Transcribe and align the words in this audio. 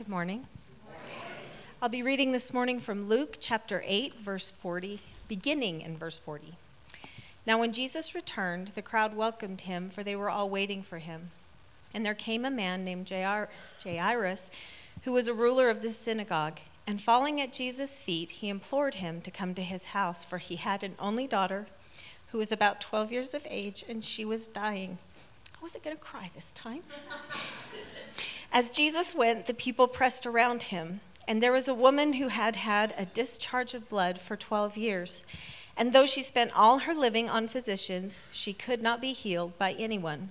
Good 0.00 0.08
morning. 0.08 0.46
I'll 1.82 1.90
be 1.90 2.02
reading 2.02 2.32
this 2.32 2.54
morning 2.54 2.80
from 2.80 3.06
Luke 3.06 3.36
chapter 3.38 3.84
8, 3.86 4.14
verse 4.14 4.50
40, 4.50 4.98
beginning 5.28 5.82
in 5.82 5.98
verse 5.98 6.18
40. 6.18 6.54
Now, 7.46 7.60
when 7.60 7.70
Jesus 7.70 8.14
returned, 8.14 8.68
the 8.68 8.80
crowd 8.80 9.14
welcomed 9.14 9.60
him, 9.60 9.90
for 9.90 10.02
they 10.02 10.16
were 10.16 10.30
all 10.30 10.48
waiting 10.48 10.82
for 10.82 11.00
him. 11.00 11.32
And 11.92 12.02
there 12.02 12.14
came 12.14 12.46
a 12.46 12.50
man 12.50 12.82
named 12.82 13.10
Jairus, 13.10 14.50
who 15.02 15.12
was 15.12 15.28
a 15.28 15.34
ruler 15.34 15.68
of 15.68 15.82
the 15.82 15.90
synagogue. 15.90 16.60
And 16.86 16.98
falling 16.98 17.38
at 17.38 17.52
Jesus' 17.52 18.00
feet, 18.00 18.30
he 18.30 18.48
implored 18.48 18.94
him 18.94 19.20
to 19.20 19.30
come 19.30 19.52
to 19.52 19.62
his 19.62 19.86
house, 19.86 20.24
for 20.24 20.38
he 20.38 20.56
had 20.56 20.82
an 20.82 20.94
only 20.98 21.26
daughter 21.26 21.66
who 22.28 22.38
was 22.38 22.50
about 22.50 22.80
12 22.80 23.12
years 23.12 23.34
of 23.34 23.46
age, 23.50 23.84
and 23.86 24.02
she 24.02 24.24
was 24.24 24.48
dying. 24.48 24.96
I 25.54 25.58
wasn't 25.60 25.84
going 25.84 25.94
to 25.94 26.02
cry 26.02 26.30
this 26.34 26.52
time. 26.52 26.84
As 28.52 28.70
Jesus 28.70 29.14
went, 29.14 29.46
the 29.46 29.54
people 29.54 29.86
pressed 29.86 30.26
around 30.26 30.64
him, 30.64 31.00
and 31.28 31.40
there 31.40 31.52
was 31.52 31.68
a 31.68 31.74
woman 31.74 32.14
who 32.14 32.28
had 32.28 32.56
had 32.56 32.92
a 32.98 33.06
discharge 33.06 33.74
of 33.74 33.88
blood 33.88 34.18
for 34.18 34.36
12 34.36 34.76
years. 34.76 35.22
And 35.76 35.92
though 35.92 36.06
she 36.06 36.22
spent 36.22 36.50
all 36.56 36.80
her 36.80 36.94
living 36.94 37.30
on 37.30 37.46
physicians, 37.46 38.24
she 38.32 38.52
could 38.52 38.82
not 38.82 39.00
be 39.00 39.12
healed 39.12 39.56
by 39.56 39.72
anyone. 39.74 40.30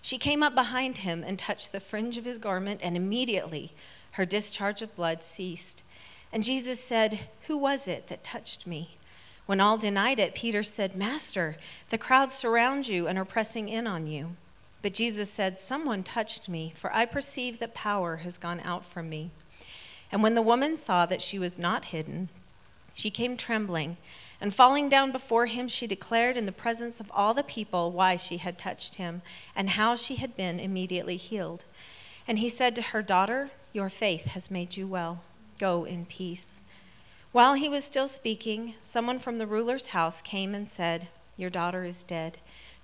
She 0.00 0.18
came 0.18 0.44
up 0.44 0.54
behind 0.54 0.98
him 0.98 1.24
and 1.26 1.36
touched 1.36 1.72
the 1.72 1.80
fringe 1.80 2.16
of 2.16 2.24
his 2.24 2.38
garment, 2.38 2.80
and 2.82 2.96
immediately 2.96 3.72
her 4.12 4.24
discharge 4.24 4.80
of 4.80 4.94
blood 4.94 5.24
ceased. 5.24 5.82
And 6.32 6.44
Jesus 6.44 6.82
said, 6.82 7.28
Who 7.48 7.58
was 7.58 7.88
it 7.88 8.06
that 8.06 8.22
touched 8.22 8.68
me? 8.68 8.98
When 9.46 9.60
all 9.60 9.78
denied 9.78 10.20
it, 10.20 10.34
Peter 10.34 10.62
said, 10.62 10.94
Master, 10.94 11.56
the 11.88 11.98
crowds 11.98 12.34
surround 12.34 12.86
you 12.86 13.08
and 13.08 13.18
are 13.18 13.24
pressing 13.24 13.68
in 13.68 13.88
on 13.88 14.06
you. 14.06 14.36
But 14.82 14.94
Jesus 14.94 15.30
said, 15.30 15.58
Someone 15.58 16.02
touched 16.02 16.48
me, 16.48 16.72
for 16.76 16.94
I 16.94 17.04
perceive 17.04 17.58
that 17.58 17.74
power 17.74 18.18
has 18.18 18.38
gone 18.38 18.60
out 18.60 18.84
from 18.84 19.08
me. 19.08 19.30
And 20.10 20.22
when 20.22 20.34
the 20.34 20.42
woman 20.42 20.78
saw 20.78 21.04
that 21.06 21.20
she 21.20 21.38
was 21.38 21.58
not 21.58 21.86
hidden, 21.86 22.28
she 22.94 23.10
came 23.10 23.36
trembling, 23.36 23.96
and 24.40 24.54
falling 24.54 24.88
down 24.88 25.12
before 25.12 25.46
him, 25.46 25.68
she 25.68 25.86
declared 25.86 26.36
in 26.36 26.46
the 26.46 26.52
presence 26.52 27.00
of 27.00 27.10
all 27.14 27.34
the 27.34 27.44
people 27.44 27.92
why 27.92 28.16
she 28.16 28.38
had 28.38 28.58
touched 28.58 28.96
him, 28.96 29.22
and 29.54 29.70
how 29.70 29.94
she 29.94 30.16
had 30.16 30.36
been 30.36 30.58
immediately 30.58 31.16
healed. 31.16 31.64
And 32.26 32.38
he 32.38 32.48
said 32.48 32.74
to 32.76 32.82
her, 32.82 33.02
Daughter, 33.02 33.50
your 33.72 33.88
faith 33.88 34.26
has 34.26 34.50
made 34.50 34.76
you 34.76 34.86
well. 34.86 35.22
Go 35.58 35.84
in 35.84 36.06
peace. 36.06 36.60
While 37.30 37.54
he 37.54 37.68
was 37.68 37.84
still 37.84 38.08
speaking, 38.08 38.74
someone 38.80 39.18
from 39.18 39.36
the 39.36 39.46
ruler's 39.46 39.88
house 39.88 40.20
came 40.20 40.54
and 40.54 40.68
said, 40.68 41.08
Your 41.36 41.50
daughter 41.50 41.84
is 41.84 42.02
dead. 42.02 42.38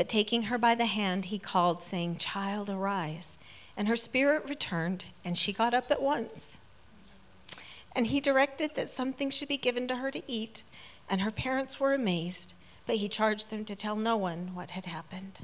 But 0.00 0.08
taking 0.08 0.44
her 0.44 0.56
by 0.56 0.74
the 0.74 0.86
hand, 0.86 1.26
he 1.26 1.38
called, 1.38 1.82
saying, 1.82 2.16
Child, 2.16 2.70
arise. 2.70 3.36
And 3.76 3.86
her 3.86 3.96
spirit 3.96 4.48
returned, 4.48 5.04
and 5.26 5.36
she 5.36 5.52
got 5.52 5.74
up 5.74 5.90
at 5.90 6.00
once. 6.00 6.56
And 7.94 8.06
he 8.06 8.18
directed 8.18 8.76
that 8.76 8.88
something 8.88 9.28
should 9.28 9.48
be 9.48 9.58
given 9.58 9.86
to 9.88 9.96
her 9.96 10.10
to 10.10 10.22
eat, 10.26 10.62
and 11.10 11.20
her 11.20 11.30
parents 11.30 11.78
were 11.78 11.92
amazed, 11.92 12.54
but 12.86 12.96
he 12.96 13.10
charged 13.10 13.50
them 13.50 13.66
to 13.66 13.76
tell 13.76 13.94
no 13.94 14.16
one 14.16 14.54
what 14.54 14.70
had 14.70 14.86
happened. 14.86 15.38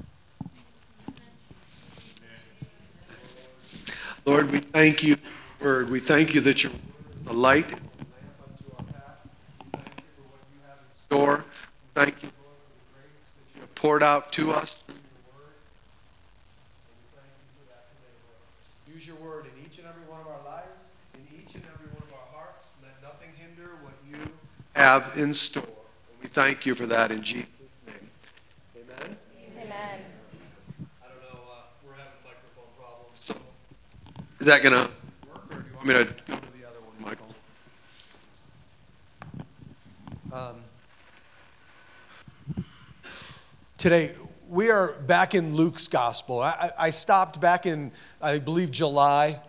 Lord, 4.25 4.51
we 4.51 4.57
thank 4.57 5.03
you, 5.03 5.17
Word. 5.61 5.91
We 5.91 5.99
thank 5.99 6.33
you 6.33 6.41
that 6.41 6.63
you're 6.63 6.73
the 7.25 7.33
light. 7.33 7.75
Store. 11.05 11.45
Thank 11.93 12.23
you 12.23 12.31
poured 13.77 14.01
out 14.01 14.31
to 14.33 14.51
us. 14.51 14.83
Use 18.91 19.05
your 19.05 19.15
word 19.17 19.45
in 19.45 19.51
each 19.63 19.77
and 19.77 19.87
every 19.87 20.01
one 20.09 20.19
of 20.21 20.27
our 20.27 20.43
lives, 20.43 20.87
in 21.13 21.21
each 21.37 21.53
and 21.53 21.63
every 21.65 21.85
one 21.93 22.01
of 22.01 22.11
our 22.11 22.27
hearts. 22.33 22.65
Let 22.81 22.99
nothing 23.03 23.29
hinder 23.37 23.69
what 23.83 23.93
you 24.09 24.17
have 24.73 25.13
in 25.15 25.31
store. 25.31 25.61
And 25.63 26.21
we 26.23 26.27
thank 26.27 26.65
you 26.65 26.73
for 26.73 26.87
that 26.87 27.11
in 27.11 27.21
Jesus' 27.21 27.83
name. 27.85 28.09
Amen. 28.75 29.15
Amen. 29.61 29.99
I 31.03 31.07
don't 31.07 31.21
know. 31.21 31.41
Uh, 31.47 31.61
we're 31.85 31.93
having 31.93 32.13
microphone 32.25 32.71
problems. 32.79 33.19
So 33.19 33.35
is 34.39 34.47
that 34.47 34.63
going 34.63 34.73
to 34.73 34.89
work, 35.31 35.51
or 35.51 35.61
do 35.61 35.69
you 35.69 35.75
want 35.75 35.87
me 35.87 35.93
to 35.93 36.03
go 36.05 36.35
to 36.35 36.51
the 36.57 36.67
other 36.67 36.81
one, 36.81 36.97
Michael? 36.99 37.35
Um, 40.33 40.63
today 43.77 44.11
we 44.49 44.71
are 44.71 44.93
back 44.93 45.35
in 45.35 45.55
Luke's 45.55 45.87
gospel. 45.87 46.41
I, 46.41 46.71
I, 46.79 46.89
stopped 46.89 47.39
back 47.39 47.67
in, 47.67 47.91
I 48.19 48.39
believe, 48.39 48.71
July 48.71 49.39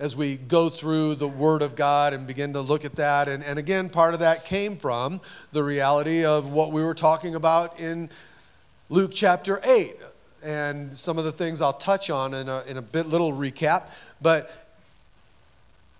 as 0.00 0.16
we 0.16 0.36
go 0.36 0.68
through 0.68 1.14
the 1.14 1.28
Word 1.28 1.62
of 1.62 1.76
God 1.76 2.12
and 2.12 2.26
begin 2.26 2.54
to 2.54 2.62
look 2.62 2.84
at 2.84 2.96
that. 2.96 3.28
And, 3.28 3.44
and 3.44 3.60
again, 3.60 3.88
part 3.88 4.14
of 4.14 4.20
that 4.20 4.44
came 4.44 4.76
from 4.76 5.20
the 5.52 5.62
reality 5.62 6.24
of 6.24 6.50
what 6.50 6.72
we 6.72 6.82
were 6.82 6.94
talking 6.94 7.36
about 7.36 7.78
in 7.78 8.10
Luke 8.88 9.12
chapter 9.14 9.60
8. 9.62 9.94
And 10.42 10.96
some 10.96 11.16
of 11.18 11.24
the 11.24 11.32
things 11.32 11.62
I'll 11.62 11.72
touch 11.72 12.10
on 12.10 12.34
in 12.34 12.48
a, 12.48 12.64
in 12.66 12.76
a 12.76 12.82
bit 12.82 13.06
little 13.06 13.32
recap. 13.32 13.90
But 14.20 14.69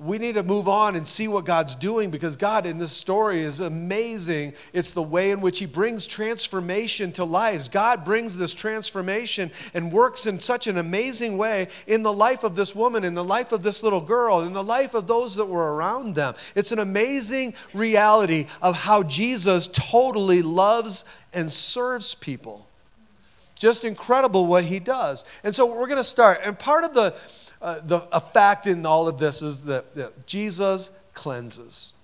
we 0.01 0.17
need 0.17 0.37
to 0.37 0.43
move 0.43 0.67
on 0.67 0.97
and 0.97 1.07
see 1.07 1.29
what 1.29 1.45
God's 1.45 1.75
doing 1.75 2.11
because 2.11 2.35
God 2.35 2.65
in 2.65 2.79
this 2.79 2.93
story 2.93 3.41
is 3.41 3.61
amazing. 3.61 4.55
It's 4.73 4.93
the 4.93 5.03
way 5.03 5.31
in 5.31 5.43
which 5.43 5.59
He 5.59 5.67
brings 5.67 6.07
transformation 6.07 7.13
to 7.13 7.25
lives. 7.25 7.69
God 7.69 8.03
brings 8.03 8.39
this 8.39 8.55
transformation 8.55 9.51
and 9.75 9.93
works 9.93 10.25
in 10.25 10.41
such 10.41 10.67
an 10.67 10.79
amazing 10.79 11.37
way 11.37 11.69
in 11.87 12.03
the 12.03 12.13
life 12.13 12.45
of 12.45 12.57
this 12.57 12.75
woman, 12.75 13.05
in 13.05 13.15
the 13.15 13.23
life 13.23 13.53
of 13.53 13.63
this 13.63 13.83
little 13.83 14.01
girl, 14.01 14.41
in 14.41 14.55
the 14.55 14.65
life 14.65 14.95
of 14.95 15.07
those 15.07 15.37
that 15.37 15.45
were 15.45 15.75
around 15.75 16.15
them. 16.15 16.35
It's 16.55 16.73
an 16.73 16.79
amazing 16.79 17.53
reality 17.75 18.47
of 18.63 18.77
how 18.77 19.03
Jesus 19.03 19.67
totally 19.67 20.41
loves 20.41 21.05
and 21.35 21.53
serves 21.53 22.15
people. 22.15 22.67
Just 23.61 23.85
incredible 23.85 24.47
what 24.47 24.65
He 24.65 24.81
does. 24.81 25.27
And 25.45 25.55
so 25.55 25.67
we're 25.67 25.87
going 25.87 25.99
to 25.99 26.05
start. 26.05 26.41
And 26.43 26.59
part 26.59 26.85
of 26.85 26.95
the 26.95 27.15
uh, 27.63 27.81
the, 27.83 28.07
a 28.13 28.21
fact 28.21 28.67
in 28.67 28.87
all 28.87 29.09
of 29.09 29.19
this 29.19 29.43
is 29.43 29.65
that, 29.65 29.95
that 29.95 30.27
Jesus 30.27 30.91
cleanses. 31.15 31.95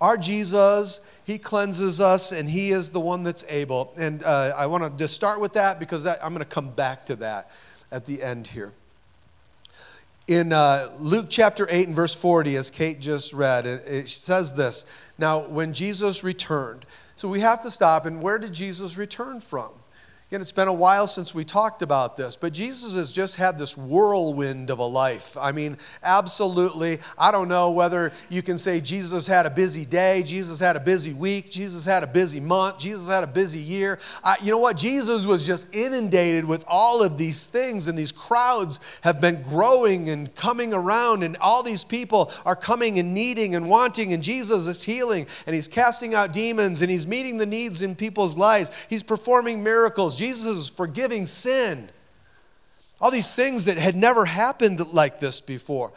Our 0.00 0.16
Jesus, 0.16 1.00
He 1.24 1.38
cleanses 1.38 2.00
us, 2.00 2.32
and 2.32 2.48
He 2.48 2.70
is 2.70 2.90
the 2.90 3.00
one 3.00 3.24
that's 3.24 3.44
able. 3.48 3.92
And 3.96 4.22
uh, 4.22 4.52
I 4.56 4.66
want 4.66 4.84
to 4.84 4.90
just 4.98 5.14
start 5.14 5.40
with 5.40 5.54
that 5.54 5.78
because 5.78 6.04
that, 6.04 6.24
I'm 6.24 6.30
going 6.30 6.44
to 6.44 6.44
come 6.44 6.70
back 6.70 7.06
to 7.06 7.16
that 7.16 7.50
at 7.90 8.06
the 8.06 8.22
end 8.22 8.46
here. 8.46 8.72
In 10.26 10.52
uh, 10.52 10.90
Luke 10.98 11.26
chapter 11.30 11.66
8 11.70 11.86
and 11.88 11.96
verse 11.96 12.14
40, 12.14 12.56
as 12.56 12.70
Kate 12.70 13.00
just 13.00 13.32
read, 13.32 13.66
it, 13.66 13.84
it 13.86 14.08
says 14.08 14.52
this 14.52 14.86
Now, 15.16 15.40
when 15.40 15.72
Jesus 15.72 16.22
returned, 16.22 16.84
so 17.16 17.28
we 17.28 17.40
have 17.40 17.62
to 17.62 17.70
stop, 17.70 18.06
and 18.06 18.22
where 18.22 18.38
did 18.38 18.52
Jesus 18.52 18.96
return 18.96 19.40
from? 19.40 19.70
Again, 20.30 20.42
it's 20.42 20.52
been 20.52 20.68
a 20.68 20.74
while 20.74 21.06
since 21.06 21.34
we 21.34 21.42
talked 21.42 21.80
about 21.80 22.18
this, 22.18 22.36
but 22.36 22.52
Jesus 22.52 22.94
has 22.96 23.10
just 23.10 23.36
had 23.36 23.56
this 23.56 23.78
whirlwind 23.78 24.68
of 24.68 24.78
a 24.78 24.84
life. 24.84 25.38
I 25.38 25.52
mean, 25.52 25.78
absolutely. 26.02 26.98
I 27.16 27.32
don't 27.32 27.48
know 27.48 27.70
whether 27.70 28.12
you 28.28 28.42
can 28.42 28.58
say 28.58 28.82
Jesus 28.82 29.26
had 29.26 29.46
a 29.46 29.50
busy 29.50 29.86
day, 29.86 30.22
Jesus 30.22 30.60
had 30.60 30.76
a 30.76 30.80
busy 30.80 31.14
week, 31.14 31.50
Jesus 31.50 31.86
had 31.86 32.02
a 32.02 32.06
busy 32.06 32.40
month, 32.40 32.78
Jesus 32.78 33.08
had 33.08 33.24
a 33.24 33.26
busy 33.26 33.60
year. 33.60 33.98
You 34.42 34.50
know 34.50 34.58
what? 34.58 34.76
Jesus 34.76 35.24
was 35.24 35.46
just 35.46 35.66
inundated 35.74 36.44
with 36.44 36.62
all 36.68 37.02
of 37.02 37.16
these 37.16 37.46
things, 37.46 37.88
and 37.88 37.98
these 37.98 38.12
crowds 38.12 38.80
have 39.00 39.22
been 39.22 39.40
growing 39.44 40.10
and 40.10 40.34
coming 40.34 40.74
around, 40.74 41.22
and 41.22 41.38
all 41.38 41.62
these 41.62 41.84
people 41.84 42.30
are 42.44 42.54
coming 42.54 42.98
and 42.98 43.14
needing 43.14 43.54
and 43.54 43.70
wanting, 43.70 44.12
and 44.12 44.22
Jesus 44.22 44.66
is 44.66 44.82
healing, 44.82 45.26
and 45.46 45.54
he's 45.54 45.68
casting 45.68 46.14
out 46.14 46.34
demons, 46.34 46.82
and 46.82 46.90
he's 46.90 47.06
meeting 47.06 47.38
the 47.38 47.46
needs 47.46 47.80
in 47.80 47.96
people's 47.96 48.36
lives. 48.36 48.70
He's 48.90 49.02
performing 49.02 49.64
miracles. 49.64 50.17
Jesus 50.18 50.46
is 50.46 50.68
forgiving 50.68 51.26
sin. 51.26 51.90
All 53.00 53.10
these 53.10 53.34
things 53.34 53.66
that 53.66 53.78
had 53.78 53.94
never 53.94 54.24
happened 54.24 54.92
like 54.92 55.20
this 55.20 55.40
before. 55.40 55.92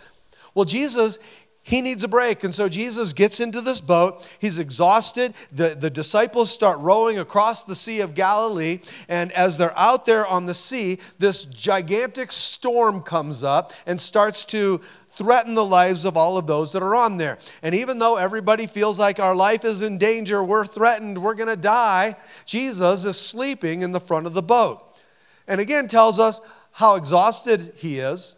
Well, 0.53 0.65
Jesus, 0.65 1.18
he 1.63 1.81
needs 1.81 2.03
a 2.03 2.07
break. 2.07 2.44
And 2.44 2.53
so 2.53 2.69
Jesus 2.69 3.13
gets 3.13 3.39
into 3.39 3.62
this 3.62 3.81
boat. 3.81 4.27
He's 4.39 4.59
exhausted. 4.59 5.33
The, 5.51 5.75
the 5.79 5.89
disciples 5.89 6.51
start 6.51 6.79
rowing 6.79 7.19
across 7.19 7.63
the 7.63 7.75
Sea 7.75 8.01
of 8.01 8.15
Galilee. 8.15 8.79
And 9.09 9.31
as 9.31 9.57
they're 9.57 9.77
out 9.77 10.06
there 10.06 10.25
on 10.25 10.45
the 10.45 10.53
sea, 10.53 11.00
this 11.19 11.45
gigantic 11.45 12.31
storm 12.31 13.01
comes 13.01 13.44
up 13.44 13.73
and 13.85 14.00
starts 14.00 14.45
to 14.45 14.81
threaten 15.16 15.56
the 15.56 15.66
lives 15.66 16.06
of 16.06 16.18
all 16.18 16.38
of 16.38 16.48
those 16.48 16.72
that 16.72 16.81
are 16.81 16.96
on 16.96 17.18
there. 17.18 17.38
And 17.62 17.75
even 17.75 18.00
though 18.00 18.18
everybody 18.18 18.68
feels 18.68 18.98
like 19.00 19.19
our 19.19 19.36
life 19.36 19.66
is 19.66 19.81
in 19.81 19.98
danger, 19.98 20.44
we're 20.44 20.66
threatened, 20.66 21.22
we're 21.22 21.36
going 21.36 21.50
to 21.50 21.56
die, 21.56 22.16
Jesus 22.46 23.06
is 23.06 23.19
sleeping 23.19 23.81
in 23.81 23.92
the 23.92 24.00
front 24.00 24.25
of 24.25 24.34
the 24.34 24.42
boat. 24.42 24.81
And 25.48 25.60
again, 25.60 25.88
tells 25.88 26.19
us 26.19 26.42
how 26.72 26.96
exhausted 26.96 27.74
he 27.75 28.00
is, 28.00 28.38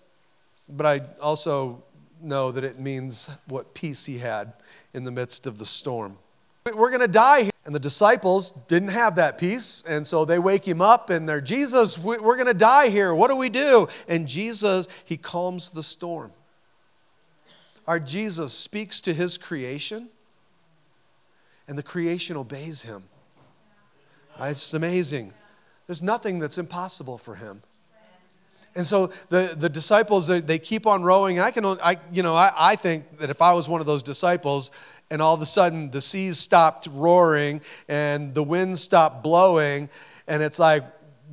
but 0.67 0.85
I 0.85 1.01
also 1.21 1.83
know 2.21 2.51
that 2.51 2.63
it 2.63 2.79
means 2.79 3.29
what 3.47 3.73
peace 3.73 4.05
he 4.05 4.17
had 4.17 4.53
in 4.93 5.03
the 5.03 5.11
midst 5.11 5.45
of 5.45 5.57
the 5.57 5.65
storm. 5.65 6.17
We're 6.65 6.89
going 6.89 7.01
to 7.01 7.07
die 7.07 7.43
here. 7.43 7.51
And 7.65 7.73
the 7.73 7.79
disciples 7.79 8.51
didn't 8.67 8.89
have 8.89 9.15
that 9.15 9.37
peace. 9.37 9.83
And 9.87 10.05
so 10.05 10.25
they 10.25 10.39
wake 10.39 10.67
him 10.67 10.81
up 10.81 11.09
and 11.09 11.27
they're, 11.27 11.41
Jesus, 11.41 11.97
we're 11.97 12.19
going 12.19 12.47
to 12.47 12.53
die 12.53 12.89
here. 12.89 13.13
What 13.13 13.29
do 13.29 13.37
we 13.37 13.49
do? 13.49 13.87
And 14.07 14.27
Jesus, 14.27 14.87
he 15.05 15.15
calms 15.15 15.69
the 15.69 15.83
storm. 15.83 16.31
Our 17.87 17.99
Jesus 17.99 18.53
speaks 18.53 19.01
to 19.01 19.13
his 19.13 19.37
creation, 19.37 20.09
and 21.67 21.77
the 21.77 21.83
creation 21.83 22.37
obeys 22.37 22.83
him. 22.83 23.03
It's 24.39 24.73
amazing. 24.73 25.33
There's 25.87 26.01
nothing 26.01 26.39
that's 26.39 26.57
impossible 26.57 27.17
for 27.17 27.35
him. 27.35 27.61
And 28.75 28.85
so 28.85 29.07
the, 29.29 29.53
the 29.55 29.69
disciples, 29.69 30.27
they 30.27 30.57
keep 30.57 30.87
on 30.87 31.03
rowing. 31.03 31.39
I 31.39 31.51
can, 31.51 31.65
I, 31.65 31.97
you 32.11 32.23
know, 32.23 32.35
I, 32.35 32.51
I 32.57 32.75
think 32.75 33.19
that 33.19 33.29
if 33.29 33.41
I 33.41 33.53
was 33.53 33.69
one 33.69 33.81
of 33.81 33.87
those 33.87 34.01
disciples 34.01 34.71
and 35.11 35.21
all 35.21 35.35
of 35.35 35.41
a 35.41 35.45
sudden 35.45 35.91
the 35.91 36.01
seas 36.01 36.39
stopped 36.39 36.87
roaring 36.91 37.61
and 37.87 38.33
the 38.33 38.41
wind 38.41 38.79
stopped 38.79 39.21
blowing, 39.23 39.89
and 40.27 40.41
it's 40.41 40.57
like 40.57 40.83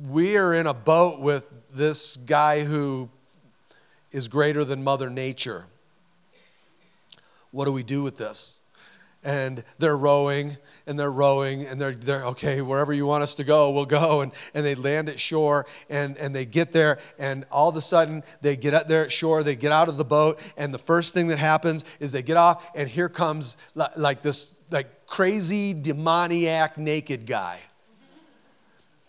we 0.09 0.37
are 0.37 0.53
in 0.53 0.67
a 0.67 0.73
boat 0.73 1.19
with 1.19 1.45
this 1.73 2.17
guy 2.17 2.63
who 2.63 3.09
is 4.11 4.27
greater 4.27 4.63
than 4.63 4.83
Mother 4.83 5.09
Nature. 5.09 5.65
What 7.51 7.65
do 7.65 7.71
we 7.71 7.83
do 7.83 8.03
with 8.03 8.17
this? 8.17 8.61
and 9.23 9.63
they're 9.77 9.97
rowing 9.97 10.57
and 10.87 10.97
they're 10.97 11.11
rowing 11.11 11.65
and 11.65 11.79
they're, 11.79 11.93
they're 11.93 12.25
okay 12.25 12.61
wherever 12.61 12.91
you 12.91 13.05
want 13.05 13.23
us 13.23 13.35
to 13.35 13.43
go 13.43 13.71
we'll 13.71 13.85
go 13.85 14.21
and, 14.21 14.31
and 14.53 14.65
they 14.65 14.75
land 14.75 15.09
at 15.09 15.19
shore 15.19 15.65
and, 15.89 16.17
and 16.17 16.35
they 16.35 16.45
get 16.45 16.71
there 16.71 16.99
and 17.19 17.45
all 17.51 17.69
of 17.69 17.75
a 17.75 17.81
sudden 17.81 18.23
they 18.41 18.55
get 18.55 18.73
up 18.73 18.87
there 18.87 19.03
at 19.03 19.11
shore 19.11 19.43
they 19.43 19.55
get 19.55 19.71
out 19.71 19.89
of 19.89 19.97
the 19.97 20.05
boat 20.05 20.41
and 20.57 20.73
the 20.73 20.79
first 20.79 21.13
thing 21.13 21.27
that 21.27 21.39
happens 21.39 21.85
is 21.99 22.11
they 22.11 22.23
get 22.23 22.37
off 22.37 22.71
and 22.75 22.89
here 22.89 23.09
comes 23.09 23.57
like 23.75 24.21
this 24.21 24.55
like 24.71 25.05
crazy 25.05 25.73
demoniac 25.73 26.77
naked 26.77 27.25
guy 27.25 27.61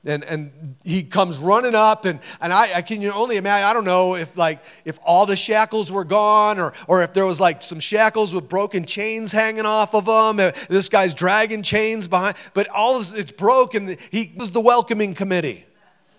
and, 0.04 0.24
and 0.24 0.76
he 0.82 1.04
comes 1.04 1.38
running 1.38 1.74
up 1.74 2.04
and, 2.04 2.18
and 2.40 2.52
I, 2.52 2.78
I 2.78 2.82
can 2.82 3.04
only 3.06 3.36
imagine 3.36 3.64
i 3.64 3.72
don't 3.72 3.84
know 3.84 4.16
if 4.16 4.36
like 4.36 4.64
if 4.84 4.98
all 5.04 5.26
the 5.26 5.36
shackles 5.36 5.92
were 5.92 6.04
gone 6.04 6.58
or, 6.58 6.72
or 6.88 7.02
if 7.02 7.12
there 7.14 7.26
was 7.26 7.40
like 7.40 7.62
some 7.62 7.78
shackles 7.78 8.34
with 8.34 8.48
broken 8.48 8.84
chains 8.84 9.30
hanging 9.32 9.66
off 9.66 9.94
of 9.94 10.06
them 10.06 10.40
uh, 10.40 10.52
this 10.68 10.88
guy's 10.88 11.14
dragging 11.14 11.62
chains 11.62 12.08
behind 12.08 12.36
but 12.54 12.68
all 12.68 13.00
is, 13.00 13.12
it's 13.12 13.32
broken. 13.32 13.96
He 14.10 14.32
was 14.36 14.50
the 14.50 14.60
welcoming 14.60 15.14
committee. 15.14 15.66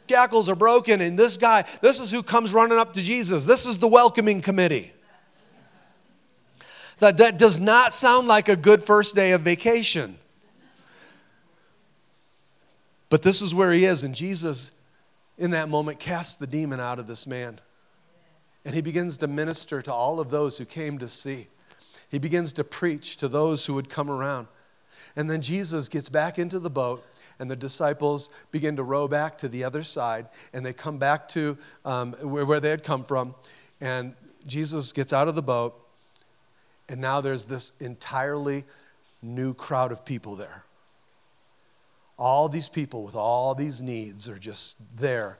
Shackles 0.09 0.49
are 0.49 0.55
broken 0.55 1.01
and 1.01 1.17
this 1.17 1.37
guy 1.37 1.65
this 1.81 1.99
is 1.99 2.11
who 2.11 2.23
comes 2.23 2.53
running 2.53 2.77
up 2.77 2.93
to 2.93 3.01
jesus. 3.01 3.45
This 3.45 3.65
is 3.65 3.77
the 3.77 3.87
welcoming 3.87 4.41
committee. 4.41 4.93
That, 6.99 7.17
that 7.17 7.37
does 7.37 7.59
not 7.59 7.93
sound 7.93 8.27
like 8.27 8.47
a 8.47 8.55
good 8.55 8.81
first 8.81 9.15
day 9.15 9.31
of 9.31 9.41
vacation 9.41 10.17
but 13.13 13.21
this 13.21 13.43
is 13.43 13.53
where 13.53 13.71
he 13.71 13.85
is, 13.85 14.03
and 14.03 14.15
Jesus, 14.15 14.71
in 15.37 15.51
that 15.51 15.69
moment, 15.69 15.99
casts 15.99 16.35
the 16.35 16.47
demon 16.47 16.79
out 16.79 16.97
of 16.97 17.05
this 17.05 17.27
man. 17.27 17.59
And 18.65 18.73
he 18.73 18.81
begins 18.81 19.19
to 19.19 19.27
minister 19.27 19.83
to 19.83 19.93
all 19.93 20.19
of 20.19 20.31
those 20.31 20.57
who 20.57 20.65
came 20.65 20.97
to 20.97 21.07
see. 21.07 21.45
He 22.09 22.17
begins 22.17 22.53
to 22.53 22.63
preach 22.63 23.17
to 23.17 23.27
those 23.27 23.67
who 23.67 23.75
would 23.75 23.87
come 23.87 24.09
around. 24.09 24.47
And 25.15 25.29
then 25.29 25.41
Jesus 25.41 25.89
gets 25.89 26.09
back 26.09 26.39
into 26.39 26.57
the 26.57 26.71
boat, 26.71 27.05
and 27.37 27.51
the 27.51 27.55
disciples 27.55 28.31
begin 28.49 28.77
to 28.77 28.83
row 28.83 29.07
back 29.07 29.37
to 29.37 29.47
the 29.47 29.63
other 29.63 29.83
side, 29.83 30.27
and 30.51 30.65
they 30.65 30.73
come 30.73 30.97
back 30.97 31.27
to 31.27 31.55
um, 31.85 32.13
where, 32.13 32.47
where 32.47 32.59
they 32.59 32.71
had 32.71 32.83
come 32.83 33.03
from. 33.03 33.35
And 33.79 34.15
Jesus 34.47 34.91
gets 34.91 35.13
out 35.13 35.27
of 35.27 35.35
the 35.35 35.43
boat, 35.43 35.79
and 36.89 36.99
now 36.99 37.21
there's 37.21 37.45
this 37.45 37.73
entirely 37.79 38.63
new 39.21 39.53
crowd 39.53 39.91
of 39.91 40.03
people 40.03 40.35
there 40.35 40.63
all 42.17 42.49
these 42.49 42.69
people 42.69 43.03
with 43.03 43.15
all 43.15 43.55
these 43.55 43.81
needs 43.81 44.29
are 44.29 44.37
just 44.37 44.77
there 44.97 45.39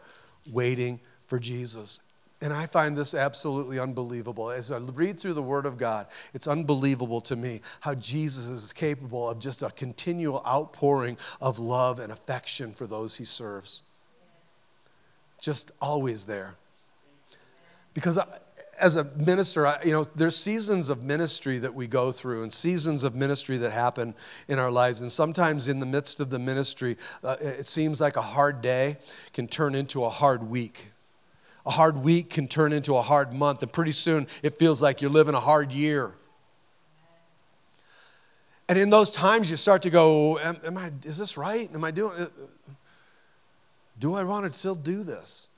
waiting 0.52 1.00
for 1.28 1.40
Jesus. 1.40 2.02
And 2.42 2.52
I 2.52 2.66
find 2.66 2.98
this 2.98 3.14
absolutely 3.14 3.80
unbelievable. 3.80 4.52
As 4.52 4.70
I 4.70 4.78
read 4.78 5.18
through 5.18 5.36
the 5.36 5.42
Word 5.42 5.66
of 5.66 5.78
God, 5.78 6.08
it's 6.34 6.48
unbelievable 6.48 7.22
to 7.22 7.38
me 7.38 7.62
how 7.80 7.96
Jesus 7.96 8.48
is 8.48 8.74
capable 8.74 9.30
of 9.30 9.40
just 9.40 9.64
a 9.64 9.70
continual 9.70 10.44
outpouring 10.46 11.18
of 11.40 11.58
love 11.58 12.00
and 12.00 12.12
affection 12.12 12.74
for 12.74 12.86
those 12.86 13.16
he 13.16 13.24
serves. 13.24 13.84
Just 15.40 15.72
always 15.81 16.26
there. 16.26 16.56
Because 17.94 18.19
as 18.80 18.96
a 18.96 19.04
minister, 19.04 19.68
I, 19.68 19.81
you 19.84 19.92
know, 19.92 20.04
there's 20.16 20.36
seasons 20.36 20.90
of 20.90 21.04
ministry 21.04 21.60
that 21.60 21.74
we 21.74 21.88
go 21.88 22.12
through 22.12 22.44
and 22.44 22.52
seasons 22.52 23.04
of 23.04 23.16
ministry 23.16 23.58
that 23.58 23.72
happen 23.72 24.16
in 24.48 24.60
our 24.60 24.72
lives. 24.72 25.02
And 25.02 25.12
sometimes 25.12 25.68
in 25.68 25.80
the 25.80 25.86
midst 25.86 26.20
of 26.20 26.30
the 26.30 26.40
ministry, 26.40 26.98
uh, 27.24 27.36
it 27.40 27.66
seems 27.66 28.02
like 28.02 28.18
a 28.18 28.22
hard 28.22 28.62
day 28.62 28.98
can 29.34 29.48
turn 29.48 29.75
into 29.75 30.04
a 30.04 30.10
hard 30.10 30.44
week. 30.44 30.92
A 31.66 31.72
hard 31.72 31.98
week 31.98 32.30
can 32.30 32.48
turn 32.48 32.74
into 32.74 32.98
a 32.98 33.02
hard 33.02 33.34
month. 33.34 33.62
And 33.62 33.72
pretty 33.72 33.94
soon 33.94 34.28
it 34.42 34.58
feels 34.58 34.81
like 34.81 35.02
you're 35.02 35.12
living 35.12 35.36
a 35.36 35.40
hard 35.40 35.72
year. 35.72 36.14
And 38.69 38.80
in 38.80 38.90
those 38.90 39.12
times, 39.12 39.52
you 39.52 39.58
start 39.58 39.81
to 39.84 39.90
go, 39.90 40.40
am, 40.40 40.58
am 40.66 40.78
I, 40.78 40.92
is 41.04 41.18
this 41.18 41.38
right? 41.38 41.69
Am 41.74 41.84
I 41.84 41.92
doing 41.92 42.18
it? 42.18 42.31
Do 44.00 44.16
I 44.16 44.24
want 44.24 44.52
to 44.52 44.58
still 44.58 44.76
do 44.76 45.04
this? 45.04 45.50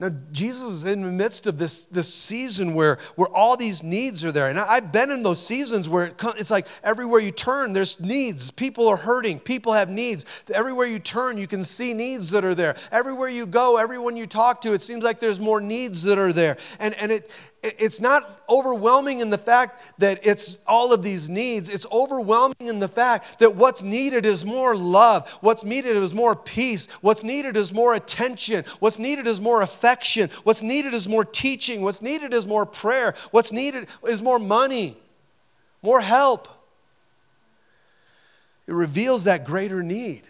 Now, 0.00 0.10
Jesus 0.30 0.62
is 0.62 0.84
in 0.84 1.02
the 1.02 1.10
midst 1.10 1.48
of 1.48 1.58
this, 1.58 1.86
this 1.86 2.12
season 2.12 2.74
where, 2.74 2.98
where 3.16 3.28
all 3.34 3.56
these 3.56 3.82
needs 3.82 4.24
are 4.24 4.30
there. 4.30 4.48
And 4.48 4.56
I've 4.56 4.92
been 4.92 5.10
in 5.10 5.24
those 5.24 5.44
seasons 5.44 5.88
where 5.88 6.06
it, 6.06 6.22
it's 6.36 6.52
like 6.52 6.68
everywhere 6.84 7.18
you 7.18 7.32
turn, 7.32 7.72
there's 7.72 7.98
needs. 7.98 8.52
People 8.52 8.86
are 8.86 8.96
hurting. 8.96 9.40
People 9.40 9.72
have 9.72 9.88
needs. 9.88 10.24
Everywhere 10.54 10.86
you 10.86 11.00
turn, 11.00 11.36
you 11.36 11.48
can 11.48 11.64
see 11.64 11.94
needs 11.94 12.30
that 12.30 12.44
are 12.44 12.54
there. 12.54 12.76
Everywhere 12.92 13.28
you 13.28 13.44
go, 13.44 13.76
everyone 13.76 14.16
you 14.16 14.28
talk 14.28 14.60
to, 14.60 14.72
it 14.72 14.82
seems 14.82 15.02
like 15.02 15.18
there's 15.18 15.40
more 15.40 15.60
needs 15.60 16.04
that 16.04 16.16
are 16.16 16.32
there. 16.32 16.58
And, 16.78 16.94
and 16.94 17.10
it, 17.10 17.32
it's 17.62 18.00
not 18.00 18.42
overwhelming 18.48 19.20
in 19.20 19.30
the 19.30 19.38
fact 19.38 19.82
that 19.98 20.20
it's 20.26 20.58
all 20.66 20.92
of 20.92 21.02
these 21.02 21.28
needs. 21.28 21.68
It's 21.68 21.86
overwhelming 21.90 22.56
in 22.60 22.78
the 22.78 22.88
fact 22.88 23.40
that 23.40 23.56
what's 23.56 23.82
needed 23.82 24.24
is 24.24 24.44
more 24.44 24.76
love. 24.76 25.28
What's 25.40 25.64
needed 25.64 25.96
is 25.96 26.14
more 26.14 26.36
peace. 26.36 26.86
What's 27.00 27.24
needed 27.24 27.56
is 27.56 27.72
more 27.72 27.94
attention. 27.94 28.64
What's 28.78 28.98
needed 28.98 29.26
is 29.26 29.40
more 29.40 29.62
affection. 29.62 30.30
What's 30.44 30.62
needed 30.62 30.94
is 30.94 31.08
more 31.08 31.24
teaching. 31.24 31.82
What's 31.82 32.02
needed 32.02 32.32
is 32.32 32.46
more 32.46 32.64
prayer. 32.64 33.14
What's 33.32 33.52
needed 33.52 33.88
is 34.06 34.22
more 34.22 34.38
money, 34.38 34.96
more 35.82 36.00
help. 36.00 36.48
It 38.66 38.74
reveals 38.74 39.24
that 39.24 39.44
greater 39.44 39.82
need. 39.82 40.22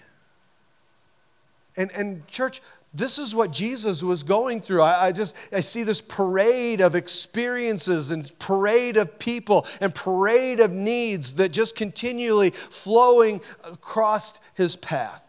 And, 1.76 1.92
and 1.92 2.26
church, 2.26 2.60
this 2.98 3.18
is 3.18 3.32
what 3.32 3.52
Jesus 3.52 4.02
was 4.02 4.24
going 4.24 4.60
through. 4.60 4.82
I, 4.82 5.06
I, 5.06 5.12
just 5.12 5.36
I 5.52 5.60
see 5.60 5.84
this 5.84 6.00
parade 6.00 6.80
of 6.80 6.96
experiences 6.96 8.10
and 8.10 8.30
parade 8.40 8.96
of 8.96 9.20
people 9.20 9.66
and 9.80 9.94
parade 9.94 10.58
of 10.58 10.72
needs 10.72 11.34
that 11.34 11.52
just 11.52 11.76
continually 11.76 12.50
flowing 12.50 13.40
across 13.64 14.40
his 14.54 14.74
path. 14.74 15.24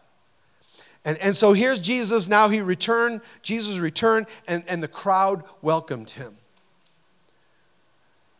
And, 1.04 1.16
and 1.18 1.34
so 1.34 1.52
here's 1.52 1.78
Jesus. 1.80 2.28
Now 2.28 2.48
he 2.48 2.60
returned, 2.60 3.20
Jesus 3.40 3.78
returned, 3.78 4.26
and, 4.48 4.64
and 4.68 4.82
the 4.82 4.88
crowd 4.88 5.44
welcomed 5.62 6.10
him. 6.10 6.34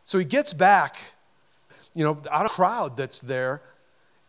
So 0.04 0.18
he 0.18 0.24
gets 0.24 0.52
back, 0.52 1.00
you 1.94 2.04
know, 2.04 2.20
out 2.32 2.46
of 2.46 2.50
crowd 2.50 2.96
that's 2.96 3.20
there, 3.20 3.62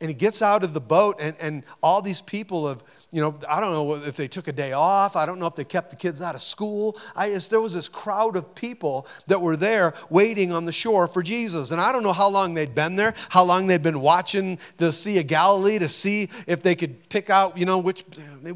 And 0.02 0.10
he 0.10 0.16
gets 0.16 0.42
out 0.42 0.64
of 0.64 0.74
the 0.74 0.82
boat, 0.82 1.18
and, 1.20 1.36
and 1.40 1.64
all 1.82 2.02
these 2.02 2.22
people 2.22 2.68
have, 2.68 2.84
you 3.12 3.22
know, 3.22 3.38
I 3.48 3.60
don't 3.60 3.72
know 3.72 3.96
if 3.96 4.16
they 4.16 4.28
took 4.28 4.48
a 4.48 4.52
day 4.52 4.74
off. 4.74 5.16
I 5.16 5.26
don't 5.26 5.38
know 5.38 5.46
if 5.46 5.56
they 5.56 5.64
kept 5.64 5.92
the 5.92 5.96
kids 5.96 6.22
out 6.22 6.34
of 6.34 6.42
school. 6.42 6.98
I 7.16 7.30
there 7.30 7.62
was 7.62 7.74
this 7.74 7.90
crowd 7.90 8.36
of 8.36 8.56
people 8.56 9.08
that 9.28 9.40
were 9.40 9.56
there 9.56 9.94
waiting 10.10 10.52
on 10.52 10.66
the 10.66 10.72
shore 10.72 11.08
for 11.08 11.22
Jesus. 11.22 11.72
And 11.72 11.80
I 11.80 11.92
don't 11.92 12.04
know 12.04 12.14
how 12.14 12.30
long 12.30 12.54
they'd 12.54 12.74
been 12.74 12.96
there, 12.96 13.14
how 13.30 13.44
long 13.44 13.68
they'd 13.68 13.84
been 13.84 14.02
watching 14.02 14.60
the 14.78 14.92
Sea 14.92 15.20
of 15.20 15.28
Galilee 15.28 15.80
to 15.80 15.90
see 15.90 16.30
if 16.48 16.62
they 16.64 16.76
could 16.76 17.10
pick 17.10 17.30
out, 17.30 17.58
you 17.58 17.66
know, 17.66 17.80
which, 17.80 18.04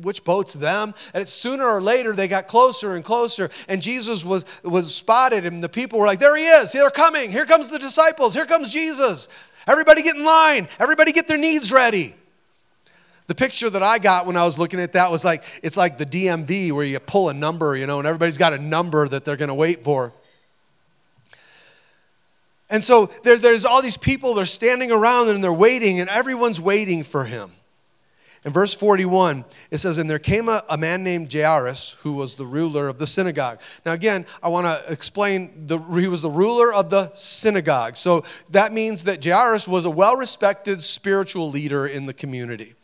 which 0.01 0.23
boat's 0.23 0.53
them. 0.53 0.93
And 1.13 1.27
sooner 1.27 1.65
or 1.65 1.81
later, 1.81 2.13
they 2.13 2.27
got 2.27 2.47
closer 2.47 2.95
and 2.95 3.03
closer, 3.03 3.49
and 3.67 3.81
Jesus 3.81 4.25
was, 4.25 4.45
was 4.63 4.93
spotted, 4.93 5.45
and 5.45 5.63
the 5.63 5.69
people 5.69 5.99
were 5.99 6.07
like, 6.07 6.19
There 6.19 6.35
he 6.35 6.45
is. 6.45 6.71
They're 6.71 6.89
coming. 6.89 7.31
Here 7.31 7.45
comes 7.45 7.69
the 7.69 7.79
disciples. 7.79 8.33
Here 8.33 8.45
comes 8.45 8.69
Jesus. 8.69 9.27
Everybody 9.67 10.01
get 10.03 10.15
in 10.15 10.23
line. 10.23 10.67
Everybody 10.79 11.11
get 11.11 11.27
their 11.27 11.37
needs 11.37 11.71
ready. 11.71 12.15
The 13.27 13.35
picture 13.35 13.69
that 13.69 13.81
I 13.81 13.97
got 13.97 14.27
when 14.27 14.37
I 14.37 14.45
was 14.45 14.59
looking 14.59 14.79
at 14.79 14.93
that 14.93 15.09
was 15.09 15.25
like 15.25 15.43
it's 15.63 15.77
like 15.77 15.97
the 15.97 16.05
DMV 16.05 16.71
where 16.71 16.85
you 16.85 16.99
pull 16.99 17.29
a 17.29 17.33
number, 17.33 17.75
you 17.75 17.87
know, 17.87 17.97
and 17.97 18.07
everybody's 18.07 18.37
got 18.37 18.53
a 18.53 18.59
number 18.59 19.07
that 19.07 19.25
they're 19.25 19.37
going 19.37 19.49
to 19.49 19.55
wait 19.55 19.83
for. 19.83 20.13
And 22.69 22.83
so 22.83 23.07
there, 23.23 23.37
there's 23.37 23.65
all 23.65 23.81
these 23.81 23.97
people, 23.97 24.33
they're 24.33 24.45
standing 24.45 24.91
around 24.91 25.29
and 25.29 25.43
they're 25.43 25.53
waiting, 25.53 25.99
and 25.99 26.09
everyone's 26.09 26.59
waiting 26.59 27.03
for 27.03 27.25
him. 27.25 27.51
In 28.45 28.53
verse 28.53 28.75
41, 28.75 29.43
it 29.71 29.79
says, 29.79 29.97
And 29.97 30.07
there 30.07 30.19
came 30.19 30.49
a, 30.49 30.61
a, 30.69 30.77
man 30.77 31.03
named 31.03 31.33
Jairus, 31.33 31.97
who 32.01 32.13
was 32.13 32.35
the 32.35 32.45
ruler 32.45 32.87
of 32.87 32.99
the 32.99 33.07
synagogue. 33.07 33.59
Now, 33.83 33.93
again, 33.93 34.27
I 34.43 34.49
want 34.49 34.67
to 34.67 34.93
explain 34.93 35.65
the, 35.65 35.79
he 35.79 36.07
was 36.07 36.21
the 36.21 36.29
ruler 36.29 36.71
of 36.71 36.91
the 36.91 37.11
synagogue. 37.15 37.97
So 37.97 38.23
that 38.51 38.71
means 38.71 39.05
that 39.05 39.25
Jairus 39.25 39.67
was 39.67 39.85
a 39.85 39.89
well 39.89 40.15
respected 40.15 40.83
spiritual 40.83 41.49
leader 41.49 41.87
in 41.87 42.05
the 42.05 42.13
community. 42.13 42.75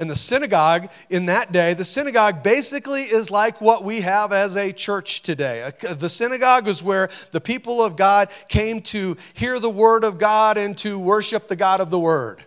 And 0.00 0.10
the 0.10 0.16
synagogue 0.16 0.90
in 1.08 1.26
that 1.26 1.52
day, 1.52 1.72
the 1.72 1.84
synagogue 1.84 2.42
basically 2.42 3.02
is 3.02 3.30
like 3.30 3.60
what 3.60 3.84
we 3.84 4.00
have 4.00 4.32
as 4.32 4.56
a 4.56 4.72
church 4.72 5.22
today. 5.22 5.70
The 5.80 6.08
synagogue 6.08 6.66
was 6.66 6.82
where 6.82 7.10
the 7.30 7.40
people 7.40 7.80
of 7.80 7.96
God 7.96 8.30
came 8.48 8.82
to 8.82 9.16
hear 9.34 9.60
the 9.60 9.70
word 9.70 10.02
of 10.02 10.18
God 10.18 10.58
and 10.58 10.76
to 10.78 10.98
worship 10.98 11.46
the 11.46 11.56
God 11.56 11.80
of 11.80 11.90
the 11.90 12.00
word 12.00 12.45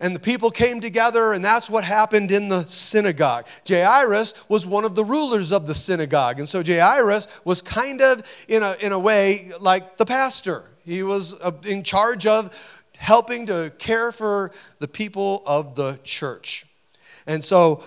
and 0.00 0.16
the 0.16 0.20
people 0.20 0.50
came 0.50 0.80
together, 0.80 1.34
and 1.34 1.44
that's 1.44 1.68
what 1.68 1.84
happened 1.84 2.32
in 2.32 2.48
the 2.48 2.64
synagogue. 2.64 3.46
Jairus 3.68 4.32
was 4.48 4.66
one 4.66 4.86
of 4.86 4.94
the 4.94 5.04
rulers 5.04 5.52
of 5.52 5.66
the 5.66 5.74
synagogue, 5.74 6.38
and 6.38 6.48
so 6.48 6.62
Jairus 6.64 7.28
was 7.44 7.60
kind 7.60 8.00
of, 8.00 8.26
in 8.48 8.62
a, 8.62 8.74
in 8.80 8.92
a 8.92 8.98
way, 8.98 9.52
like 9.60 9.98
the 9.98 10.06
pastor. 10.06 10.64
He 10.86 11.02
was 11.02 11.34
uh, 11.34 11.52
in 11.66 11.82
charge 11.82 12.26
of 12.26 12.78
helping 12.96 13.46
to 13.46 13.72
care 13.78 14.10
for 14.10 14.52
the 14.78 14.88
people 14.88 15.42
of 15.46 15.74
the 15.74 15.98
church. 16.02 16.64
And 17.26 17.44
so 17.44 17.84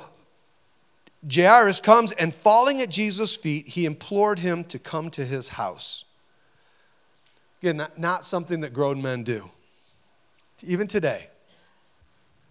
Jairus 1.34 1.80
comes, 1.80 2.12
and 2.12 2.32
falling 2.32 2.80
at 2.82 2.90
Jesus' 2.90 3.36
feet, 3.36 3.68
he 3.70 3.86
implored 3.86 4.38
him 4.38 4.64
to 4.66 4.78
come 4.78 5.10
to 5.12 5.26
his 5.26 5.50
house. 5.50 6.06
Again, 7.62 7.78
not, 7.78 7.98
not 7.98 8.26
something 8.26 8.62
that 8.62 8.72
grown 8.74 9.02
men 9.02 9.24
do, 9.24 9.50
even 10.64 10.86
today. 10.86 11.30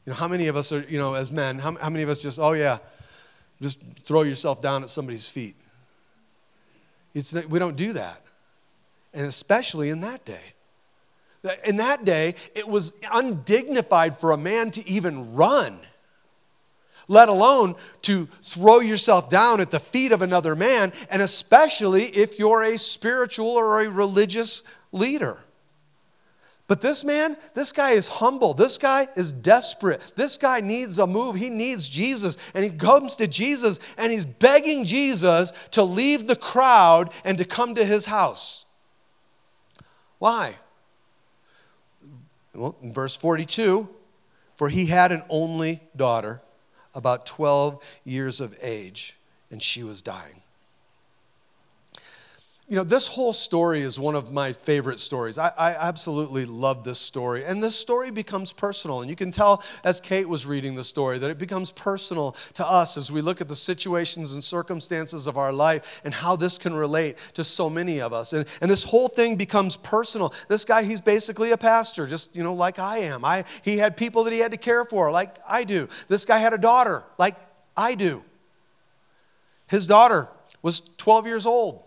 You 0.05 0.13
know, 0.13 0.17
how 0.17 0.29
many 0.29 0.49
of 0.49 0.57
us 0.57 0.73
are, 0.73 0.81
you 0.89 0.99
know, 0.99 1.15
as 1.15 1.31
men, 1.31 1.59
how, 1.59 1.77
how 1.77 1.91
many 1.91 2.03
of 2.03 2.09
us 2.09 2.23
just, 2.23 2.39
oh 2.39 2.53
yeah, 2.53 2.79
just 3.61 3.79
throw 4.01 4.23
yourself 4.23 4.61
down 4.61 4.83
at 4.83 4.91
somebody's 4.91 5.29
feet? 5.29 5.55
It's, 7.15 7.33
we 7.33 7.59
don't 7.59 7.77
do 7.77 7.93
that. 7.93 8.23
And 9.15 9.27
especially 9.27 9.91
in 9.91 10.01
that 10.01 10.25
day. 10.25 10.55
In 11.65 11.77
that 11.77 12.05
day, 12.05 12.37
it 12.55 12.69
was 12.69 12.95
undignified 13.11 14.19
for 14.19 14.33
a 14.33 14.37
man 14.37 14.71
to 14.73 14.89
even 14.89 15.35
run, 15.35 15.79
let 17.09 17.29
alone 17.29 17.75
to 18.03 18.27
throw 18.27 18.81
yourself 18.81 19.29
down 19.29 19.61
at 19.61 19.71
the 19.71 19.81
feet 19.81 20.13
of 20.13 20.23
another 20.23 20.55
man, 20.55 20.93
and 21.11 21.21
especially 21.21 22.05
if 22.05 22.39
you're 22.39 22.63
a 22.63 22.79
spiritual 22.79 23.49
or 23.49 23.81
a 23.81 23.91
religious 23.91 24.63
leader. 24.93 25.39
But 26.73 26.81
this 26.81 27.05
man, 27.05 27.37
this 27.53 27.71
guy 27.71 27.91
is 27.91 28.09
humble. 28.09 28.55
This 28.55 28.79
guy 28.79 29.07
is 29.15 29.31
desperate. 29.31 30.01
This 30.17 30.39
guy 30.39 30.61
needs 30.61 30.99
a 30.99 31.07
move. 31.07 31.37
He 31.37 31.51
needs 31.51 31.87
Jesus. 31.87 32.39
And 32.55 32.65
he 32.65 32.71
comes 32.71 33.15
to 33.17 33.27
Jesus 33.27 33.79
and 33.99 34.11
he's 34.11 34.25
begging 34.25 34.87
Jesus 34.87 35.53
to 35.73 35.83
leave 35.83 36.27
the 36.27 36.35
crowd 36.35 37.13
and 37.27 37.37
to 37.37 37.45
come 37.45 37.75
to 37.75 37.85
his 37.85 38.07
house. 38.07 38.65
Why? 40.19 40.57
Well, 42.55 42.75
in 42.81 42.95
verse 42.95 43.19
42, 43.19 43.87
for 44.57 44.71
he 44.71 44.87
had 44.87 45.13
an 45.13 45.25
only 45.29 45.83
daughter, 45.95 46.41
about 46.95 47.27
12 47.27 48.01
years 48.07 48.41
of 48.41 48.57
age, 48.63 49.19
and 49.51 49.61
she 49.63 49.83
was 49.83 50.01
dying. 50.01 50.42
You 52.73 52.79
know, 52.79 52.85
this 52.85 53.07
whole 53.07 53.35
story 53.35 53.83
is 53.83 54.01
one 54.01 54.15
of 54.15 54.33
my 54.33 54.55
favorite 54.55 54.99
stories. 54.99 55.37
I, 55.37 55.53
I, 55.59 55.75
absolutely 55.75 56.47
love 56.47 56.85
this 56.85 56.99
story. 56.99 57.45
And 57.45 57.63
this 57.63 57.79
story 57.79 58.11
becomes 58.11 58.51
personal. 58.51 59.03
And 59.03 59.11
you 59.11 59.15
can 59.15 59.31
tell 59.31 59.63
as 59.85 60.01
Kate 60.01 60.27
was 60.27 60.47
reading 60.47 60.75
the 60.75 60.83
story 60.83 61.19
that 61.19 61.31
it 61.31 61.37
becomes 61.37 61.71
personal 61.71 62.35
to 62.55 62.67
us 62.67 62.97
as 62.97 63.13
we 63.13 63.21
look 63.21 63.43
at 63.43 63.49
the 63.49 63.55
situations 63.55 64.33
and 64.33 64.43
circumstances 64.43 65.27
of 65.27 65.37
our 65.37 65.53
life 65.53 66.01
and 66.03 66.15
how 66.15 66.35
this 66.35 66.57
can 66.57 66.73
relate 66.73 67.19
to 67.35 67.45
so 67.45 67.69
many 67.69 68.01
of 68.01 68.15
us. 68.15 68.33
And, 68.33 68.47
and 68.63 68.71
this 68.71 68.85
whole 68.85 69.09
thing 69.09 69.37
becomes 69.37 69.77
personal. 69.77 70.33
This 70.49 70.65
guy, 70.65 70.83
he's 70.85 71.03
basically 71.03 71.51
a 71.51 71.59
pastor, 71.59 72.07
just, 72.07 72.35
you 72.35 72.43
know, 72.43 72.55
like 72.55 72.79
I 72.79 73.01
am. 73.01 73.23
I, 73.23 73.45
he 73.61 73.77
had 73.77 73.99
people 73.99 74.25
that 74.25 74.33
he 74.33 74.39
had 74.39 74.53
to 74.53 74.57
care 74.57 74.87
for, 74.87 75.11
like 75.11 75.37
I 75.47 75.65
do. 75.65 75.91
This 76.09 76.25
guy 76.25 76.39
had 76.39 76.55
a 76.55 76.59
daughter, 76.59 77.05
like 77.19 77.37
I 77.77 77.97
do. 77.97 78.25
His 79.67 79.87
daughter 79.87 80.27
was 80.63 80.81
12 80.97 81.27
years 81.27 81.45
old 81.45 81.85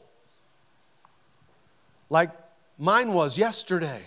like 2.15 2.31
mine 2.77 3.11
was 3.11 3.37
yesterday. 3.37 4.01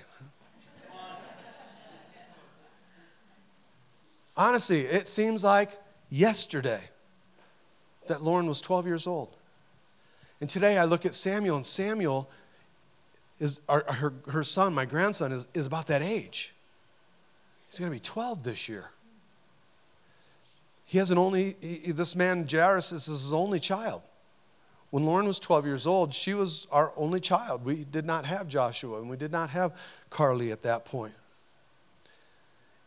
Honestly, 4.35 4.81
it 4.81 5.07
seems 5.07 5.45
like 5.45 5.79
yesterday 6.09 6.81
that 8.07 8.23
Lauren 8.23 8.47
was 8.47 8.63
12 8.63 8.87
years 8.87 9.07
old. 9.07 9.37
And 10.41 10.49
today 10.49 10.79
I 10.79 10.87
look 10.87 11.05
at 11.05 11.13
Samuel, 11.13 11.57
and 11.57 11.67
Samuel 11.67 12.31
is 13.41 13.61
our, 13.69 13.85
her, 13.93 14.15
her 14.29 14.43
son, 14.43 14.73
my 14.73 14.87
grandson, 14.87 15.31
is, 15.31 15.47
is 15.53 15.67
about 15.67 15.89
that 15.89 16.01
age. 16.01 16.55
He's 17.69 17.79
going 17.79 17.91
to 17.93 17.95
be 17.95 18.01
12 18.01 18.43
this 18.43 18.71
year. 18.71 18.91
He 20.87 20.97
has 20.97 21.11
an 21.11 21.19
only, 21.19 21.57
he, 21.61 21.93
this 21.93 22.17
man, 22.17 22.49
Jairus, 22.51 22.91
is 22.91 23.05
his 23.05 23.35
only 23.35 23.61
child. 23.61 24.01
When 24.91 25.05
Lauren 25.05 25.27
was 25.27 25.39
12 25.39 25.67
years 25.67 25.87
old, 25.87 26.15
she 26.15 26.35
was 26.35 26.67
our 26.73 26.93
only 26.97 27.21
child. 27.21 27.65
We 27.65 27.85
did 27.85 28.07
not 28.07 28.25
have 28.25 28.49
Joshua, 28.49 28.99
and 28.99 29.11
we 29.11 29.17
did 29.17 29.33
not 29.33 29.51
have 29.51 29.79
Carly 30.09 30.51
at 30.51 30.63
that 30.63 30.85
point. 30.85 31.15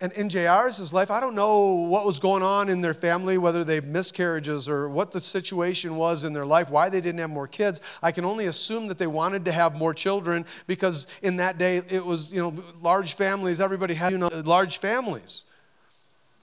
And 0.02 0.12
in 0.14 0.32
Jairus' 0.32 0.92
life, 0.92 1.12
I 1.12 1.20
don't 1.20 1.36
know 1.36 1.74
what 1.74 2.08
was 2.08 2.18
going 2.18 2.42
on 2.42 2.70
in 2.70 2.82
their 2.82 2.96
family, 2.96 3.38
whether 3.38 3.64
they 3.64 3.80
miscarriages 3.82 4.68
or 4.68 4.90
what 4.90 5.12
the 5.12 5.22
situation 5.22 5.96
was 5.96 6.24
in 6.24 6.34
their 6.34 6.46
life, 6.46 6.72
why 6.72 6.90
they 6.90 7.02
didn't 7.02 7.20
have 7.20 7.30
more 7.30 7.48
kids. 7.48 7.82
I 8.02 8.12
can 8.12 8.26
only 8.26 8.48
assume 8.48 8.88
that 8.88 8.98
they 8.98 9.06
wanted 9.06 9.46
to 9.46 9.52
have 9.52 9.76
more 9.76 9.94
children 9.94 10.48
because 10.66 11.08
in 11.22 11.36
that 11.36 11.60
day 11.60 11.84
it 11.88 12.04
was, 12.04 12.34
you 12.34 12.42
know, 12.42 12.56
large 12.82 13.14
families, 13.14 13.62
everybody 13.62 13.94
had, 13.94 14.12
you 14.12 14.18
know, 14.18 14.30
large 14.44 14.80
families. 14.80 15.46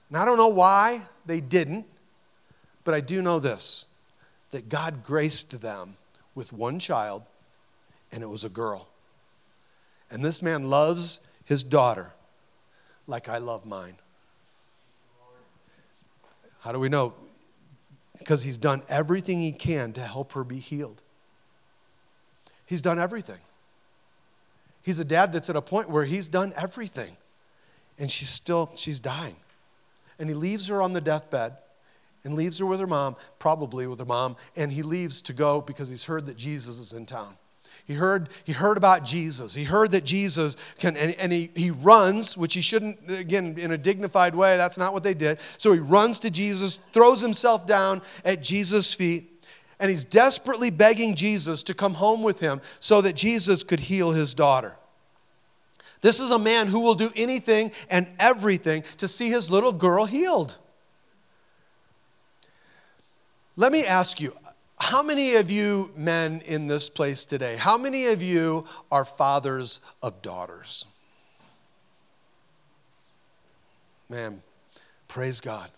And 0.07 0.17
I 0.17 0.23
don't 0.23 0.37
know 0.37 0.47
why 0.47 1.01
they 1.25 1.41
didn't, 1.41 1.85
but 2.85 2.93
I 2.93 3.01
do 3.01 3.21
know 3.21 3.39
this 3.39 3.87
that 4.51 4.69
God 4.69 5.03
graced 5.03 5.61
them 5.61 5.95
with 6.35 6.53
one 6.53 6.79
child, 6.79 7.23
and 8.11 8.23
it 8.23 8.27
was 8.29 8.43
a 8.43 8.49
girl. 8.49 8.87
And 10.09 10.23
this 10.23 10.41
man 10.41 10.69
loves 10.69 11.19
his 11.45 11.63
daughter 11.63 12.13
like 13.07 13.29
I 13.29 13.37
love 13.37 13.65
mine. 13.65 13.95
How 16.61 16.71
do 16.71 16.79
we 16.79 16.89
know? 16.89 17.13
Because 18.17 18.43
he's 18.43 18.57
done 18.57 18.81
everything 18.89 19.39
he 19.39 19.51
can 19.51 19.93
to 19.93 20.01
help 20.01 20.33
her 20.33 20.43
be 20.43 20.59
healed. 20.59 21.01
He's 22.65 22.81
done 22.81 22.99
everything. 22.99 23.39
He's 24.81 24.99
a 24.99 25.05
dad 25.05 25.33
that's 25.33 25.49
at 25.49 25.55
a 25.55 25.61
point 25.61 25.89
where 25.89 26.05
he's 26.05 26.27
done 26.27 26.53
everything. 26.55 27.15
And 27.97 28.11
she's 28.11 28.29
still, 28.29 28.71
she's 28.75 28.99
dying. 28.99 29.35
And 30.17 30.29
he 30.29 30.35
leaves 30.35 30.67
her 30.67 30.81
on 30.81 30.93
the 30.93 31.01
deathbed 31.01 31.57
and 32.23 32.35
leaves 32.35 32.59
her 32.59 32.65
with 32.65 32.79
her 32.79 32.87
mom, 32.87 33.15
probably 33.37 33.87
with 33.87 33.99
her 33.99 34.05
mom, 34.05 34.35
and 34.55 34.71
he 34.71 34.83
leaves 34.83 35.21
to 35.23 35.33
go 35.33 35.61
because 35.61 35.89
he's 35.89 36.05
heard 36.05 36.25
that 36.25 36.37
Jesus 36.37 36.79
is 36.79 36.93
in 36.93 37.05
town. 37.05 37.35
He 37.85 37.95
heard, 37.95 38.29
he 38.43 38.51
heard 38.51 38.77
about 38.77 39.03
Jesus. 39.03 39.55
He 39.55 39.63
heard 39.63 39.91
that 39.93 40.03
Jesus 40.03 40.57
can, 40.77 40.95
and, 40.95 41.15
and 41.15 41.31
he, 41.31 41.49
he 41.55 41.71
runs, 41.71 42.37
which 42.37 42.53
he 42.53 42.61
shouldn't, 42.61 43.09
again, 43.09 43.55
in 43.57 43.71
a 43.71 43.79
dignified 43.79 44.35
way, 44.35 44.57
that's 44.57 44.77
not 44.77 44.93
what 44.93 45.01
they 45.01 45.15
did. 45.15 45.39
So 45.57 45.73
he 45.73 45.79
runs 45.79 46.19
to 46.19 46.29
Jesus, 46.29 46.79
throws 46.93 47.19
himself 47.19 47.65
down 47.65 48.03
at 48.23 48.43
Jesus' 48.43 48.93
feet, 48.93 49.43
and 49.79 49.89
he's 49.89 50.05
desperately 50.05 50.69
begging 50.69 51.15
Jesus 51.15 51.63
to 51.63 51.73
come 51.73 51.95
home 51.95 52.21
with 52.21 52.39
him 52.39 52.61
so 52.79 53.01
that 53.01 53.15
Jesus 53.15 53.63
could 53.63 53.79
heal 53.79 54.11
his 54.11 54.35
daughter. 54.35 54.75
This 56.01 56.19
is 56.19 56.29
a 56.29 56.39
man 56.39 56.67
who 56.67 56.81
will 56.81 56.95
do 56.95 57.09
anything 57.15 57.71
and 57.89 58.07
everything 58.19 58.83
to 58.97 59.07
see 59.07 59.29
his 59.29 59.49
little 59.49 59.71
girl 59.71 60.05
healed. 60.05 60.57
Let 63.59 63.73
me 63.73 63.83
ask 63.83 64.21
you 64.21 64.31
how 64.79 65.03
many 65.03 65.35
of 65.35 65.51
you 65.51 65.91
men 65.93 66.41
in 66.45 66.67
this 66.67 66.87
place 66.87 67.25
today, 67.25 67.57
how 67.57 67.77
many 67.77 68.05
of 68.05 68.23
you 68.23 68.63
are 68.89 69.03
fathers 69.03 69.81
of 70.01 70.21
daughters? 70.21 70.85
Man, 74.07 74.41
praise 75.09 75.41
God. 75.41 75.69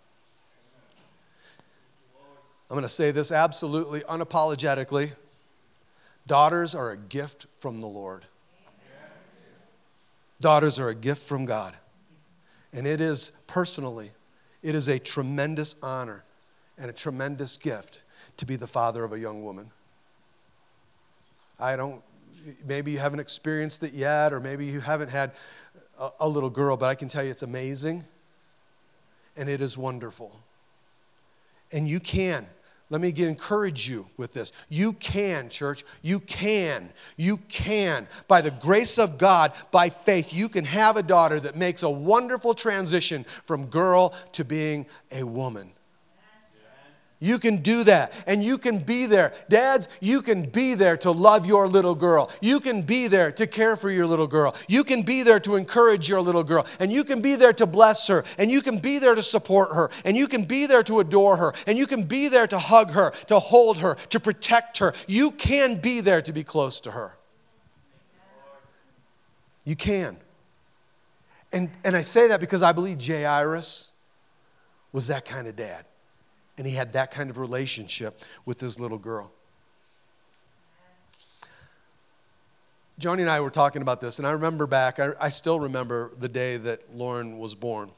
I'm 2.69 2.75
going 2.75 2.83
to 2.83 2.87
say 2.87 3.09
this 3.09 3.31
absolutely 3.31 4.01
unapologetically. 4.01 5.13
Daughters 6.27 6.75
are 6.75 6.91
a 6.91 6.97
gift 6.97 7.47
from 7.57 7.81
the 7.81 7.87
Lord. 7.87 8.25
Daughters 10.39 10.77
are 10.77 10.89
a 10.89 10.95
gift 10.95 11.23
from 11.27 11.45
God. 11.45 11.75
And 12.73 12.85
it 12.85 13.01
is 13.01 13.31
personally, 13.47 14.11
it 14.61 14.75
is 14.75 14.87
a 14.87 14.99
tremendous 14.99 15.73
honor 15.81 16.25
and 16.81 16.89
a 16.89 16.93
tremendous 16.93 17.57
gift 17.57 18.01
to 18.37 18.45
be 18.45 18.55
the 18.55 18.67
father 18.67 19.03
of 19.03 19.13
a 19.13 19.19
young 19.19 19.43
woman. 19.43 19.69
I 21.59 21.75
don't, 21.75 22.01
maybe 22.65 22.91
you 22.91 22.97
haven't 22.97 23.19
experienced 23.19 23.83
it 23.83 23.93
yet, 23.93 24.33
or 24.33 24.39
maybe 24.39 24.65
you 24.65 24.79
haven't 24.79 25.09
had 25.09 25.31
a, 25.99 26.09
a 26.21 26.27
little 26.27 26.49
girl, 26.49 26.75
but 26.75 26.87
I 26.87 26.95
can 26.95 27.07
tell 27.07 27.23
you 27.23 27.29
it's 27.29 27.43
amazing 27.43 28.03
and 29.37 29.47
it 29.47 29.61
is 29.61 29.77
wonderful. 29.77 30.35
And 31.71 31.87
you 31.87 31.99
can. 31.99 32.47
Let 32.89 32.99
me 32.99 33.13
encourage 33.15 33.87
you 33.87 34.07
with 34.17 34.33
this. 34.33 34.51
You 34.67 34.91
can, 34.93 35.47
church. 35.49 35.85
You 36.01 36.19
can. 36.19 36.89
You 37.15 37.37
can. 37.47 38.07
By 38.27 38.41
the 38.41 38.51
grace 38.51 38.97
of 38.97 39.17
God, 39.17 39.53
by 39.69 39.89
faith, 39.89 40.33
you 40.33 40.49
can 40.49 40.65
have 40.65 40.97
a 40.97 41.03
daughter 41.03 41.39
that 41.39 41.55
makes 41.55 41.83
a 41.83 41.89
wonderful 41.89 42.53
transition 42.53 43.23
from 43.45 43.67
girl 43.67 44.13
to 44.33 44.43
being 44.43 44.87
a 45.11 45.23
woman. 45.23 45.71
You 47.23 47.37
can 47.37 47.57
do 47.57 47.83
that 47.83 48.11
and 48.25 48.43
you 48.43 48.57
can 48.57 48.79
be 48.79 49.05
there. 49.05 49.31
Dads, 49.47 49.87
you 49.99 50.23
can 50.23 50.49
be 50.49 50.73
there 50.73 50.97
to 50.97 51.11
love 51.11 51.45
your 51.45 51.67
little 51.67 51.93
girl. 51.93 52.31
You 52.41 52.59
can 52.59 52.81
be 52.81 53.07
there 53.07 53.31
to 53.33 53.45
care 53.45 53.75
for 53.75 53.91
your 53.91 54.07
little 54.07 54.25
girl. 54.25 54.55
You 54.67 54.83
can 54.83 55.03
be 55.03 55.21
there 55.21 55.39
to 55.41 55.55
encourage 55.55 56.09
your 56.09 56.19
little 56.19 56.43
girl. 56.43 56.65
And 56.79 56.91
you 56.91 57.03
can 57.03 57.21
be 57.21 57.35
there 57.35 57.53
to 57.53 57.67
bless 57.67 58.07
her. 58.07 58.23
And 58.39 58.49
you 58.49 58.63
can 58.63 58.79
be 58.79 58.97
there 58.97 59.13
to 59.13 59.21
support 59.21 59.75
her. 59.75 59.91
And 60.03 60.17
you 60.17 60.27
can 60.27 60.45
be 60.45 60.65
there 60.65 60.81
to 60.81 60.99
adore 60.99 61.37
her. 61.37 61.53
And 61.67 61.77
you 61.77 61.85
can 61.85 62.05
be 62.05 62.27
there 62.27 62.47
to 62.47 62.57
hug 62.57 62.89
her, 62.89 63.11
to 63.27 63.39
hold 63.39 63.77
her, 63.77 63.93
to 64.09 64.19
protect 64.19 64.79
her. 64.79 64.91
You 65.07 65.29
can 65.29 65.75
be 65.75 66.01
there 66.01 66.23
to 66.23 66.33
be 66.33 66.43
close 66.43 66.79
to 66.81 66.91
her. 66.91 67.15
You 69.63 69.75
can. 69.75 70.17
And, 71.53 71.69
and 71.83 71.95
I 71.95 72.01
say 72.01 72.29
that 72.29 72.39
because 72.39 72.63
I 72.63 72.71
believe 72.71 73.05
Jairus 73.05 73.91
was 74.91 75.05
that 75.07 75.23
kind 75.23 75.47
of 75.47 75.55
dad. 75.55 75.85
And 76.61 76.69
he 76.69 76.75
had 76.75 76.93
that 76.93 77.09
kind 77.09 77.31
of 77.31 77.39
relationship 77.39 78.19
with 78.45 78.59
this 78.59 78.79
little 78.79 78.99
girl. 78.99 79.31
Johnny 82.99 83.23
and 83.23 83.31
I 83.31 83.39
were 83.39 83.49
talking 83.49 83.81
about 83.81 83.99
this, 83.99 84.19
and 84.19 84.27
I 84.27 84.33
remember 84.33 84.67
back, 84.67 84.99
I, 84.99 85.13
I, 85.19 85.29
still 85.29 85.59
remember 85.59 86.11
the 86.19 86.29
day 86.29 86.57
that 86.57 86.95
Lauren 86.95 87.39
was 87.39 87.55
born. 87.55 87.89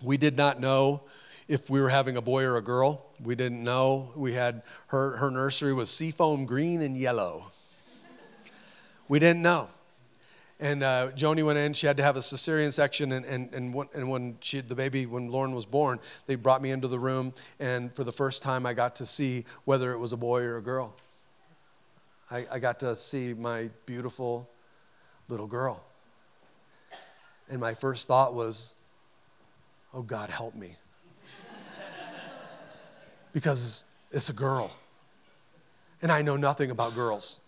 We 0.00 0.16
did 0.16 0.36
not 0.36 0.60
know 0.60 1.00
if 1.48 1.68
we 1.68 1.80
were 1.80 1.88
having 1.88 2.16
a 2.16 2.22
boy 2.22 2.44
or 2.44 2.56
a 2.56 2.62
girl. 2.62 3.04
We 3.20 3.34
didn't 3.34 3.64
know. 3.64 4.12
We 4.14 4.34
had 4.34 4.62
her, 4.86 5.16
her 5.16 5.32
nursery 5.32 5.74
was 5.74 5.90
seafoam 5.90 6.46
green 6.46 6.82
and 6.82 6.96
yellow. 6.96 7.46
We 9.08 9.18
didn't 9.18 9.42
know. 9.42 9.70
And 10.58 10.82
uh, 10.82 11.10
Joni 11.12 11.44
went 11.44 11.58
in. 11.58 11.74
She 11.74 11.86
had 11.86 11.98
to 11.98 12.02
have 12.02 12.16
a 12.16 12.20
cesarean 12.20 12.72
section, 12.72 13.12
and, 13.12 13.26
and, 13.26 13.52
and, 13.52 13.74
when, 13.74 13.88
and 13.94 14.08
when 14.08 14.38
she, 14.40 14.60
the 14.60 14.74
baby, 14.74 15.04
when 15.04 15.28
Lauren 15.28 15.54
was 15.54 15.66
born, 15.66 16.00
they 16.24 16.34
brought 16.34 16.62
me 16.62 16.70
into 16.70 16.88
the 16.88 16.98
room, 16.98 17.34
and 17.60 17.92
for 17.92 18.04
the 18.04 18.12
first 18.12 18.42
time, 18.42 18.64
I 18.64 18.72
got 18.72 18.96
to 18.96 19.06
see 19.06 19.44
whether 19.64 19.92
it 19.92 19.98
was 19.98 20.14
a 20.14 20.16
boy 20.16 20.40
or 20.42 20.56
a 20.56 20.62
girl. 20.62 20.96
I, 22.30 22.46
I 22.50 22.58
got 22.58 22.80
to 22.80 22.96
see 22.96 23.34
my 23.34 23.68
beautiful 23.84 24.48
little 25.28 25.46
girl. 25.46 25.84
And 27.50 27.60
my 27.60 27.74
first 27.74 28.08
thought 28.08 28.34
was, 28.34 28.76
oh, 29.92 30.02
God, 30.02 30.30
help 30.30 30.54
me. 30.54 30.74
because 33.32 33.84
it's 34.10 34.30
a 34.30 34.32
girl, 34.32 34.70
and 36.00 36.10
I 36.10 36.22
know 36.22 36.36
nothing 36.36 36.70
about 36.70 36.94
girls. 36.94 37.40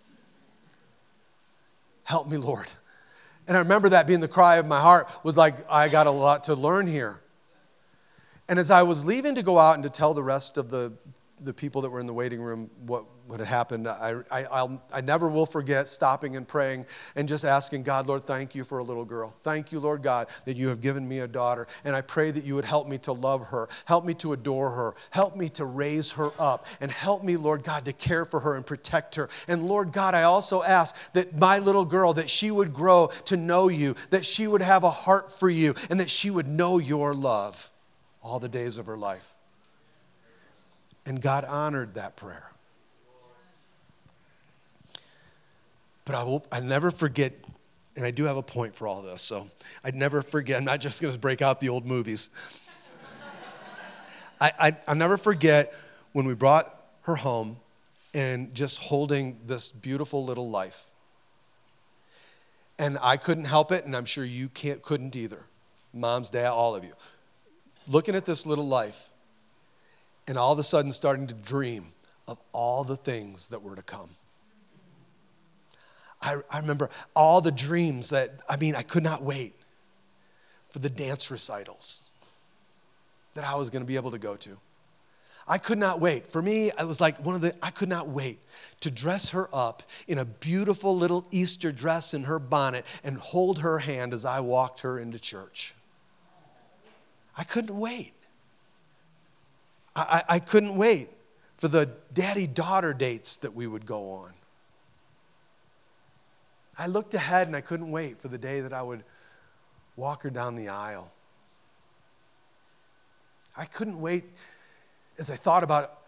Help 2.05 2.29
me, 2.29 2.37
Lord. 2.37 2.71
And 3.49 3.57
I 3.57 3.61
remember 3.61 3.89
that 3.89 4.07
being 4.07 4.21
the 4.21 4.29
cry 4.29 4.57
of 4.57 4.67
my 4.67 4.81
heart 4.81 5.09
was 5.25 5.37
like, 5.37 5.57
I 5.71 5.89
got 5.89 6.07
a 6.07 6.11
lot 6.11 6.45
to 6.45 6.55
learn 6.55 6.87
here. 6.87 7.19
And 8.47 8.59
as 8.59 8.71
I 8.71 8.83
was 8.83 9.07
leaving 9.07 9.35
to 9.37 9.43
go 9.43 9.59
out 9.59 9.75
and 9.75 9.83
to 9.85 9.91
tell 9.91 10.13
the 10.13 10.23
rest 10.23 10.59
of 10.59 10.71
the, 10.71 10.93
the 11.41 11.55
people 11.55 11.83
that 11.83 11.91
were 11.91 12.01
in 12.01 12.07
the 12.07 12.13
waiting 12.13 12.41
room 12.41 12.71
what, 12.87 13.05
what 13.27 13.41
had 13.41 13.49
happened, 13.49 13.87
I, 13.87 14.17
I, 14.31 14.45
I'll, 14.45 14.83
I 14.93 15.01
never 15.01 15.29
will 15.29 15.47
forget 15.47 15.89
stopping 15.89 16.37
and 16.37 16.47
praying 16.47 16.87
and 17.15 17.29
just 17.29 17.45
asking 17.45 17.83
God, 17.83 18.07
Lord, 18.07 18.27
thank 18.27 18.55
you 18.55 18.65
for 18.65 18.79
a 18.79 18.85
little 18.85 19.05
girl. 19.05 19.35
Thank 19.43 19.71
you, 19.71 19.81
Lord 19.81 20.03
God, 20.03 20.29
that 20.45 20.57
you 20.57 20.69
have 20.69 20.81
given 20.81 21.07
me 21.07 21.21
a 21.21 21.29
daughter. 21.29 21.67
And 21.85 21.95
I 21.95 22.01
pray 22.01 22.31
that 22.31 22.45
you 22.45 22.55
would 22.55 22.65
help 22.65 22.89
me 22.89 22.99
to 22.99 23.13
love 23.13 23.49
her, 23.49 23.69
help 23.85 24.05
me 24.05 24.15
to 24.15 24.33
adore 24.33 24.71
her, 24.71 24.95
help 25.11 25.37
me 25.37 25.49
to 25.51 25.65
raise 25.65 26.13
her 26.13 26.31
up, 26.39 26.67
and 26.81 26.91
help 26.91 27.23
me, 27.23 27.37
Lord 27.37 27.65
God, 27.65 27.85
to 27.85 27.93
care 27.93 28.25
for 28.25 28.41
her 28.41 28.57
and 28.57 28.67
protect 28.67 29.17
her. 29.17 29.29
And 29.47 29.67
Lord 29.67 29.93
God, 29.93 30.15
I 30.15 30.23
also 30.23 30.63
ask 30.63 30.97
that 31.13 31.39
my 31.39 31.59
little 31.59 31.85
girl, 31.85 32.15
that 32.15 32.31
she 32.31 32.51
would 32.51 32.73
grow 32.73 33.09
to 33.27 33.37
know 33.37 33.69
you, 33.69 33.95
that 34.11 34.25
she 34.25 34.47
would 34.47 34.63
have 34.63 34.85
a 34.85 34.91
heart 34.91 35.33
for 35.33 35.51
you, 35.51 35.75
and 35.91 36.01
that 36.01 36.11
she 36.11 36.31
would 36.31 36.49
know 36.49 36.79
your 36.79 37.15
love 37.15 37.71
all 38.23 38.39
the 38.39 38.49
days 38.49 38.79
of 38.79 38.87
her 38.87 38.97
life. 38.97 39.35
And 41.09 41.23
God 41.23 41.47
honored 41.47 41.95
that 41.95 42.17
prayer. 42.17 42.53
But 46.05 46.15
I 46.15 46.23
will 46.23 46.45
I 46.53 46.61
never 46.61 46.91
forget, 46.91 47.33
and 47.97 48.05
I 48.05 48.11
do 48.11 48.25
have 48.25 48.37
a 48.37 48.43
point 48.43 48.77
for 48.77 48.87
all 48.87 49.01
this, 49.01 49.23
so 49.23 49.49
I'd 49.83 49.95
never 49.95 50.21
forget. 50.21 50.59
I'm 50.59 50.67
not 50.67 50.81
just 50.81 51.01
gonna 51.01 51.17
break 51.17 51.41
out 51.41 51.61
the 51.61 51.71
old 51.71 51.87
movies. 51.87 52.29
I, 54.41 54.53
I, 54.61 54.77
I'll 54.87 54.97
never 54.97 55.17
forget 55.17 55.73
when 56.13 56.27
we 56.27 56.35
brought 56.35 56.79
her 57.05 57.17
home 57.17 57.57
and 58.13 58.55
just 58.55 58.79
holding 58.79 59.41
this 59.47 59.71
beautiful 59.71 60.27
little 60.27 60.51
life. 60.51 60.91
And 62.79 62.99
I 63.01 63.17
couldn't 63.17 63.47
help 63.47 63.73
it, 63.73 63.87
and 63.87 63.97
I'm 63.97 64.05
sure 64.05 64.27
you 64.27 64.51
can't, 64.51 64.83
couldn't 64.83 65.17
either. 65.17 65.47
Moms, 65.95 66.29
dad, 66.29 66.51
all 66.51 66.77
of 66.77 66.85
you. 66.85 66.93
Looking 67.87 68.15
at 68.15 68.27
this 68.27 68.45
little 68.45 68.69
life 68.69 69.09
and 70.29 70.39
all 70.39 70.53
of 70.53 70.59
a 70.59 70.63
sudden 70.63 70.93
starting 70.93 71.27
to 71.27 71.35
dream 71.35 71.93
of 72.29 72.39
all 72.53 72.85
the 72.85 72.97
things 72.97 73.49
that 73.49 73.63
were 73.63 73.75
to 73.75 73.83
come. 73.83 74.11
I, 76.21 76.37
I 76.51 76.59
remember 76.59 76.91
all 77.17 77.41
the 77.41 77.51
dreams 77.51 78.11
that, 78.11 78.41
I 78.49 78.57
mean, 78.57 78.75
I 78.75 78.83
could 78.83 79.03
not 79.03 79.23
wait 79.23 79.55
for 80.69 80.81
the 80.81 80.91
dance 80.91 81.31
recitals 81.31 82.03
that 83.35 83.45
I 83.45 83.55
was 83.55 83.71
going 83.71 83.83
to 83.83 83.87
be 83.87 83.97
able 83.97 84.11
to 84.11 84.19
go 84.19 84.37
to. 84.37 84.59
I 85.47 85.57
could 85.57 85.79
not 85.79 85.99
wait. 85.99 86.27
For 86.27 86.43
me, 86.43 86.69
it 86.69 86.87
was 86.87 87.01
like 87.01 87.25
one 87.25 87.35
of 87.35 87.41
the, 87.41 87.55
I 87.63 87.71
could 87.71 87.89
not 87.89 88.09
wait 88.09 88.41
to 88.81 88.91
dress 88.91 89.31
her 89.31 89.49
up 89.55 89.83
in 90.07 90.19
a 90.19 90.25
beautiful 90.27 90.95
little 90.95 91.27
Easter 91.31 91.73
dress 91.73 92.13
in 92.13 92.25
her 92.25 92.39
bonnet 92.39 92.85
and 93.03 93.17
hold 93.17 93.61
her 93.61 93.79
hand 93.79 94.13
as 94.13 94.27
I 94.27 94.41
walked 94.41 94.81
her 94.81 94.99
into 94.99 95.19
church. 95.19 95.75
I 97.35 97.45
couldn't 97.45 97.79
wait. 97.79 98.13
I, 99.99 100.23
I 100.29 100.39
couldn't 100.39 100.77
wait 100.77 101.11
for 101.57 101.69
the 101.69 101.87
daddy 102.13 102.47
daughter 102.47 102.95
dates 102.95 103.39
that 103.39 103.55
we 103.55 103.67
would 103.67 103.85
go 103.85 104.13
on. 104.13 104.33
I 106.79 106.87
looked 106.87 107.15
ahead 107.15 107.49
and 107.49 107.57
I 107.57 107.61
couldn't 107.61 107.91
wait 107.91 108.21
for 108.23 108.29
the 108.29 108.39
day 108.39 108.61
that 108.61 108.73
I 108.73 108.83
would 108.83 109.03
walk 109.97 110.23
her 110.23 110.31
down 110.31 110.55
the 110.55 110.69
aisle. 110.69 111.11
I 113.57 113.65
couldn't 113.65 114.01
wait 114.01 114.25
as 115.19 115.31
I 115.31 115.37
thought 115.37 115.65
about 115.65 115.99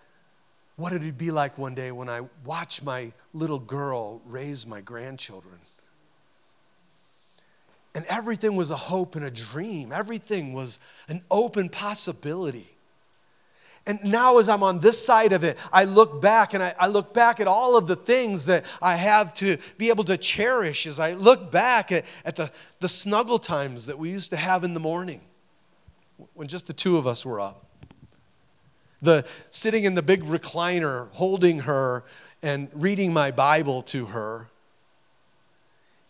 what 0.76 0.92
it 0.92 1.02
would 1.02 1.18
be 1.18 1.32
like 1.32 1.58
one 1.58 1.74
day 1.74 1.90
when 1.90 2.08
I 2.08 2.22
watched 2.44 2.84
my 2.84 3.12
little 3.32 3.58
girl 3.58 4.22
raise 4.24 4.64
my 4.64 4.80
grandchildren. 4.80 5.58
And 7.92 8.04
everything 8.06 8.54
was 8.54 8.70
a 8.70 8.76
hope 8.76 9.16
and 9.16 9.24
a 9.24 9.30
dream, 9.30 9.90
everything 9.90 10.52
was 10.52 10.78
an 11.08 11.22
open 11.28 11.68
possibility. 11.68 12.76
And 13.86 14.04
now, 14.04 14.38
as 14.38 14.48
I'm 14.48 14.62
on 14.62 14.80
this 14.80 15.04
side 15.04 15.32
of 15.32 15.42
it, 15.42 15.56
I 15.72 15.84
look 15.84 16.20
back 16.20 16.54
and 16.54 16.62
I, 16.62 16.74
I, 16.78 16.86
look 16.88 17.14
back 17.14 17.40
at 17.40 17.46
all 17.46 17.76
of 17.76 17.86
the 17.86 17.96
things 17.96 18.46
that 18.46 18.64
I 18.82 18.94
have 18.96 19.32
to 19.36 19.56
be 19.78 19.88
able 19.88 20.04
to 20.04 20.16
cherish 20.18 20.86
as 20.86 21.00
I 21.00 21.14
look 21.14 21.50
back 21.50 21.90
at, 21.90 22.04
at 22.24 22.36
the, 22.36 22.50
the 22.80 22.88
snuggle 22.88 23.38
times 23.38 23.86
that 23.86 23.98
we 23.98 24.10
used 24.10 24.30
to 24.30 24.36
have 24.36 24.64
in 24.64 24.74
the 24.74 24.80
morning 24.80 25.22
when 26.34 26.46
just 26.46 26.66
the 26.66 26.72
two 26.72 26.98
of 26.98 27.06
us 27.06 27.24
were 27.24 27.40
up. 27.40 27.66
The 29.00 29.26
sitting 29.48 29.84
in 29.84 29.94
the 29.94 30.02
big 30.02 30.24
recliner, 30.24 31.08
holding 31.12 31.60
her 31.60 32.04
and 32.42 32.68
reading 32.74 33.12
my 33.14 33.30
Bible 33.30 33.82
to 33.82 34.06
her. 34.06 34.48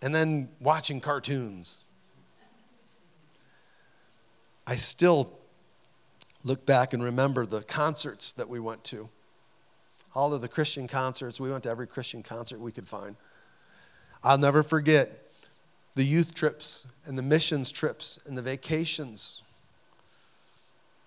and 0.03 0.15
then 0.15 0.49
watching 0.61 1.01
cartoons. 1.01 1.85
I 4.67 4.77
still 4.77 5.40
look 6.45 6.65
back 6.65 6.93
and 6.93 7.03
remember 7.03 7.47
the 7.47 7.63
concerts 7.63 8.33
that 8.33 8.49
we 8.49 8.61
went 8.61 8.85
to. 8.85 9.09
All 10.15 10.35
of 10.35 10.41
the 10.41 10.49
Christian 10.49 10.89
concerts, 10.89 11.39
we 11.39 11.51
went 11.51 11.65
to 11.65 11.71
every 11.71 11.87
Christian 11.87 12.23
concert 12.23 12.61
we 12.61 12.73
could 12.73 12.89
find. 12.89 13.17
I'll 14.25 14.39
never 14.39 14.63
forget 14.63 15.31
the 15.95 16.03
youth 16.03 16.35
trips 16.35 16.87
and 17.05 17.17
the 17.17 17.23
missions 17.23 17.71
trips 17.71 18.19
and 18.27 18.37
the 18.37 18.43
vacations. 18.43 19.43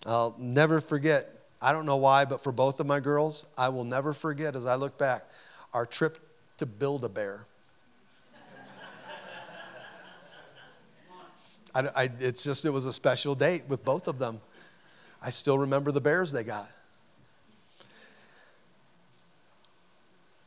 I'll 0.05 0.35
never 0.37 0.81
forget, 0.81 1.45
I 1.61 1.71
don't 1.71 1.85
know 1.85 1.97
why, 1.97 2.25
but 2.25 2.41
for 2.41 2.51
both 2.51 2.79
of 2.79 2.85
my 2.85 2.99
girls, 2.99 3.45
I 3.57 3.69
will 3.69 3.85
never 3.85 4.13
forget 4.13 4.55
as 4.55 4.65
I 4.65 4.75
look 4.75 4.97
back 4.97 5.25
our 5.73 5.85
trip 5.85 6.19
to 6.57 6.65
Build 6.65 7.03
a 7.03 7.09
Bear. 7.09 7.45
It's 11.75 12.43
just, 12.43 12.65
it 12.65 12.69
was 12.69 12.85
a 12.85 12.93
special 12.93 13.33
date 13.33 13.63
with 13.67 13.83
both 13.83 14.07
of 14.07 14.19
them. 14.19 14.41
I 15.23 15.29
still 15.29 15.57
remember 15.57 15.91
the 15.91 16.01
bears 16.01 16.31
they 16.31 16.43
got. 16.43 16.69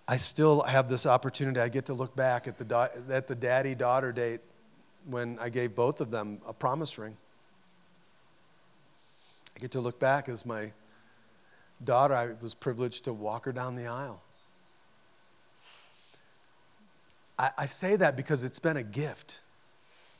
I 0.06 0.18
still 0.18 0.62
have 0.62 0.88
this 0.88 1.06
opportunity. 1.06 1.58
I 1.58 1.68
get 1.68 1.86
to 1.86 1.94
look 1.94 2.14
back 2.14 2.46
at 2.46 2.58
the, 2.58 2.90
at 3.10 3.26
the 3.26 3.34
daddy 3.34 3.74
daughter 3.74 4.12
date 4.12 4.40
when 5.06 5.38
I 5.40 5.48
gave 5.48 5.74
both 5.74 6.00
of 6.00 6.10
them 6.10 6.40
a 6.46 6.52
promise 6.52 6.98
ring. 6.98 7.16
I 9.56 9.60
get 9.60 9.70
to 9.72 9.80
look 9.80 9.98
back 9.98 10.28
as 10.28 10.44
my 10.44 10.72
daughter, 11.82 12.14
I 12.14 12.28
was 12.40 12.54
privileged 12.54 13.04
to 13.04 13.12
walk 13.12 13.46
her 13.46 13.52
down 13.52 13.74
the 13.74 13.86
aisle. 13.86 14.20
I, 17.38 17.50
I 17.58 17.66
say 17.66 17.96
that 17.96 18.16
because 18.16 18.44
it's 18.44 18.58
been 18.58 18.76
a 18.76 18.82
gift 18.82 19.40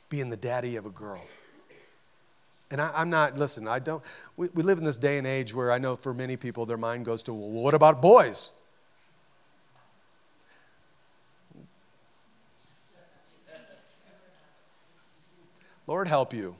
being 0.09 0.29
the 0.29 0.37
daddy 0.37 0.75
of 0.75 0.85
a 0.85 0.89
girl. 0.89 1.21
And 2.69 2.81
I, 2.81 3.01
am 3.01 3.09
not, 3.09 3.37
listen, 3.37 3.67
I 3.67 3.79
don't, 3.79 4.03
we, 4.35 4.49
we 4.53 4.61
live 4.61 4.77
in 4.77 4.83
this 4.83 4.97
day 4.97 5.17
and 5.17 5.25
age 5.25 5.53
where 5.53 5.71
I 5.71 5.77
know 5.77 5.95
for 5.95 6.13
many 6.13 6.35
people 6.35 6.65
their 6.65 6.77
mind 6.77 7.05
goes 7.05 7.23
to, 7.23 7.33
well, 7.33 7.49
what 7.49 7.73
about 7.73 8.01
boys? 8.01 8.51
Lord 15.87 16.09
help 16.09 16.33
you. 16.33 16.57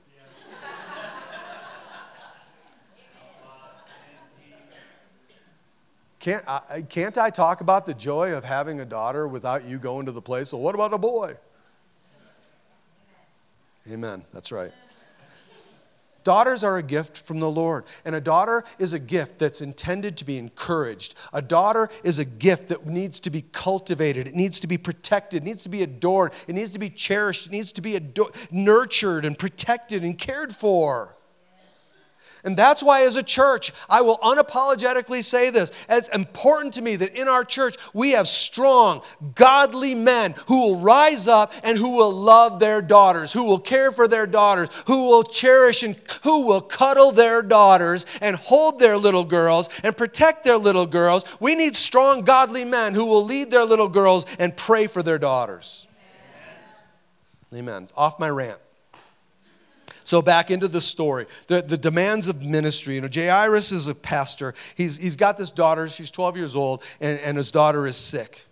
Can't 6.20 6.44
I, 6.48 6.82
can't 6.90 7.18
I 7.18 7.30
talk 7.30 7.62
about 7.62 7.86
the 7.86 7.94
joy 7.94 8.34
of 8.34 8.44
having 8.44 8.82
a 8.82 8.86
daughter 8.86 9.28
without 9.28 9.64
you 9.64 9.78
going 9.80 10.08
to 10.08 10.12
the 10.12 10.22
place? 10.22 10.50
So, 10.50 10.58
what 10.58 10.76
about 10.76 10.94
a 10.94 10.98
boy? 10.98 11.36
Amen. 13.90 14.26
That's 14.34 14.52
right. 14.52 14.74
Daughters 16.28 16.62
are 16.62 16.76
a 16.76 16.84
gift 16.84 17.18
from 17.18 17.40
the 17.40 17.50
Lord, 17.50 17.86
and 18.04 18.14
a 18.14 18.20
daughter 18.20 18.66
is 18.80 18.92
a 18.92 19.00
gift 19.00 19.40
that's 19.40 19.62
intended 19.62 20.18
to 20.18 20.26
be 20.26 20.38
encouraged. 20.38 21.16
A 21.32 21.42
daughter 21.42 21.88
is 22.04 22.20
a 22.20 22.26
gift 22.26 22.68
that 22.68 22.86
needs 22.86 23.22
to 23.22 23.30
be 23.30 23.44
cultivated, 23.54 24.28
it 24.28 24.36
needs 24.36 24.60
to 24.60 24.68
be 24.68 24.78
protected, 24.78 25.44
it 25.44 25.46
needs 25.46 25.64
to 25.64 25.70
be 25.70 25.84
adored, 25.84 26.34
it 26.46 26.54
needs 26.54 26.72
to 26.72 26.80
be 26.80 26.90
cherished, 26.90 27.46
it 27.46 27.54
needs 27.54 27.72
to 27.72 27.80
be 27.80 27.96
ador- 27.96 28.32
nurtured 28.52 29.24
and 29.24 29.40
protected 29.40 30.04
and 30.04 30.18
cared 30.18 30.54
for. 30.54 31.17
And 32.44 32.56
that's 32.56 32.84
why, 32.84 33.02
as 33.02 33.16
a 33.16 33.24
church, 33.24 33.74
I 33.90 34.02
will 34.02 34.18
unapologetically 34.20 35.24
say 35.24 35.50
this. 35.50 35.72
It's 35.90 36.08
important 36.10 36.74
to 36.76 36.82
me 36.82 36.96
that 36.98 37.16
in 37.16 37.28
our 37.28 37.44
church, 37.44 37.76
we 37.94 38.12
have 38.12 38.28
strong, 38.28 39.02
godly 39.36 39.96
men 39.96 40.36
who 40.48 40.62
will 40.62 40.80
rise 40.80 41.28
up 41.28 41.54
and 41.64 41.78
who 41.78 41.92
will 41.98 42.12
love 42.12 42.60
their 42.60 42.82
daughters, 42.82 43.34
who 43.34 43.44
will 43.44 43.60
care 43.60 43.92
for 43.92 44.08
their 44.08 44.28
daughters, 44.28 44.70
who 44.86 45.08
will 45.08 45.24
cherish 45.24 45.84
and 45.84 46.00
who 46.24 46.42
will 46.42 46.62
cuddle 46.62 47.12
their 47.12 47.42
daughters 47.42 48.06
and 48.22 48.36
hold 48.36 48.80
their 48.80 48.98
little 48.98 49.26
girls 49.26 49.70
and 49.84 49.96
protect 49.98 50.44
their 50.44 50.58
little 50.58 50.86
girls. 50.86 51.26
We 51.40 51.56
need 51.56 51.76
strong, 51.76 52.22
godly 52.22 52.66
men 52.66 52.94
who 52.94 53.06
will 53.06 53.26
lead 53.26 53.52
their 53.52 53.66
little 53.66 53.88
girls 53.88 54.26
and 54.40 54.56
pray 54.56 54.88
for 54.88 55.02
their 55.04 55.18
daughters. 55.18 55.88
Amen. 57.52 57.70
Amen. 57.70 57.90
Off 57.96 58.20
my 58.20 58.30
rant. 58.30 58.60
So, 60.08 60.22
back 60.22 60.52
into 60.52 60.70
the 60.70 60.80
story, 60.80 61.26
the, 61.48 61.62
the 61.62 61.78
demands 61.78 62.30
of 62.30 62.42
ministry. 62.42 62.96
You 62.96 63.02
know, 63.02 63.10
Jairus 63.14 63.74
is 63.74 63.90
a 63.90 63.94
pastor. 63.94 64.54
He's, 64.76 64.96
he's 64.96 65.18
got 65.18 65.38
this 65.38 65.52
daughter, 65.52 65.90
she's 65.90 66.12
12 66.12 66.38
years 66.38 66.56
old, 66.56 66.82
and, 67.02 67.20
and 67.20 67.36
his 67.36 67.52
daughter 67.52 67.86
is 67.86 67.98
sick. 67.98 68.46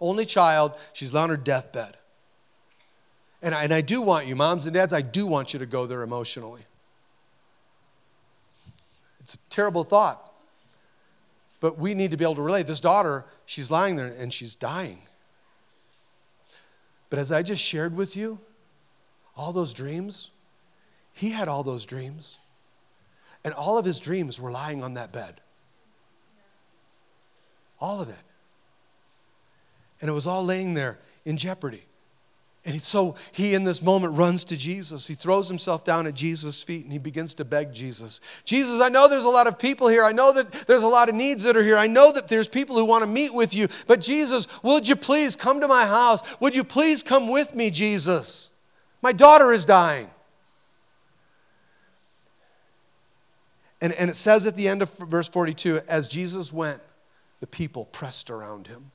Only 0.00 0.24
child, 0.24 0.72
she's 0.94 1.14
on 1.14 1.28
her 1.28 1.36
deathbed. 1.36 1.98
And 3.42 3.54
I, 3.54 3.64
and 3.64 3.74
I 3.74 3.82
do 3.82 4.00
want 4.00 4.26
you, 4.26 4.36
moms 4.36 4.64
and 4.64 4.72
dads, 4.72 4.94
I 4.94 5.02
do 5.02 5.26
want 5.26 5.52
you 5.52 5.58
to 5.58 5.66
go 5.66 5.84
there 5.84 6.00
emotionally. 6.00 6.62
It's 9.20 9.34
a 9.34 9.38
terrible 9.50 9.84
thought. 9.84 10.32
But 11.60 11.78
we 11.78 11.92
need 11.92 12.12
to 12.12 12.16
be 12.16 12.24
able 12.24 12.36
to 12.36 12.42
relate. 12.42 12.66
This 12.66 12.80
daughter, 12.80 13.26
she's 13.44 13.70
lying 13.70 13.96
there 13.96 14.06
and 14.06 14.32
she's 14.32 14.56
dying. 14.56 15.02
But 17.10 17.18
as 17.18 17.32
I 17.32 17.42
just 17.42 17.60
shared 17.60 17.94
with 17.94 18.16
you, 18.16 18.38
all 19.36 19.52
those 19.52 19.74
dreams, 19.74 20.30
he 21.14 21.30
had 21.30 21.48
all 21.48 21.62
those 21.62 21.86
dreams. 21.86 22.36
And 23.44 23.54
all 23.54 23.78
of 23.78 23.84
his 23.84 24.00
dreams 24.00 24.40
were 24.40 24.50
lying 24.50 24.82
on 24.82 24.94
that 24.94 25.12
bed. 25.12 25.40
All 27.80 28.00
of 28.00 28.08
it. 28.08 28.22
And 30.00 30.10
it 30.10 30.12
was 30.12 30.26
all 30.26 30.44
laying 30.44 30.74
there 30.74 30.98
in 31.24 31.36
jeopardy. 31.36 31.84
And 32.66 32.80
so 32.80 33.14
he, 33.30 33.52
in 33.52 33.64
this 33.64 33.82
moment, 33.82 34.14
runs 34.14 34.44
to 34.46 34.56
Jesus. 34.56 35.06
He 35.06 35.14
throws 35.14 35.48
himself 35.48 35.84
down 35.84 36.06
at 36.06 36.14
Jesus' 36.14 36.62
feet 36.62 36.84
and 36.84 36.92
he 36.92 36.98
begins 36.98 37.34
to 37.34 37.44
beg 37.44 37.74
Jesus 37.74 38.22
Jesus, 38.44 38.80
I 38.80 38.88
know 38.88 39.06
there's 39.06 39.24
a 39.24 39.28
lot 39.28 39.46
of 39.46 39.58
people 39.58 39.88
here. 39.88 40.02
I 40.02 40.12
know 40.12 40.32
that 40.32 40.50
there's 40.66 40.82
a 40.82 40.88
lot 40.88 41.10
of 41.10 41.14
needs 41.14 41.42
that 41.42 41.56
are 41.58 41.62
here. 41.62 41.76
I 41.76 41.86
know 41.86 42.10
that 42.12 42.26
there's 42.26 42.48
people 42.48 42.76
who 42.76 42.86
want 42.86 43.02
to 43.02 43.06
meet 43.06 43.34
with 43.34 43.54
you. 43.54 43.68
But 43.86 44.00
Jesus, 44.00 44.48
would 44.62 44.88
you 44.88 44.96
please 44.96 45.36
come 45.36 45.60
to 45.60 45.68
my 45.68 45.84
house? 45.84 46.22
Would 46.40 46.56
you 46.56 46.64
please 46.64 47.02
come 47.02 47.28
with 47.28 47.54
me, 47.54 47.70
Jesus? 47.70 48.50
My 49.02 49.12
daughter 49.12 49.52
is 49.52 49.66
dying. 49.66 50.08
And, 53.84 53.92
and 53.92 54.08
it 54.08 54.16
says 54.16 54.46
at 54.46 54.56
the 54.56 54.66
end 54.66 54.80
of 54.80 54.90
verse 54.94 55.28
42 55.28 55.80
as 55.86 56.08
Jesus 56.08 56.50
went, 56.50 56.80
the 57.40 57.46
people 57.46 57.84
pressed 57.84 58.30
around 58.30 58.66
him. 58.66 58.92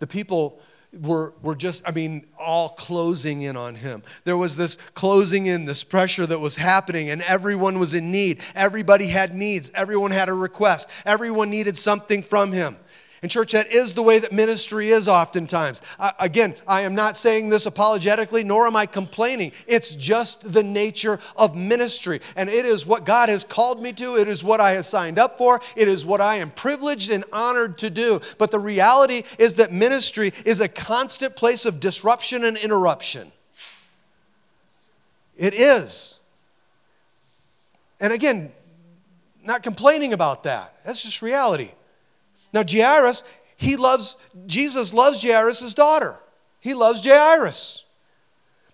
The 0.00 0.08
people 0.08 0.58
were, 0.92 1.34
were 1.40 1.54
just, 1.54 1.88
I 1.88 1.92
mean, 1.92 2.26
all 2.36 2.70
closing 2.70 3.42
in 3.42 3.56
on 3.56 3.76
him. 3.76 4.02
There 4.24 4.36
was 4.36 4.56
this 4.56 4.74
closing 4.74 5.46
in, 5.46 5.66
this 5.66 5.84
pressure 5.84 6.26
that 6.26 6.40
was 6.40 6.56
happening, 6.56 7.10
and 7.10 7.22
everyone 7.22 7.78
was 7.78 7.94
in 7.94 8.10
need. 8.10 8.42
Everybody 8.56 9.06
had 9.06 9.32
needs. 9.32 9.70
Everyone 9.72 10.10
had 10.10 10.28
a 10.28 10.34
request. 10.34 10.90
Everyone 11.06 11.48
needed 11.48 11.78
something 11.78 12.24
from 12.24 12.50
him. 12.50 12.76
And, 13.20 13.30
church, 13.30 13.52
that 13.52 13.66
is 13.72 13.94
the 13.94 14.02
way 14.02 14.18
that 14.20 14.32
ministry 14.32 14.90
is 14.90 15.08
oftentimes. 15.08 15.82
I, 15.98 16.12
again, 16.20 16.54
I 16.66 16.82
am 16.82 16.94
not 16.94 17.16
saying 17.16 17.48
this 17.48 17.66
apologetically, 17.66 18.44
nor 18.44 18.66
am 18.66 18.76
I 18.76 18.86
complaining. 18.86 19.52
It's 19.66 19.94
just 19.96 20.52
the 20.52 20.62
nature 20.62 21.18
of 21.36 21.56
ministry. 21.56 22.20
And 22.36 22.48
it 22.48 22.64
is 22.64 22.86
what 22.86 23.04
God 23.04 23.28
has 23.28 23.42
called 23.42 23.82
me 23.82 23.92
to, 23.94 24.16
it 24.16 24.28
is 24.28 24.44
what 24.44 24.60
I 24.60 24.72
have 24.72 24.84
signed 24.84 25.18
up 25.18 25.36
for, 25.36 25.60
it 25.76 25.88
is 25.88 26.06
what 26.06 26.20
I 26.20 26.36
am 26.36 26.50
privileged 26.50 27.10
and 27.10 27.24
honored 27.32 27.78
to 27.78 27.90
do. 27.90 28.20
But 28.38 28.50
the 28.50 28.60
reality 28.60 29.24
is 29.38 29.54
that 29.56 29.72
ministry 29.72 30.32
is 30.44 30.60
a 30.60 30.68
constant 30.68 31.34
place 31.34 31.66
of 31.66 31.80
disruption 31.80 32.44
and 32.44 32.56
interruption. 32.56 33.32
It 35.36 35.54
is. 35.54 36.20
And 38.00 38.12
again, 38.12 38.52
not 39.42 39.62
complaining 39.62 40.12
about 40.12 40.44
that. 40.44 40.76
That's 40.84 41.02
just 41.02 41.22
reality. 41.22 41.70
Now, 42.52 42.62
Jairus, 42.68 43.24
he 43.56 43.76
loves, 43.76 44.16
Jesus 44.46 44.94
loves 44.94 45.22
Jairus' 45.22 45.74
daughter. 45.74 46.18
He 46.60 46.74
loves 46.74 47.04
Jairus. 47.04 47.84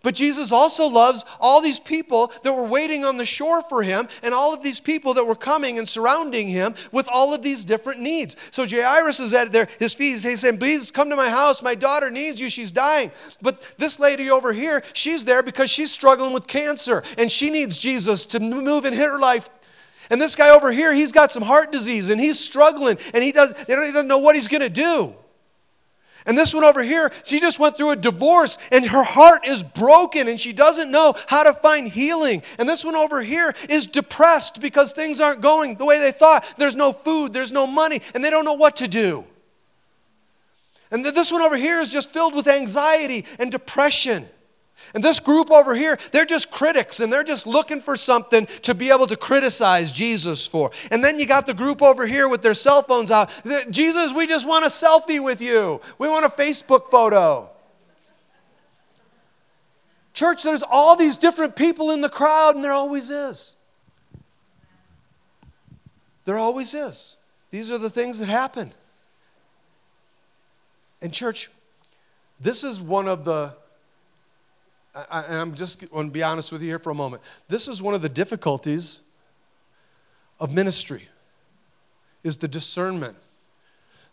But 0.04 0.14
Jesus 0.14 0.52
also 0.52 0.86
loves 0.86 1.24
all 1.40 1.62
these 1.62 1.80
people 1.80 2.30
that 2.42 2.52
were 2.52 2.66
waiting 2.66 3.06
on 3.06 3.16
the 3.16 3.24
shore 3.24 3.62
for 3.62 3.82
him 3.82 4.06
and 4.22 4.34
all 4.34 4.52
of 4.52 4.62
these 4.62 4.78
people 4.78 5.14
that 5.14 5.24
were 5.24 5.34
coming 5.34 5.78
and 5.78 5.88
surrounding 5.88 6.46
him 6.46 6.74
with 6.92 7.08
all 7.10 7.32
of 7.32 7.40
these 7.40 7.64
different 7.64 8.00
needs. 8.00 8.36
So 8.50 8.68
Jairus 8.68 9.18
is 9.18 9.32
at 9.32 9.50
their, 9.50 9.66
his 9.78 9.94
feet. 9.94 10.22
He's 10.22 10.40
saying, 10.40 10.58
Please 10.58 10.90
come 10.90 11.08
to 11.08 11.16
my 11.16 11.30
house. 11.30 11.62
My 11.62 11.74
daughter 11.74 12.10
needs 12.10 12.38
you. 12.38 12.50
She's 12.50 12.70
dying. 12.70 13.12
But 13.40 13.62
this 13.78 13.98
lady 13.98 14.30
over 14.30 14.52
here, 14.52 14.84
she's 14.92 15.24
there 15.24 15.42
because 15.42 15.70
she's 15.70 15.90
struggling 15.90 16.34
with 16.34 16.46
cancer 16.46 17.02
and 17.16 17.32
she 17.32 17.48
needs 17.48 17.78
Jesus 17.78 18.26
to 18.26 18.40
move 18.40 18.84
in 18.84 18.92
her 18.92 19.18
life 19.18 19.48
and 20.10 20.20
this 20.20 20.34
guy 20.34 20.50
over 20.50 20.70
here, 20.70 20.94
he's 20.94 21.12
got 21.12 21.30
some 21.30 21.42
heart 21.42 21.72
disease 21.72 22.10
and 22.10 22.20
he's 22.20 22.38
struggling 22.38 22.98
and 23.12 23.24
he, 23.24 23.32
does, 23.32 23.54
he 23.66 23.74
doesn't 23.74 24.08
know 24.08 24.18
what 24.18 24.34
he's 24.34 24.48
going 24.48 24.62
to 24.62 24.68
do. 24.68 25.14
And 26.26 26.38
this 26.38 26.54
one 26.54 26.64
over 26.64 26.82
here, 26.82 27.12
she 27.24 27.38
just 27.38 27.60
went 27.60 27.76
through 27.76 27.90
a 27.90 27.96
divorce 27.96 28.56
and 28.72 28.84
her 28.86 29.04
heart 29.04 29.46
is 29.46 29.62
broken 29.62 30.26
and 30.26 30.40
she 30.40 30.54
doesn't 30.54 30.90
know 30.90 31.14
how 31.26 31.42
to 31.42 31.52
find 31.52 31.86
healing. 31.86 32.42
And 32.58 32.66
this 32.68 32.84
one 32.84 32.96
over 32.96 33.22
here 33.22 33.52
is 33.68 33.86
depressed 33.86 34.60
because 34.60 34.92
things 34.92 35.20
aren't 35.20 35.42
going 35.42 35.74
the 35.76 35.84
way 35.84 35.98
they 35.98 36.12
thought. 36.12 36.54
There's 36.56 36.76
no 36.76 36.92
food, 36.92 37.34
there's 37.34 37.52
no 37.52 37.66
money, 37.66 38.00
and 38.14 38.24
they 38.24 38.30
don't 38.30 38.46
know 38.46 38.54
what 38.54 38.76
to 38.76 38.88
do. 38.88 39.24
And 40.90 41.04
this 41.04 41.30
one 41.30 41.42
over 41.42 41.56
here 41.56 41.80
is 41.80 41.90
just 41.90 42.10
filled 42.10 42.34
with 42.34 42.46
anxiety 42.46 43.26
and 43.38 43.50
depression. 43.50 44.26
And 44.94 45.02
this 45.02 45.18
group 45.18 45.50
over 45.50 45.74
here, 45.74 45.98
they're 46.12 46.24
just 46.24 46.52
critics 46.52 47.00
and 47.00 47.12
they're 47.12 47.24
just 47.24 47.48
looking 47.48 47.80
for 47.80 47.96
something 47.96 48.46
to 48.62 48.74
be 48.74 48.90
able 48.90 49.08
to 49.08 49.16
criticize 49.16 49.90
Jesus 49.90 50.46
for. 50.46 50.70
And 50.92 51.04
then 51.04 51.18
you 51.18 51.26
got 51.26 51.46
the 51.46 51.54
group 51.54 51.82
over 51.82 52.06
here 52.06 52.28
with 52.28 52.42
their 52.42 52.54
cell 52.54 52.82
phones 52.82 53.10
out. 53.10 53.28
Jesus, 53.70 54.14
we 54.14 54.28
just 54.28 54.46
want 54.46 54.64
a 54.64 54.68
selfie 54.68 55.22
with 55.22 55.42
you. 55.42 55.80
We 55.98 56.08
want 56.08 56.24
a 56.24 56.28
Facebook 56.28 56.90
photo. 56.90 57.50
Church, 60.12 60.44
there's 60.44 60.62
all 60.62 60.94
these 60.94 61.16
different 61.16 61.56
people 61.56 61.90
in 61.90 62.00
the 62.00 62.08
crowd, 62.08 62.54
and 62.54 62.62
there 62.62 62.72
always 62.72 63.10
is. 63.10 63.56
There 66.24 66.38
always 66.38 66.72
is. 66.72 67.16
These 67.50 67.72
are 67.72 67.78
the 67.78 67.90
things 67.90 68.20
that 68.20 68.28
happen. 68.28 68.72
And, 71.02 71.12
church, 71.12 71.50
this 72.38 72.62
is 72.62 72.80
one 72.80 73.08
of 73.08 73.24
the 73.24 73.56
I, 74.94 75.22
and 75.22 75.36
I'm 75.36 75.54
just 75.54 75.90
going 75.90 76.06
to 76.06 76.12
be 76.12 76.22
honest 76.22 76.52
with 76.52 76.62
you 76.62 76.68
here 76.68 76.78
for 76.78 76.90
a 76.90 76.94
moment. 76.94 77.22
This 77.48 77.68
is 77.68 77.82
one 77.82 77.94
of 77.94 78.02
the 78.02 78.08
difficulties 78.08 79.00
of 80.38 80.52
ministry 80.52 81.08
is 82.22 82.36
the 82.36 82.48
discernment. 82.48 83.16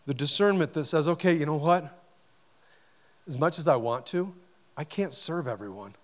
The 0.06 0.14
discernment 0.14 0.72
that 0.74 0.84
says, 0.84 1.06
okay, 1.08 1.34
you 1.34 1.46
know 1.46 1.56
what? 1.56 1.98
As 3.26 3.38
much 3.38 3.58
as 3.58 3.68
I 3.68 3.76
want 3.76 4.06
to, 4.06 4.34
I 4.76 4.84
can't 4.84 5.14
serve 5.14 5.46
everyone. 5.46 5.94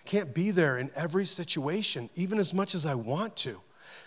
I 0.00 0.08
can't 0.08 0.32
be 0.32 0.50
there 0.50 0.78
in 0.78 0.90
every 0.96 1.26
situation, 1.26 2.08
even 2.14 2.38
as 2.38 2.54
much 2.54 2.74
as 2.74 2.86
I 2.86 2.94
want 2.94 3.36
to. 3.36 3.60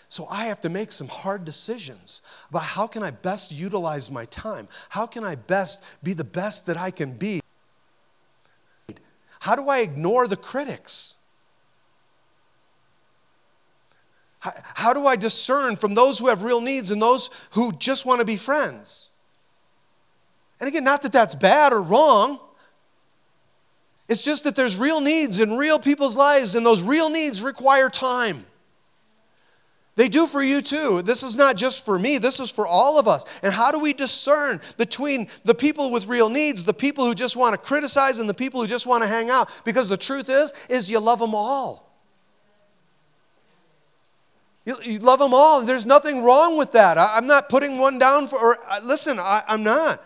So 0.08 0.26
I 0.30 0.46
have 0.46 0.60
to 0.62 0.68
make 0.68 0.92
some 0.92 1.08
hard 1.08 1.44
decisions 1.44 2.22
about 2.50 2.62
how 2.62 2.86
can 2.86 3.02
I 3.02 3.10
best 3.10 3.52
utilize 3.52 4.10
my 4.10 4.24
time? 4.26 4.68
How 4.88 5.06
can 5.06 5.24
I 5.24 5.36
best 5.36 5.82
be 6.02 6.12
the 6.12 6.24
best 6.24 6.66
that 6.66 6.76
I 6.76 6.90
can 6.90 7.12
be? 7.12 7.41
How 9.42 9.56
do 9.56 9.68
I 9.68 9.78
ignore 9.78 10.28
the 10.28 10.36
critics? 10.36 11.16
How, 14.38 14.52
how 14.74 14.92
do 14.92 15.04
I 15.04 15.16
discern 15.16 15.74
from 15.74 15.94
those 15.94 16.20
who 16.20 16.28
have 16.28 16.44
real 16.44 16.60
needs 16.60 16.92
and 16.92 17.02
those 17.02 17.28
who 17.50 17.72
just 17.72 18.06
want 18.06 18.20
to 18.20 18.24
be 18.24 18.36
friends? 18.36 19.08
And 20.60 20.68
again, 20.68 20.84
not 20.84 21.02
that 21.02 21.10
that's 21.10 21.34
bad 21.34 21.72
or 21.72 21.82
wrong. 21.82 22.38
It's 24.08 24.22
just 24.22 24.44
that 24.44 24.54
there's 24.54 24.76
real 24.76 25.00
needs 25.00 25.40
in 25.40 25.56
real 25.56 25.80
people's 25.80 26.16
lives, 26.16 26.54
and 26.54 26.64
those 26.64 26.80
real 26.80 27.10
needs 27.10 27.42
require 27.42 27.90
time. 27.90 28.46
They 29.94 30.08
do 30.08 30.26
for 30.26 30.42
you 30.42 30.62
too. 30.62 31.02
This 31.02 31.22
is 31.22 31.36
not 31.36 31.56
just 31.56 31.84
for 31.84 31.98
me, 31.98 32.18
this 32.18 32.40
is 32.40 32.50
for 32.50 32.66
all 32.66 32.98
of 32.98 33.06
us. 33.06 33.24
And 33.42 33.52
how 33.52 33.70
do 33.70 33.78
we 33.78 33.92
discern 33.92 34.60
between 34.78 35.28
the 35.44 35.54
people 35.54 35.90
with 35.90 36.06
real 36.06 36.30
needs, 36.30 36.64
the 36.64 36.72
people 36.72 37.04
who 37.04 37.14
just 37.14 37.36
want 37.36 37.52
to 37.52 37.58
criticize 37.58 38.18
and 38.18 38.28
the 38.28 38.34
people 38.34 38.60
who 38.60 38.66
just 38.66 38.86
want 38.86 39.02
to 39.02 39.08
hang 39.08 39.28
out? 39.28 39.50
Because 39.64 39.88
the 39.88 39.98
truth 39.98 40.30
is 40.30 40.52
is 40.68 40.90
you 40.90 40.98
love 40.98 41.18
them 41.18 41.34
all. 41.34 41.90
You, 44.64 44.76
you 44.82 44.98
love 45.00 45.18
them 45.18 45.34
all. 45.34 45.64
There's 45.64 45.86
nothing 45.86 46.22
wrong 46.22 46.56
with 46.56 46.72
that. 46.72 46.96
I, 46.96 47.18
am 47.18 47.26
not 47.26 47.48
putting 47.48 47.78
one 47.78 47.98
down 47.98 48.28
for, 48.28 48.38
or 48.38 48.58
uh, 48.68 48.80
listen, 48.84 49.18
I, 49.18 49.42
I'm 49.48 49.64
not. 49.64 50.00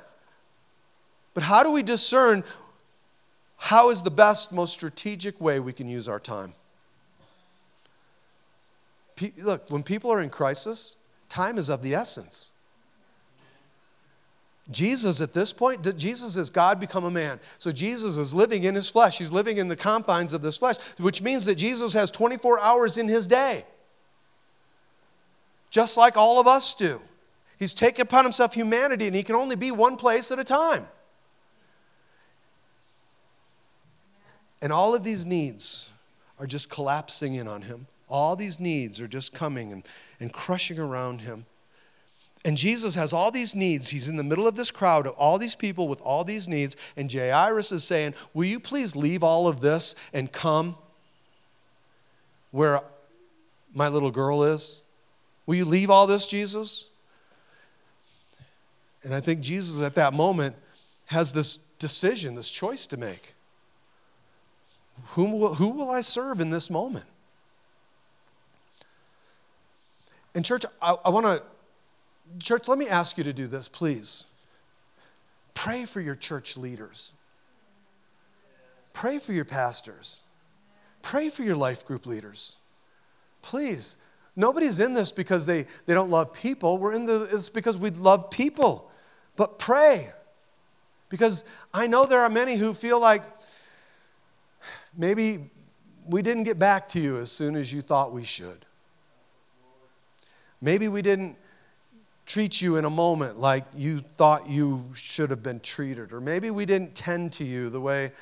But 1.35 1.43
how 1.43 1.63
do 1.63 1.71
we 1.71 1.83
discern 1.83 2.43
how 3.59 3.91
is 3.91 4.03
the 4.03 4.11
best, 4.11 4.53
most 4.53 4.73
strategic 4.73 5.41
way 5.41 5.61
we 5.61 5.75
can 5.75 5.89
use 5.89 6.09
our 6.09 6.19
time? 6.19 6.55
Look, 9.39 9.71
when 9.71 9.83
people 9.83 10.13
are 10.13 10.21
in 10.21 10.31
crisis, 10.31 10.97
time 11.29 11.59
is 11.59 11.69
of 11.69 11.83
the 11.83 11.95
essence. 11.95 12.53
Jesus, 14.71 15.21
at 15.21 15.33
this 15.33 15.53
point, 15.53 15.97
Jesus 15.97 16.37
is 16.37 16.51
God 16.51 16.81
become 16.81 17.05
a 17.05 17.11
man. 17.11 17.39
So 17.59 17.71
Jesus 17.71 18.17
is 18.17 18.35
living 18.35 18.65
in 18.65 18.75
his 18.75 18.91
flesh. 18.91 19.19
He's 19.19 19.31
living 19.31 19.59
in 19.59 19.69
the 19.69 19.77
confines 19.77 20.33
of 20.33 20.43
this 20.43 20.59
flesh, 20.59 20.77
which 20.99 21.23
means 21.23 21.45
that 21.45 21.55
Jesus 21.55 21.95
has 21.95 22.11
24 22.11 22.59
hours 22.59 22.99
in 22.99 23.07
his 23.07 23.29
day, 23.29 23.65
just 25.71 25.97
like 25.97 26.17
all 26.17 26.41
of 26.41 26.49
us 26.49 26.75
do. 26.75 27.01
He's 27.59 27.75
taken 27.75 28.03
upon 28.03 28.25
himself 28.25 28.55
humanity, 28.55 29.07
and 29.07 29.15
he 29.15 29.23
can 29.23 29.37
only 29.37 29.57
be 29.57 29.71
one 29.71 29.97
place 29.97 30.33
at 30.33 30.39
a 30.39 30.45
time. 30.45 30.89
And 34.61 34.73
all 34.73 34.95
of 34.95 35.05
these 35.05 35.25
needs 35.25 35.89
are 36.41 36.47
just 36.47 36.69
collapsing 36.69 37.35
in 37.35 37.47
on 37.47 37.63
him. 37.63 37.87
All 38.09 38.37
these 38.37 38.61
needs 38.61 39.01
are 39.01 39.09
just 39.09 39.33
coming 39.33 39.73
and, 39.73 39.87
and 40.21 40.33
crushing 40.33 40.79
around 40.79 41.23
him. 41.23 41.47
And 42.45 42.57
Jesus 42.57 42.95
has 42.95 43.13
all 43.13 43.33
these 43.33 43.57
needs. 43.57 43.89
He's 43.89 44.09
in 44.09 44.17
the 44.17 44.23
middle 44.23 44.47
of 44.47 44.55
this 44.55 44.71
crowd 44.71 45.09
of 45.09 45.15
all 45.15 45.37
these 45.37 45.57
people 45.57 45.89
with 45.89 46.01
all 46.01 46.23
these 46.23 46.47
needs. 46.47 46.77
And 46.97 47.13
Jairus 47.13 47.73
is 47.73 47.83
saying, 47.83 48.15
Will 48.35 48.45
you 48.45 48.61
please 48.61 48.95
leave 48.95 49.25
all 49.25 49.49
of 49.49 49.61
this 49.61 49.97
and 50.13 50.31
come 50.31 50.77
where 52.53 52.83
my 53.75 53.89
little 53.89 54.13
girl 54.13 54.45
is? 54.45 54.81
Will 55.45 55.57
you 55.57 55.65
leave 55.65 55.91
all 55.91 56.07
this, 56.07 56.29
Jesus? 56.29 56.85
And 59.03 59.13
I 59.13 59.21
think 59.21 59.41
Jesus 59.41 59.83
at 59.83 59.97
that 59.97 60.13
moment 60.13 60.55
has 61.07 61.33
this 61.33 61.59
decision, 61.81 62.37
this 62.37 62.51
choice 62.51 62.87
to 62.89 62.97
make. 62.97 63.35
Whom 65.11 65.33
will, 65.33 65.55
who 65.55 65.69
will 65.69 65.91
I 65.91 66.01
serve 66.01 66.41
in 66.41 66.51
this 66.51 66.71
moment? 66.71 67.07
And, 70.37 70.45
church, 70.45 70.67
I, 70.83 70.95
I 71.03 71.09
want 71.09 71.25
to, 71.25 71.43
church, 72.39 72.69
let 72.69 72.77
me 72.77 72.87
ask 72.89 73.17
you 73.17 73.25
to 73.25 73.33
do 73.33 73.47
this, 73.47 73.69
please. 73.69 74.27
Pray 75.55 75.87
for 75.87 76.03
your 76.03 76.15
church 76.15 76.59
leaders, 76.59 77.15
pray 78.93 79.19
for 79.19 79.33
your 79.33 79.47
pastors, 79.47 80.25
pray 81.01 81.31
for 81.31 81.43
your 81.43 81.57
life 81.57 81.87
group 81.87 82.05
leaders. 82.05 82.59
Please. 83.41 83.97
Nobody's 84.39 84.81
in 84.81 84.93
this 84.93 85.11
because 85.11 85.47
they, 85.47 85.65
they 85.87 85.95
don't 85.95 86.11
love 86.11 86.35
people. 86.35 86.77
We're 86.77 86.93
in 86.93 87.07
this 87.07 87.49
because 87.49 87.79
we 87.79 87.89
love 87.89 88.31
people. 88.31 88.91
But 89.37 89.59
pray. 89.59 90.11
Because 91.09 91.47
I 91.73 91.87
know 91.87 92.05
there 92.05 92.21
are 92.21 92.29
many 92.29 92.57
who 92.57 92.75
feel 92.75 93.01
like 93.01 93.23
maybe 94.95 95.49
we 96.07 96.21
didn't 96.21 96.43
get 96.43 96.59
back 96.59 96.91
to 96.91 97.01
you 97.01 97.19
as 97.19 97.33
soon 97.33 97.57
as 97.57 97.73
you 97.73 97.81
thought 97.81 98.13
we 98.13 98.25
should. 98.25 98.67
Maybe 100.61 100.89
we 100.89 101.03
didn't 101.03 101.37
treat 102.25 102.61
you 102.61 102.77
in 102.77 102.85
a 102.85 102.91
moment 102.91 103.39
like 103.39 103.65
you 103.77 104.03
thought 104.17 104.49
you 104.49 104.85
should 104.95 105.31
have 105.31 105.43
been 105.43 105.61
treated, 105.61 106.13
or 106.13 106.21
maybe 106.21 106.51
we 106.51 106.67
didn't 106.67 106.95
tend 106.95 107.33
to 107.35 107.45
you 107.45 107.71
the 107.71 107.81
way 107.81 108.13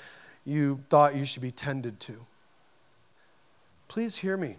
you 0.45 0.79
thought 0.91 1.15
you 1.15 1.25
should 1.25 1.43
be 1.43 1.51
tended 1.51 2.01
to. 2.01 2.27
Please 3.89 4.17
hear 4.17 4.37
me. 4.37 4.57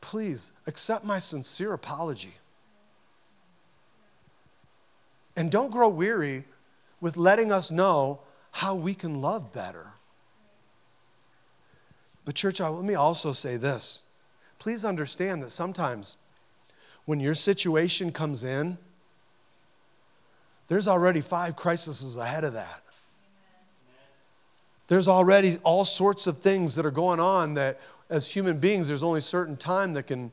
Please 0.00 0.52
accept 0.66 1.04
my 1.04 1.18
sincere 1.18 1.72
apology. 1.72 2.36
And 5.36 5.50
don't 5.50 5.70
grow 5.70 5.88
weary 5.88 6.44
with 7.00 7.16
letting 7.16 7.52
us 7.52 7.70
know 7.70 8.20
how 8.50 8.74
we 8.74 8.92
can 8.94 9.20
love 9.20 9.52
better. 9.52 9.92
But, 12.24 12.34
church, 12.34 12.60
let 12.60 12.84
me 12.84 12.94
also 12.94 13.32
say 13.32 13.56
this. 13.56 14.02
Please 14.58 14.84
understand 14.84 15.42
that 15.42 15.50
sometimes 15.50 16.16
when 17.08 17.20
your 17.20 17.32
situation 17.32 18.12
comes 18.12 18.44
in, 18.44 18.76
there's 20.66 20.86
already 20.86 21.22
five 21.22 21.56
crises 21.56 22.18
ahead 22.18 22.44
of 22.44 22.52
that. 22.52 22.82
There's 24.88 25.08
already 25.08 25.56
all 25.64 25.86
sorts 25.86 26.26
of 26.26 26.36
things 26.36 26.74
that 26.74 26.84
are 26.84 26.90
going 26.90 27.18
on 27.18 27.54
that, 27.54 27.80
as 28.10 28.30
human 28.30 28.58
beings, 28.58 28.88
there's 28.88 29.02
only 29.02 29.22
certain 29.22 29.56
time 29.56 29.94
that 29.94 30.02
can 30.02 30.32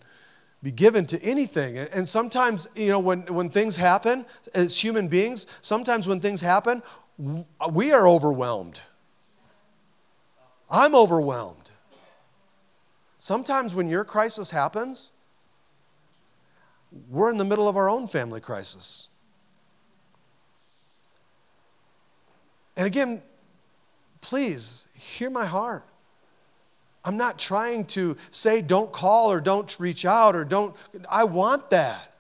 be 0.62 0.70
given 0.70 1.06
to 1.06 1.24
anything. 1.24 1.78
And 1.78 2.10
sometimes, 2.10 2.68
you 2.76 2.90
know, 2.90 3.00
when, 3.00 3.22
when 3.34 3.50
things 3.50 3.78
happen, 3.78 4.26
as 4.54 4.78
human 4.78 5.08
beings, 5.08 5.48
sometimes 5.62 6.10
when 6.10 6.20
things 6.20 6.42
happen, 6.42 6.84
we 7.72 7.94
are 7.94 8.06
overwhelmed. 8.06 8.82
I'm 10.70 10.94
overwhelmed. 10.94 11.72
Sometimes 13.18 13.74
when 13.74 13.88
your 13.88 14.04
crisis 14.04 14.52
happens, 14.52 15.12
we're 17.10 17.32
in 17.32 17.38
the 17.38 17.46
middle 17.46 17.68
of 17.68 17.78
our 17.78 17.90
own 17.90 18.08
family 18.08 18.42
crisis. 18.42 19.10
And 22.78 22.88
again, 22.88 23.22
please 24.22 24.88
hear 24.94 25.30
my 25.30 25.46
heart. 25.46 25.86
I'm 27.04 27.18
not 27.18 27.38
trying 27.38 27.86
to 27.86 28.18
say 28.32 28.62
don't 28.62 28.92
call 28.92 29.32
or 29.32 29.40
don't 29.40 29.76
reach 29.80 30.06
out 30.06 30.36
or 30.36 30.44
don't, 30.44 30.76
I 31.10 31.24
want 31.24 31.70
that. 31.70 32.14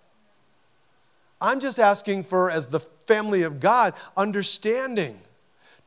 I'm 1.41 1.59
just 1.59 1.79
asking 1.79 2.23
for, 2.23 2.49
as 2.49 2.67
the 2.67 2.79
family 2.79 3.41
of 3.41 3.59
God, 3.59 3.93
understanding 4.15 5.19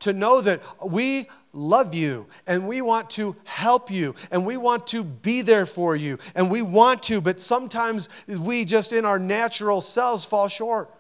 to 0.00 0.12
know 0.12 0.40
that 0.40 0.62
we 0.84 1.28
love 1.58 1.94
you 1.94 2.26
and 2.46 2.68
we 2.68 2.80
want 2.80 3.10
to 3.10 3.36
help 3.44 3.90
you 3.90 4.14
and 4.30 4.46
we 4.46 4.56
want 4.56 4.86
to 4.88 5.02
be 5.02 5.42
there 5.42 5.66
for 5.66 5.96
you 5.96 6.18
and 6.34 6.50
we 6.50 6.62
want 6.62 7.02
to, 7.04 7.20
but 7.20 7.40
sometimes 7.40 8.08
we 8.26 8.64
just 8.64 8.92
in 8.92 9.04
our 9.04 9.18
natural 9.18 9.80
selves 9.80 10.24
fall 10.24 10.48
short. 10.48 10.90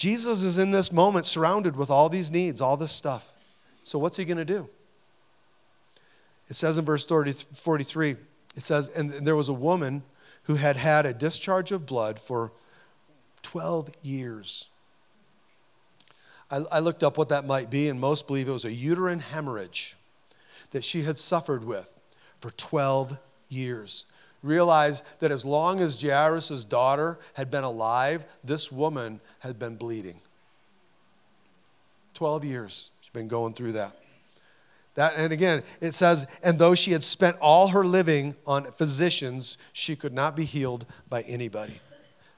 Jesus 0.00 0.44
is 0.44 0.56
in 0.56 0.70
this 0.70 0.90
moment 0.90 1.26
surrounded 1.26 1.76
with 1.76 1.90
all 1.90 2.08
these 2.08 2.30
needs, 2.30 2.62
all 2.62 2.78
this 2.78 2.90
stuff. 2.90 3.36
So, 3.82 3.98
what's 3.98 4.16
he 4.16 4.24
going 4.24 4.38
to 4.38 4.46
do? 4.46 4.66
It 6.48 6.54
says 6.54 6.78
in 6.78 6.86
verse 6.86 7.04
30, 7.04 7.32
43, 7.32 8.16
it 8.56 8.62
says, 8.62 8.88
And 8.88 9.12
there 9.12 9.36
was 9.36 9.50
a 9.50 9.52
woman 9.52 10.02
who 10.44 10.54
had 10.54 10.78
had 10.78 11.04
a 11.04 11.12
discharge 11.12 11.70
of 11.70 11.84
blood 11.84 12.18
for 12.18 12.52
12 13.42 13.90
years. 14.02 14.69
I, 16.50 16.64
I 16.72 16.78
looked 16.80 17.02
up 17.02 17.16
what 17.16 17.28
that 17.28 17.44
might 17.44 17.70
be, 17.70 17.88
and 17.88 18.00
most 18.00 18.26
believe 18.26 18.48
it 18.48 18.52
was 18.52 18.64
a 18.64 18.72
uterine 18.72 19.20
hemorrhage 19.20 19.96
that 20.72 20.84
she 20.84 21.02
had 21.02 21.18
suffered 21.18 21.64
with 21.64 21.92
for 22.40 22.50
12 22.52 23.18
years. 23.48 24.06
Realize 24.42 25.02
that 25.18 25.30
as 25.30 25.44
long 25.44 25.80
as 25.80 26.00
Jairus' 26.00 26.64
daughter 26.64 27.18
had 27.34 27.50
been 27.50 27.64
alive, 27.64 28.24
this 28.42 28.72
woman 28.72 29.20
had 29.40 29.58
been 29.58 29.76
bleeding. 29.76 30.20
12 32.14 32.44
years 32.44 32.90
she's 33.00 33.10
been 33.10 33.28
going 33.28 33.54
through 33.54 33.72
that. 33.72 33.96
That, 34.94 35.14
and 35.16 35.32
again, 35.32 35.62
it 35.80 35.92
says, 35.92 36.26
and 36.42 36.58
though 36.58 36.74
she 36.74 36.92
had 36.92 37.04
spent 37.04 37.36
all 37.40 37.68
her 37.68 37.84
living 37.84 38.34
on 38.46 38.64
physicians, 38.72 39.56
she 39.72 39.94
could 39.94 40.12
not 40.12 40.34
be 40.34 40.44
healed 40.44 40.84
by 41.08 41.22
anybody. 41.22 41.80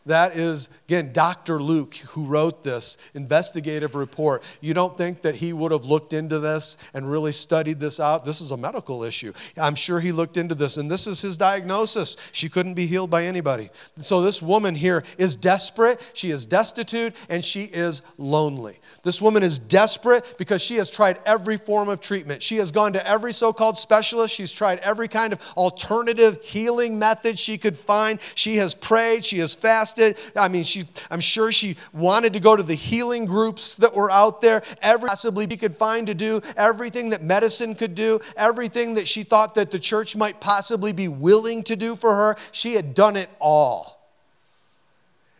That 0.07 0.37
is, 0.37 0.69
again, 0.89 1.13
Dr. 1.13 1.63
Luke, 1.63 1.95
who 1.95 2.25
wrote 2.25 2.65
this 2.65 2.99
investigative 3.15 3.95
report. 3.95 4.43
You 4.61 4.75
don't 4.75 4.99
think 4.99 5.23
that 5.23 5.37
he 5.37 5.53
would 5.53 5.71
have 5.71 5.85
looked 5.85 6.13
into 6.13 6.41
this 6.41 6.77
and 6.93 7.09
really 7.09 7.31
studied 7.31 7.79
this 7.79 8.01
out? 8.01 8.25
This 8.25 8.41
is 8.41 8.51
a 8.51 8.57
medical 8.57 9.05
issue. 9.05 9.33
I'm 9.57 9.77
sure 9.77 10.01
he 10.01 10.11
looked 10.11 10.37
into 10.37 10.57
this, 10.57 10.77
and 10.77 10.91
this 10.91 11.07
is 11.07 11.23
his 11.23 11.37
diagnosis. 11.37 12.17
She 12.33 12.49
couldn't 12.49 12.75
be 12.75 12.87
healed 12.87 13.11
by 13.11 13.27
anybody. 13.27 13.71
So, 13.99 14.23
this 14.23 14.43
woman 14.43 14.75
here 14.75 15.05
is 15.19 15.37
desperate, 15.37 16.01
she 16.15 16.31
is 16.31 16.47
destitute, 16.47 17.15
and 17.29 17.45
she 17.45 17.65
is 17.65 18.03
lonely. 18.19 18.81
This 19.05 19.23
woman 19.23 19.45
is 19.45 19.59
desperate 19.59 20.35
because 20.37 20.63
she 20.63 20.77
has 20.77 20.91
tried 20.91 21.21
every 21.25 21.59
form 21.59 21.89
of 21.89 22.01
treatment. 22.01 22.43
She 22.43 22.57
has 22.57 22.73
gone 22.73 22.93
to 22.95 23.09
every 23.09 23.33
so 23.33 23.53
called 23.53 23.79
specialist, 23.79 24.35
she's 24.35 24.51
tried 24.51 24.81
every 24.81 25.07
kind 25.07 25.33
of 25.33 25.41
alternative 25.57 26.43
healing 26.43 26.99
method 26.99 27.39
she 27.39 27.57
could 27.57 27.77
find. 27.77 28.19
She 28.35 28.57
has 28.57 28.75
prayed, 28.75 29.25
she 29.25 29.39
has 29.39 29.55
fasted 29.55 29.92
I 30.37 30.49
mean, 30.49 30.65
she, 30.65 30.85
I'm 31.11 31.21
sure 31.21 31.53
she 31.53 31.77
wanted 31.93 32.33
to 32.33 32.41
go 32.41 32.57
to 32.57 32.63
the 32.63 32.75
healing 32.75 33.27
groups 33.27 33.75
that 33.77 33.95
were 33.95 34.11
out 34.11 34.41
there, 34.41 34.63
every 34.81 35.09
possibly 35.09 35.47
she 35.49 35.57
could 35.57 35.77
find 35.77 36.07
to 36.07 36.15
do, 36.15 36.41
everything 36.57 37.11
that 37.11 37.23
medicine 37.23 37.75
could 37.75 37.95
do, 37.95 38.21
everything 38.37 38.95
that 38.95 39.07
she 39.07 39.23
thought 39.23 39.55
that 39.55 39.71
the 39.71 39.79
church 39.79 40.17
might 40.17 40.41
possibly 40.41 40.93
be 40.93 41.09
willing 41.09 41.63
to 41.65 41.77
do 41.77 41.97
for 41.97 42.15
her. 42.15 42.37
She 42.51 42.75
had 42.75 42.95
done 42.95 43.17
it 43.17 43.29
all. 43.41 43.99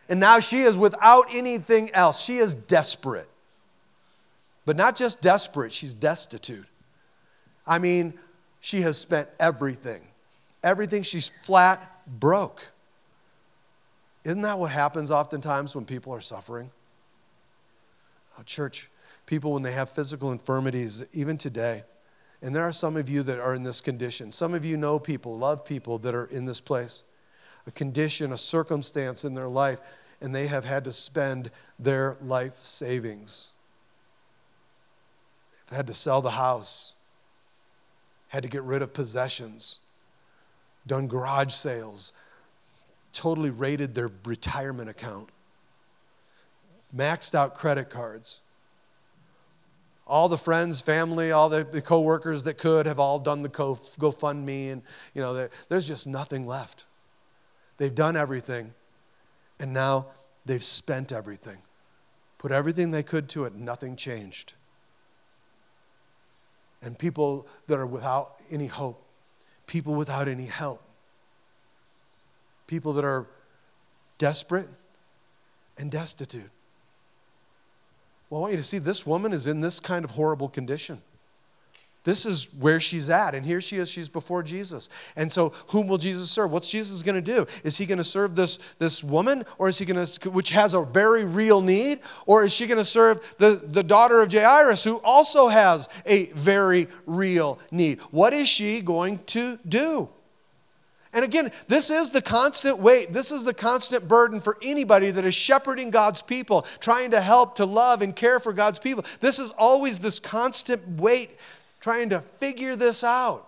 And 0.09 0.19
now 0.19 0.39
she 0.39 0.61
is 0.61 0.77
without 0.77 1.25
anything 1.31 1.89
else. 1.93 2.21
She 2.21 2.37
is 2.37 2.53
desperate. 2.53 3.29
But 4.65 4.75
not 4.75 4.95
just 4.95 5.21
desperate, 5.21 5.71
she's 5.71 5.93
destitute. 5.93 6.67
I 7.65 7.79
mean, 7.79 8.13
she 8.59 8.81
has 8.81 8.97
spent 8.97 9.27
everything. 9.39 10.01
Everything. 10.63 11.03
She's 11.03 11.29
flat 11.29 11.81
broke. 12.07 12.72
Isn't 14.23 14.41
that 14.43 14.57
what 14.57 14.71
happens 14.71 15.11
oftentimes 15.11 15.75
when 15.75 15.85
people 15.85 16.13
are 16.13 16.21
suffering? 16.21 16.71
Oh, 18.39 18.43
church, 18.43 18.89
people, 19.25 19.53
when 19.53 19.63
they 19.63 19.73
have 19.73 19.89
physical 19.89 20.31
infirmities, 20.31 21.05
even 21.11 21.37
today, 21.37 21.83
and 22.41 22.55
there 22.55 22.63
are 22.63 22.73
some 22.73 22.97
of 22.97 23.09
you 23.09 23.23
that 23.23 23.39
are 23.39 23.53
in 23.53 23.63
this 23.63 23.81
condition. 23.81 24.31
Some 24.31 24.53
of 24.53 24.65
you 24.65 24.75
know 24.75 24.99
people, 24.99 25.37
love 25.37 25.63
people 25.63 25.97
that 25.99 26.13
are 26.13 26.25
in 26.25 26.45
this 26.45 26.59
place. 26.59 27.03
A 27.67 27.71
condition, 27.71 28.33
a 28.33 28.37
circumstance 28.37 29.23
in 29.23 29.33
their 29.33 29.47
life, 29.47 29.79
and 30.19 30.33
they 30.35 30.47
have 30.47 30.65
had 30.65 30.83
to 30.85 30.91
spend 30.91 31.51
their 31.79 32.17
life 32.21 32.57
savings. 32.59 33.51
They've 35.69 35.77
had 35.77 35.87
to 35.87 35.93
sell 35.93 36.21
the 36.21 36.31
house, 36.31 36.95
had 38.29 38.43
to 38.43 38.49
get 38.49 38.63
rid 38.63 38.81
of 38.81 38.93
possessions, 38.93 39.79
done 40.85 41.07
garage 41.07 41.53
sales, 41.53 42.11
totally 43.13 43.51
raided 43.51 43.93
their 43.93 44.11
retirement 44.25 44.89
account, 44.89 45.29
maxed 46.95 47.35
out 47.35 47.55
credit 47.55 47.89
cards. 47.89 48.41
All 50.05 50.27
the 50.27 50.37
friends, 50.37 50.81
family, 50.81 51.31
all 51.31 51.47
the, 51.47 51.63
the 51.63 51.81
coworkers 51.81 52.43
that 52.43 52.57
could 52.57 52.85
have 52.85 52.99
all 52.99 53.19
done 53.19 53.41
the 53.41 53.49
co- 53.49 53.75
GoFundMe, 53.75 54.71
and 54.71 54.81
you 55.13 55.21
know, 55.21 55.47
there's 55.69 55.87
just 55.87 56.07
nothing 56.07 56.45
left. 56.45 56.85
They've 57.77 57.93
done 57.93 58.17
everything, 58.17 58.73
and 59.59 59.71
now 59.71 60.07
they've 60.45 60.63
spent 60.63 61.13
everything. 61.13 61.59
Put 62.37 62.51
everything 62.51 62.91
they 62.91 63.03
could 63.03 63.29
to 63.29 63.45
it, 63.45 63.55
nothing 63.55 63.95
changed. 63.95 64.53
And 66.81 66.99
people 66.99 67.47
that 67.67 67.79
are 67.79 67.85
without 67.85 68.35
any 68.51 68.67
hope, 68.67 69.07
people 69.67 69.95
without 69.95 70.27
any 70.27 70.47
help, 70.47 70.82
people 72.67 72.93
that 72.93 73.05
are 73.05 73.27
desperate 74.17 74.69
and 75.77 75.91
destitute. 75.91 76.49
Well, 78.29 78.39
I 78.39 78.41
want 78.41 78.53
you 78.53 78.57
to 78.57 78.63
see 78.63 78.79
this 78.79 79.05
woman 79.05 79.33
is 79.33 79.47
in 79.47 79.61
this 79.61 79.79
kind 79.79 80.03
of 80.03 80.11
horrible 80.11 80.49
condition. 80.49 81.01
This 82.03 82.25
is 82.25 82.53
where 82.55 82.79
she's 82.79 83.09
at. 83.09 83.33
And 83.33 83.45
here 83.45 83.61
she 83.61 83.77
is, 83.77 83.89
she's 83.89 84.09
before 84.09 84.43
Jesus. 84.43 84.89
And 85.15 85.31
so, 85.31 85.49
whom 85.67 85.87
will 85.87 85.97
Jesus 85.97 86.29
serve? 86.29 86.51
What's 86.51 86.67
Jesus 86.67 87.01
going 87.01 87.15
to 87.15 87.21
do? 87.21 87.45
Is 87.63 87.77
he 87.77 87.85
going 87.85 87.97
to 87.97 88.03
serve 88.03 88.35
this, 88.35 88.57
this 88.77 89.03
woman, 89.03 89.45
or 89.57 89.69
is 89.69 89.77
he 89.77 89.85
going 89.85 90.05
to, 90.05 90.29
which 90.31 90.49
has 90.49 90.73
a 90.73 90.81
very 90.81 91.23
real 91.23 91.61
need, 91.61 91.99
or 92.25 92.43
is 92.43 92.51
she 92.51 92.67
going 92.67 92.77
to 92.77 92.85
serve 92.85 93.35
the, 93.37 93.61
the 93.63 93.83
daughter 93.83 94.21
of 94.21 94.33
Jairus, 94.33 94.83
who 94.83 94.97
also 94.97 95.47
has 95.47 95.87
a 96.05 96.25
very 96.31 96.87
real 97.05 97.59
need? 97.71 98.01
What 98.11 98.33
is 98.33 98.49
she 98.49 98.81
going 98.81 99.19
to 99.27 99.57
do? 99.67 100.09
And 101.13 101.23
again, 101.23 101.51
this 101.67 101.89
is 101.89 102.09
the 102.09 102.21
constant 102.21 102.79
weight. 102.79 103.13
This 103.13 103.31
is 103.31 103.45
the 103.45 103.53
constant 103.53 104.07
burden 104.07 104.41
for 104.41 104.57
anybody 104.63 105.11
that 105.11 105.25
is 105.25 105.35
shepherding 105.35 105.91
God's 105.91 106.21
people, 106.21 106.63
trying 106.79 107.11
to 107.11 107.21
help, 107.21 107.55
to 107.55 107.65
love, 107.65 108.01
and 108.01 108.15
care 108.15 108.39
for 108.39 108.51
God's 108.51 108.79
people. 108.79 109.05
This 109.19 109.37
is 109.37 109.51
always 109.51 109.99
this 109.99 110.19
constant 110.19 110.87
weight 110.99 111.37
trying 111.79 112.09
to 112.09 112.21
figure 112.39 112.75
this 112.75 113.03
out. 113.03 113.47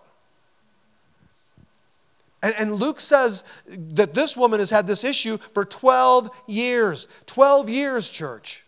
And, 2.43 2.73
Luke 2.73 2.99
says 2.99 3.43
that 3.67 4.13
this 4.13 4.38
woman 4.38 4.60
has 4.60 4.69
had 4.69 4.86
this 4.86 5.04
issue 5.04 5.39
for 5.39 5.65
12 5.65 6.30
years. 6.45 7.08
12 7.25 7.69
years, 7.69 8.10
church 8.12 8.64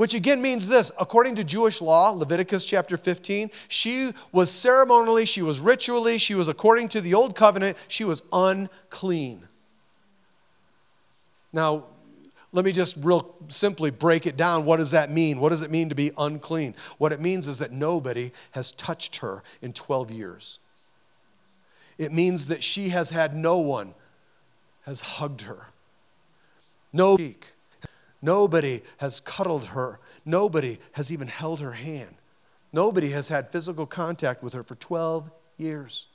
which 0.00 0.14
again 0.14 0.40
means 0.40 0.66
this 0.66 0.90
according 0.98 1.34
to 1.34 1.44
Jewish 1.44 1.82
law, 1.82 2.08
Leviticus 2.12 2.64
chapter 2.64 2.96
15, 2.96 3.50
she 3.68 4.14
was 4.32 4.50
ceremonially, 4.50 5.26
she 5.26 5.42
was 5.42 5.60
ritually, 5.60 6.16
she 6.16 6.34
was 6.34 6.48
according 6.48 6.88
to 6.88 7.02
the 7.02 7.12
old 7.12 7.36
covenant, 7.36 7.76
she 7.86 8.04
was 8.04 8.22
unclean. 8.32 9.46
Now, 11.52 11.84
let 12.50 12.64
me 12.64 12.72
just 12.72 12.96
real 12.96 13.34
simply 13.48 13.90
break 13.90 14.26
it 14.26 14.38
down. 14.38 14.64
What 14.64 14.78
does 14.78 14.92
that 14.92 15.10
mean? 15.10 15.38
What 15.38 15.50
does 15.50 15.60
it 15.60 15.70
mean 15.70 15.90
to 15.90 15.94
be 15.94 16.12
unclean? 16.16 16.76
What 16.96 17.12
it 17.12 17.20
means 17.20 17.46
is 17.46 17.58
that 17.58 17.70
nobody 17.70 18.32
has 18.52 18.72
touched 18.72 19.16
her 19.16 19.42
in 19.60 19.74
12 19.74 20.10
years. 20.10 20.60
It 21.98 22.10
means 22.10 22.48
that 22.48 22.62
she 22.62 22.88
has 22.88 23.10
had 23.10 23.36
no 23.36 23.58
one 23.58 23.92
has 24.86 25.02
hugged 25.02 25.42
her. 25.42 25.66
No 26.90 27.18
cheek 27.18 27.52
Nobody 28.22 28.82
has 28.98 29.20
cuddled 29.20 29.66
her. 29.66 29.98
Nobody 30.24 30.78
has 30.92 31.12
even 31.12 31.28
held 31.28 31.60
her 31.60 31.72
hand. 31.72 32.14
Nobody 32.72 33.10
has 33.10 33.28
had 33.28 33.50
physical 33.50 33.86
contact 33.86 34.42
with 34.42 34.52
her 34.52 34.62
for 34.62 34.74
12 34.76 35.30
years. 35.56 36.06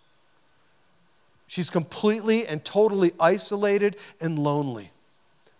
She's 1.48 1.70
completely 1.70 2.48
and 2.48 2.63
totally 2.63 3.12
isolated 3.20 3.98
and 4.22 4.39
lonely. 4.39 4.91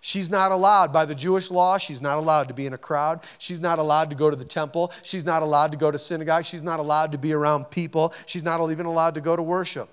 She's 0.02 0.30
not 0.30 0.52
allowed, 0.52 0.94
by 0.94 1.06
the 1.06 1.16
Jewish 1.16 1.50
law, 1.50 1.80
she's 1.80 2.00
not 2.00 2.20
allowed 2.20 2.48
to 2.50 2.54
be 2.54 2.68
in 2.68 2.74
a 2.74 2.78
crowd. 2.78 3.22
She's 3.40 3.60
not 3.60 3.80
allowed 3.80 4.12
to 4.12 4.16
go 4.16 4.30
to 4.30 4.36
the 4.36 4.46
temple. 4.46 4.92
She's 5.02 5.26
not 5.26 5.42
allowed 5.42 5.72
to 5.72 5.78
go 5.78 5.90
to 5.90 5.98
synagogue. 5.98 6.46
She's 6.46 6.62
not 6.62 6.80
allowed 6.80 7.12
to 7.14 7.18
be 7.18 7.34
around 7.34 7.72
people. 7.72 8.14
She's 8.28 8.44
not 8.44 8.62
even 8.70 8.86
allowed 8.86 9.16
to 9.16 9.22
go 9.22 9.36
to 9.36 9.42
worship. 9.42 9.90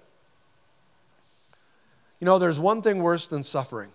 You 2.20 2.26
know, 2.26 2.38
there's 2.38 2.60
one 2.60 2.82
thing 2.82 3.02
worse 3.02 3.26
than 3.26 3.42
suffering 3.42 3.90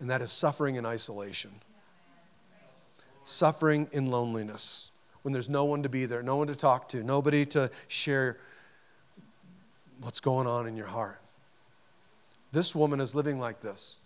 and 0.00 0.10
that 0.10 0.22
is 0.22 0.32
suffering 0.32 0.76
in 0.76 0.84
isolation. 0.86 1.50
Suffering 3.24 3.88
in 3.92 4.10
loneliness, 4.10 4.90
when 5.22 5.32
there's 5.32 5.48
no 5.48 5.64
one 5.64 5.82
to 5.82 5.88
be 5.88 6.04
there, 6.04 6.22
no 6.22 6.36
one 6.36 6.48
to 6.48 6.54
talk 6.54 6.88
to, 6.90 7.02
nobody 7.02 7.46
to 7.46 7.70
share 7.88 8.36
what's 10.02 10.20
going 10.20 10.46
on 10.46 10.66
in 10.66 10.76
your 10.76 10.86
heart. 10.86 11.20
This 12.52 12.74
woman 12.74 13.00
is 13.00 13.14
living 13.14 13.40
like 13.40 13.60
this. 13.60 14.00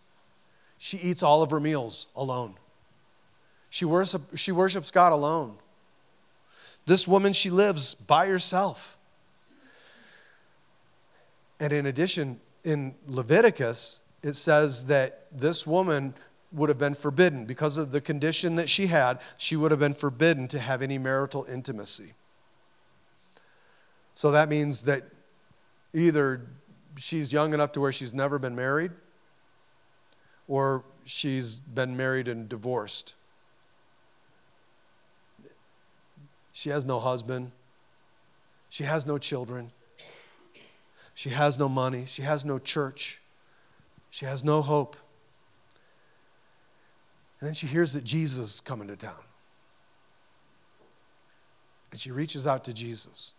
She 0.79 0.96
eats 0.98 1.22
all 1.22 1.42
of 1.42 1.51
her 1.51 1.61
meals 1.61 2.07
alone. 2.14 2.55
She, 3.70 3.85
worship, 3.85 4.22
she 4.37 4.53
worships 4.53 4.90
God 4.90 5.12
alone. 5.12 5.57
This 6.87 7.07
woman, 7.07 7.33
she 7.33 7.51
lives 7.51 7.94
by 7.94 8.27
herself. 8.29 8.96
And 11.60 11.73
in 11.73 11.87
addition, 11.87 12.40
in 12.65 12.94
Leviticus, 13.06 14.00
it 14.23 14.35
says 14.35 14.87
that 14.87 15.27
this 15.31 15.66
woman 15.66 16.14
would 16.52 16.69
have 16.69 16.79
been 16.79 16.94
forbidden. 16.94 17.44
Because 17.44 17.77
of 17.77 17.92
the 17.92 18.00
condition 18.00 18.56
that 18.56 18.69
she 18.69 18.87
had, 18.87 19.21
she 19.37 19.56
would 19.56 19.71
have 19.71 19.81
been 19.81 19.94
forbidden 19.94 20.48
to 20.48 20.58
have 20.58 20.83
any 20.83 20.98
marital 20.98 21.44
intimacy. 21.44 22.14
So 24.14 24.31
that 24.33 24.48
means 24.48 24.83
that 24.83 25.04
either 25.94 26.46
she's 26.96 27.33
young 27.33 27.54
enough 27.54 27.73
to 27.73 27.81
where 27.81 27.92
she's 27.92 28.12
never 28.12 28.38
been 28.38 28.56
married, 28.56 28.90
or 30.48 30.85
she's 31.04 31.56
been 31.56 31.96
married 31.96 32.27
and 32.27 32.48
divorced. 32.48 33.14
She 36.52 36.71
has 36.71 36.85
no 36.85 36.98
husband. 36.98 37.52
She 38.69 38.85
has 38.85 39.06
no 39.06 39.19
children. 39.19 39.71
She 41.14 41.31
has 41.31 41.58
no 41.58 41.69
money. 41.69 42.04
She 42.06 42.23
has 42.23 42.44
no 42.44 42.58
church. 42.58 43.21
She 44.11 44.25
has 44.27 44.42
no 44.42 44.63
hope. 44.63 44.96
And 47.40 47.46
then 47.46 47.54
she 47.54 47.67
hears 47.67 47.92
that 47.92 48.04
Jesus 48.04 48.54
is 48.54 48.61
coming 48.61 48.88
to 48.88 48.96
town. 48.96 49.15
And 51.90 52.00
she 52.00 52.11
reaches 52.11 52.46
out 52.46 52.65
to 52.65 52.73
Jesus. 52.73 53.33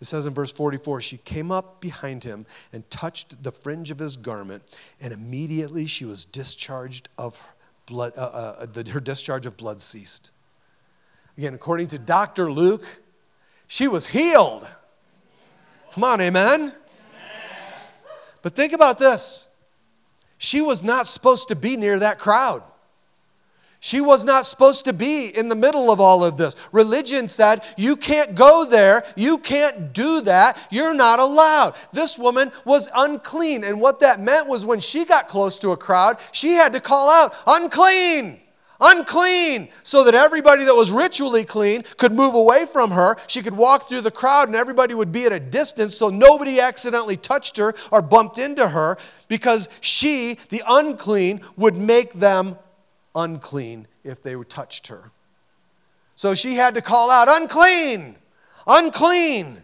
It 0.00 0.06
says 0.06 0.26
in 0.26 0.34
verse 0.34 0.50
44 0.50 1.00
she 1.00 1.18
came 1.18 1.52
up 1.52 1.80
behind 1.80 2.24
him 2.24 2.46
and 2.72 2.88
touched 2.90 3.42
the 3.42 3.52
fringe 3.52 3.90
of 3.90 3.98
his 3.98 4.16
garment, 4.16 4.62
and 5.00 5.12
immediately 5.12 5.86
she 5.86 6.04
was 6.04 6.24
discharged 6.24 7.08
of 7.18 7.42
blood, 7.86 8.12
uh, 8.16 8.20
uh, 8.20 8.66
the, 8.66 8.90
her 8.90 9.00
discharge 9.00 9.46
of 9.46 9.56
blood 9.56 9.80
ceased. 9.80 10.30
Again, 11.36 11.54
according 11.54 11.88
to 11.88 11.98
Dr. 11.98 12.50
Luke, 12.50 13.02
she 13.66 13.88
was 13.88 14.06
healed. 14.06 14.66
Come 15.92 16.04
on, 16.04 16.20
amen? 16.20 16.72
But 18.42 18.54
think 18.54 18.72
about 18.72 18.98
this 18.98 19.49
she 20.42 20.62
was 20.62 20.82
not 20.82 21.06
supposed 21.06 21.48
to 21.48 21.54
be 21.54 21.76
near 21.76 21.98
that 21.98 22.18
crowd. 22.18 22.62
She 23.78 24.00
was 24.00 24.24
not 24.24 24.46
supposed 24.46 24.86
to 24.86 24.94
be 24.94 25.28
in 25.28 25.50
the 25.50 25.54
middle 25.54 25.90
of 25.90 26.00
all 26.00 26.24
of 26.24 26.38
this. 26.38 26.56
Religion 26.72 27.28
said, 27.28 27.62
You 27.76 27.94
can't 27.94 28.34
go 28.34 28.64
there. 28.64 29.04
You 29.16 29.36
can't 29.36 29.92
do 29.92 30.22
that. 30.22 30.58
You're 30.70 30.94
not 30.94 31.18
allowed. 31.18 31.74
This 31.92 32.18
woman 32.18 32.52
was 32.64 32.88
unclean. 32.96 33.64
And 33.64 33.82
what 33.82 34.00
that 34.00 34.18
meant 34.18 34.48
was 34.48 34.64
when 34.64 34.80
she 34.80 35.04
got 35.04 35.28
close 35.28 35.58
to 35.58 35.72
a 35.72 35.76
crowd, 35.76 36.16
she 36.32 36.52
had 36.52 36.72
to 36.72 36.80
call 36.80 37.10
out, 37.10 37.34
Unclean! 37.46 38.40
Unclean! 38.80 39.68
So 39.82 40.04
that 40.04 40.14
everybody 40.14 40.64
that 40.64 40.74
was 40.74 40.90
ritually 40.90 41.44
clean 41.44 41.82
could 41.98 42.12
move 42.12 42.34
away 42.34 42.66
from 42.66 42.92
her. 42.92 43.16
She 43.26 43.42
could 43.42 43.56
walk 43.56 43.88
through 43.88 44.00
the 44.00 44.10
crowd 44.10 44.48
and 44.48 44.56
everybody 44.56 44.94
would 44.94 45.12
be 45.12 45.24
at 45.24 45.32
a 45.32 45.40
distance 45.40 45.96
so 45.96 46.08
nobody 46.08 46.60
accidentally 46.60 47.16
touched 47.16 47.56
her 47.58 47.74
or 47.90 48.00
bumped 48.00 48.38
into 48.38 48.68
her 48.68 48.96
because 49.28 49.68
she, 49.80 50.38
the 50.48 50.62
unclean, 50.66 51.40
would 51.56 51.76
make 51.76 52.14
them 52.14 52.56
unclean 53.14 53.86
if 54.04 54.22
they 54.22 54.34
touched 54.44 54.86
her. 54.86 55.10
So 56.16 56.34
she 56.34 56.54
had 56.54 56.74
to 56.74 56.82
call 56.82 57.10
out, 57.10 57.28
unclean, 57.28 58.16
unclean. 58.66 59.62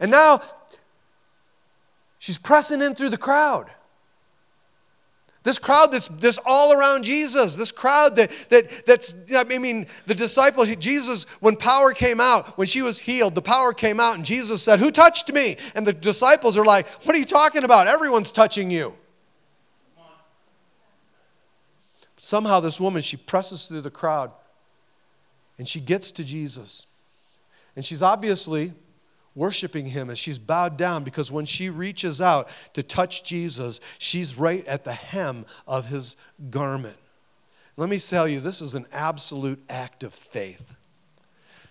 And 0.00 0.10
now 0.10 0.40
she's 2.18 2.38
pressing 2.38 2.82
in 2.82 2.94
through 2.94 3.10
the 3.10 3.18
crowd. 3.18 3.70
This 5.44 5.58
crowd 5.58 5.90
that's, 5.90 6.06
that's 6.06 6.38
all 6.46 6.72
around 6.72 7.02
Jesus, 7.02 7.56
this 7.56 7.72
crowd 7.72 8.14
that, 8.16 8.30
that, 8.50 8.86
that's, 8.86 9.14
I 9.34 9.42
mean, 9.44 9.86
the 10.06 10.14
disciples, 10.14 10.74
Jesus, 10.76 11.24
when 11.40 11.56
power 11.56 11.92
came 11.92 12.20
out, 12.20 12.56
when 12.56 12.68
she 12.68 12.80
was 12.80 12.98
healed, 12.98 13.34
the 13.34 13.42
power 13.42 13.72
came 13.72 13.98
out, 13.98 14.14
and 14.14 14.24
Jesus 14.24 14.62
said, 14.62 14.78
Who 14.78 14.92
touched 14.92 15.32
me? 15.32 15.56
And 15.74 15.84
the 15.84 15.92
disciples 15.92 16.56
are 16.56 16.64
like, 16.64 16.86
What 17.04 17.16
are 17.16 17.18
you 17.18 17.24
talking 17.24 17.64
about? 17.64 17.88
Everyone's 17.88 18.30
touching 18.30 18.70
you. 18.70 18.94
Somehow, 22.16 22.60
this 22.60 22.80
woman, 22.80 23.02
she 23.02 23.16
presses 23.16 23.66
through 23.66 23.80
the 23.80 23.90
crowd 23.90 24.30
and 25.58 25.66
she 25.66 25.80
gets 25.80 26.12
to 26.12 26.24
Jesus. 26.24 26.86
And 27.74 27.84
she's 27.84 28.02
obviously 28.02 28.72
worshiping 29.34 29.86
him 29.86 30.10
as 30.10 30.18
she's 30.18 30.38
bowed 30.38 30.76
down 30.76 31.04
because 31.04 31.30
when 31.30 31.44
she 31.44 31.70
reaches 31.70 32.20
out 32.20 32.48
to 32.74 32.82
touch 32.82 33.24
Jesus, 33.24 33.80
she's 33.98 34.36
right 34.36 34.64
at 34.66 34.84
the 34.84 34.92
hem 34.92 35.46
of 35.66 35.88
his 35.88 36.16
garment. 36.50 36.96
Let 37.76 37.88
me 37.88 37.98
tell 37.98 38.28
you, 38.28 38.40
this 38.40 38.60
is 38.60 38.74
an 38.74 38.86
absolute 38.92 39.62
act 39.68 40.02
of 40.02 40.12
faith. 40.12 40.76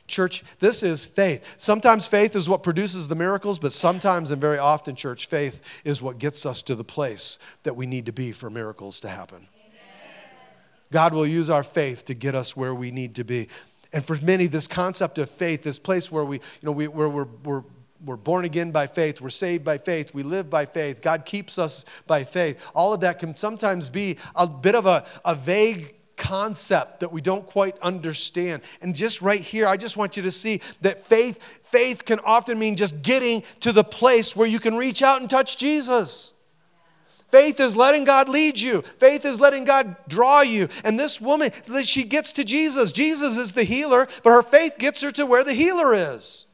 Church, 0.07 0.43
this 0.59 0.84
is 0.84 1.05
faith. 1.05 1.55
Sometimes 1.57 2.05
faith 2.05 2.36
is 2.36 2.49
what 2.49 2.64
produces 2.64 3.07
the 3.07 3.16
miracles, 3.16 3.59
but 3.59 3.72
sometimes 3.72 4.32
and 4.32 4.41
very 4.41 4.57
often, 4.57 4.95
church, 4.95 5.28
faith 5.28 5.82
is 5.86 6.01
what 6.01 6.18
gets 6.18 6.45
us 6.45 6.62
to 6.64 6.76
the 6.76 6.84
place 6.84 7.39
that 7.64 7.76
we 7.76 7.86
need 7.86 8.07
to 8.07 8.12
be 8.12 8.32
for 8.32 8.49
miracles 8.49 8.99
to 9.01 9.07
happen. 9.07 9.47
God 10.91 11.14
will 11.14 11.26
use 11.26 11.49
our 11.49 11.64
faith 11.64 12.05
to 12.05 12.14
get 12.14 12.36
us 12.36 12.57
where 12.57 12.76
we 12.76 12.91
need 12.91 13.16
to 13.16 13.24
be. 13.24 13.47
And 13.94 14.06
for 14.06 14.18
many, 14.22 14.48
this 14.48 14.68
concept 14.68 15.18
of 15.18 15.30
faith, 15.30 15.64
this 15.64 15.80
place 15.80 16.12
where 16.12 16.24
we, 16.24 16.38
you 16.38 16.42
know, 16.64 16.72
we, 16.72 16.88
where 16.88 17.10
we're, 17.10 17.28
we're, 17.44 17.64
we're 18.04 18.18
born 18.18 18.46
again 18.46 18.72
by 18.72 18.88
faith, 18.88 19.22
we're 19.22 19.30
saved 19.30 19.64
by 19.64 19.78
faith, 19.78 20.14
we 20.14 20.24
live 20.24 20.50
by 20.50 20.66
faith, 20.66 21.02
God 21.02 21.26
keeps 21.26 21.60
us 21.60 21.86
by 22.08 22.24
faith, 22.24 22.72
all 22.74 22.94
of 22.94 23.02
that 23.02 23.20
can 23.20 23.36
sometimes 23.36 23.89
be 23.89 24.18
a 24.36 24.48
bit 24.48 24.76
of 24.76 24.86
a, 24.86 25.06
a 25.26 25.36
vague 25.36 25.96
concept 26.16 27.00
that 27.00 27.12
we 27.12 27.20
don't 27.20 27.46
quite 27.48 27.78
understand. 27.80 28.62
And 28.82 28.96
just 28.96 29.22
right 29.22 29.39
here, 29.39 29.68
I 29.68 29.76
just 29.76 29.98
want 29.98 30.18
you 30.18 30.24
to 30.24 30.32
see 30.32 30.62
that 30.82 31.06
faith, 31.06 31.42
faith 31.64 32.06
can 32.06 32.20
often 32.20 32.60
mean 32.60 32.76
just 32.76 33.02
getting 33.02 33.44
to 33.62 33.72
the 33.72 33.84
place 33.84 34.36
where 34.36 34.48
you 34.48 34.60
can 34.60 34.78
reach 34.78 35.02
out 35.02 35.20
and 35.20 35.30
touch 35.30 35.58
Jesus. 35.58 36.34
Faith 37.32 37.60
is 37.60 37.76
letting 37.76 38.04
God 38.04 38.30
lead 38.30 38.60
you. 38.60 38.82
Faith 38.82 39.26
is 39.26 39.40
letting 39.40 39.64
God 39.64 39.96
draw 40.08 40.42
you. 40.42 40.68
And 40.84 41.00
this 41.00 41.20
woman, 41.22 41.50
she 41.84 42.04
gets 42.04 42.34
to 42.34 42.44
Jesus. 42.44 42.92
Jesus 42.92 43.38
is 43.38 43.54
the 43.54 43.64
healer, 43.64 44.08
but 44.24 44.32
her 44.32 44.44
faith 44.44 44.76
gets 44.78 45.02
her 45.02 45.12
to 45.14 45.26
where 45.26 45.44
the 45.44 45.54
healer 45.54 45.94
is. 45.96 46.46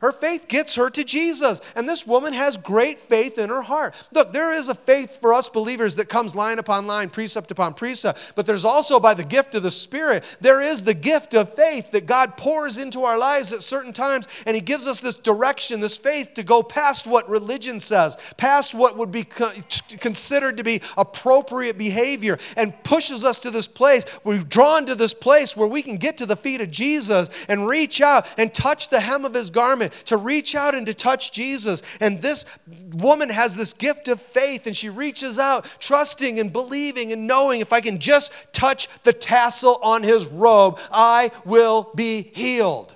Her 0.00 0.12
faith 0.12 0.46
gets 0.48 0.74
her 0.74 0.90
to 0.90 1.04
Jesus. 1.04 1.60
And 1.74 1.88
this 1.88 2.06
woman 2.06 2.32
has 2.34 2.56
great 2.56 3.00
faith 3.00 3.38
in 3.38 3.48
her 3.48 3.62
heart. 3.62 3.94
Look, 4.12 4.32
there 4.32 4.52
is 4.52 4.68
a 4.68 4.74
faith 4.74 5.20
for 5.20 5.32
us 5.32 5.48
believers 5.48 5.96
that 5.96 6.08
comes 6.08 6.36
line 6.36 6.58
upon 6.58 6.86
line, 6.86 7.08
precept 7.08 7.50
upon 7.50 7.74
precept. 7.74 8.32
But 8.34 8.46
there's 8.46 8.64
also, 8.64 9.00
by 9.00 9.14
the 9.14 9.24
gift 9.24 9.54
of 9.54 9.62
the 9.62 9.70
Spirit, 9.70 10.24
there 10.40 10.60
is 10.60 10.82
the 10.82 10.94
gift 10.94 11.34
of 11.34 11.54
faith 11.54 11.92
that 11.92 12.06
God 12.06 12.36
pours 12.36 12.76
into 12.78 13.02
our 13.02 13.18
lives 13.18 13.52
at 13.52 13.62
certain 13.62 13.92
times. 13.92 14.28
And 14.46 14.54
He 14.54 14.60
gives 14.60 14.86
us 14.86 15.00
this 15.00 15.14
direction, 15.14 15.80
this 15.80 15.96
faith 15.96 16.34
to 16.34 16.42
go 16.42 16.62
past 16.62 17.06
what 17.06 17.28
religion 17.28 17.80
says, 17.80 18.16
past 18.36 18.74
what 18.74 18.96
would 18.98 19.10
be 19.10 19.24
considered 19.24 20.58
to 20.58 20.64
be 20.64 20.82
appropriate 20.98 21.78
behavior, 21.78 22.38
and 22.56 22.74
pushes 22.84 23.24
us 23.24 23.38
to 23.38 23.50
this 23.50 23.66
place. 23.66 24.04
We've 24.24 24.48
drawn 24.48 24.86
to 24.86 24.94
this 24.94 25.14
place 25.14 25.56
where 25.56 25.68
we 25.68 25.82
can 25.82 25.96
get 25.96 26.18
to 26.18 26.26
the 26.26 26.36
feet 26.36 26.60
of 26.60 26.70
Jesus 26.70 27.30
and 27.48 27.66
reach 27.66 28.00
out 28.00 28.26
and 28.38 28.52
touch 28.52 28.88
the 28.88 29.00
hem 29.00 29.24
of 29.24 29.34
His 29.34 29.50
garment 29.50 29.85
to 29.88 30.16
reach 30.16 30.54
out 30.54 30.74
and 30.74 30.86
to 30.86 30.94
touch 30.94 31.32
Jesus. 31.32 31.82
And 32.00 32.22
this 32.22 32.44
woman 32.92 33.30
has 33.30 33.56
this 33.56 33.72
gift 33.72 34.08
of 34.08 34.20
faith, 34.20 34.66
and 34.66 34.76
she 34.76 34.88
reaches 34.88 35.38
out, 35.38 35.66
trusting 35.78 36.38
and 36.38 36.52
believing 36.52 37.12
and 37.12 37.26
knowing 37.26 37.60
if 37.60 37.72
I 37.72 37.80
can 37.80 37.98
just 37.98 38.32
touch 38.52 38.88
the 39.02 39.12
tassel 39.12 39.78
on 39.82 40.02
his 40.02 40.26
robe, 40.28 40.78
I 40.90 41.30
will 41.44 41.90
be 41.94 42.22
healed. 42.22 42.94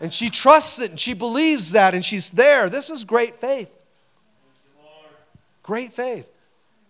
And 0.00 0.12
she 0.12 0.30
trusts 0.30 0.80
it 0.80 0.90
and 0.90 0.98
she 0.98 1.12
believes 1.12 1.72
that 1.72 1.94
and 1.94 2.02
she's 2.02 2.30
there. 2.30 2.70
This 2.70 2.88
is 2.88 3.04
great 3.04 3.36
faith. 3.38 3.70
Great 5.62 5.92
faith. 5.92 6.30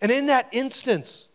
And 0.01 0.11
in 0.11 0.27
that 0.27 0.47
instance, 0.51 1.27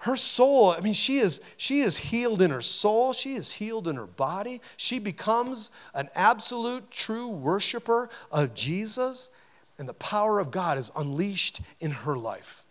her 0.00 0.16
soul 0.16 0.70
i 0.70 0.80
mean 0.80 0.92
she 0.92 1.18
is 1.18 1.40
she 1.56 1.80
is 1.80 1.96
healed 1.96 2.42
in 2.42 2.50
her 2.50 2.60
soul 2.60 3.12
she 3.12 3.34
is 3.34 3.52
healed 3.52 3.88
in 3.88 3.96
her 3.96 4.06
body 4.06 4.60
she 4.76 4.98
becomes 4.98 5.70
an 5.94 6.08
absolute 6.14 6.90
true 6.90 7.28
worshiper 7.28 8.08
of 8.30 8.54
jesus 8.54 9.30
and 9.78 9.88
the 9.88 9.94
power 9.94 10.38
of 10.40 10.50
god 10.50 10.78
is 10.78 10.90
unleashed 10.96 11.60
in 11.80 11.90
her 11.90 12.16
life 12.16 12.64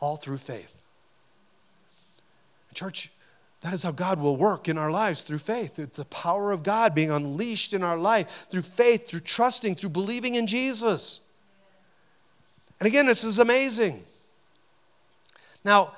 all 0.00 0.16
through 0.16 0.38
faith 0.38 0.82
church 2.74 3.10
that 3.64 3.72
is 3.72 3.82
how 3.82 3.92
God 3.92 4.20
will 4.20 4.36
work 4.36 4.68
in 4.68 4.76
our 4.76 4.90
lives 4.90 5.22
through 5.22 5.38
faith. 5.38 5.78
It's 5.78 5.96
the 5.96 6.04
power 6.04 6.52
of 6.52 6.62
God 6.62 6.94
being 6.94 7.10
unleashed 7.10 7.72
in 7.72 7.82
our 7.82 7.96
life 7.96 8.46
through 8.50 8.60
faith, 8.60 9.08
through 9.08 9.20
trusting, 9.20 9.76
through 9.76 9.88
believing 9.88 10.34
in 10.34 10.46
Jesus. 10.46 11.20
And 12.78 12.86
again, 12.86 13.06
this 13.06 13.24
is 13.24 13.38
amazing. 13.38 14.04
Now, 15.64 15.94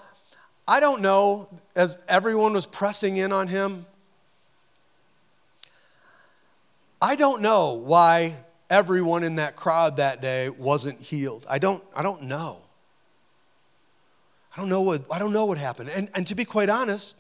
I 0.68 0.80
don't 0.80 1.00
know, 1.00 1.48
as 1.76 1.98
everyone 2.08 2.52
was 2.52 2.66
pressing 2.66 3.16
in 3.16 3.32
on 3.32 3.46
him, 3.48 3.86
I 7.00 7.14
don't 7.14 7.40
know 7.40 7.74
why 7.74 8.36
everyone 8.68 9.22
in 9.22 9.36
that 9.36 9.54
crowd 9.54 9.98
that 9.98 10.20
day 10.20 10.48
wasn't 10.48 11.00
healed. 11.00 11.46
I 11.48 11.58
don't, 11.58 11.82
I 11.94 12.02
don't 12.02 12.22
know. 12.22 12.58
I 14.56 14.60
don't 14.60 14.68
know 14.68 14.80
what, 14.80 15.02
I 15.10 15.18
don't 15.18 15.32
know 15.32 15.44
what 15.44 15.58
happened. 15.58 15.90
And, 15.90 16.10
and 16.14 16.26
to 16.28 16.34
be 16.34 16.44
quite 16.44 16.68
honest, 16.68 17.16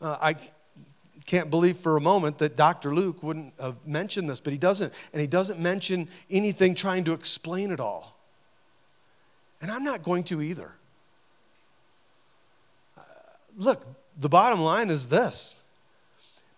uh, 0.00 0.16
I 0.20 0.34
can't 1.26 1.50
believe 1.50 1.76
for 1.76 1.96
a 1.96 2.00
moment 2.00 2.38
that 2.38 2.56
Dr. 2.56 2.94
Luke 2.94 3.22
wouldn't 3.22 3.52
have 3.60 3.76
mentioned 3.86 4.28
this, 4.28 4.40
but 4.40 4.52
he 4.52 4.58
doesn't. 4.58 4.92
And 5.12 5.20
he 5.20 5.26
doesn't 5.26 5.60
mention 5.60 6.08
anything 6.30 6.74
trying 6.74 7.04
to 7.04 7.12
explain 7.12 7.70
it 7.70 7.80
all. 7.80 8.16
And 9.60 9.70
I'm 9.70 9.84
not 9.84 10.02
going 10.02 10.24
to 10.24 10.40
either. 10.40 10.72
Look, 13.56 13.86
the 14.18 14.28
bottom 14.28 14.60
line 14.60 14.90
is 14.90 15.08
this 15.08 15.56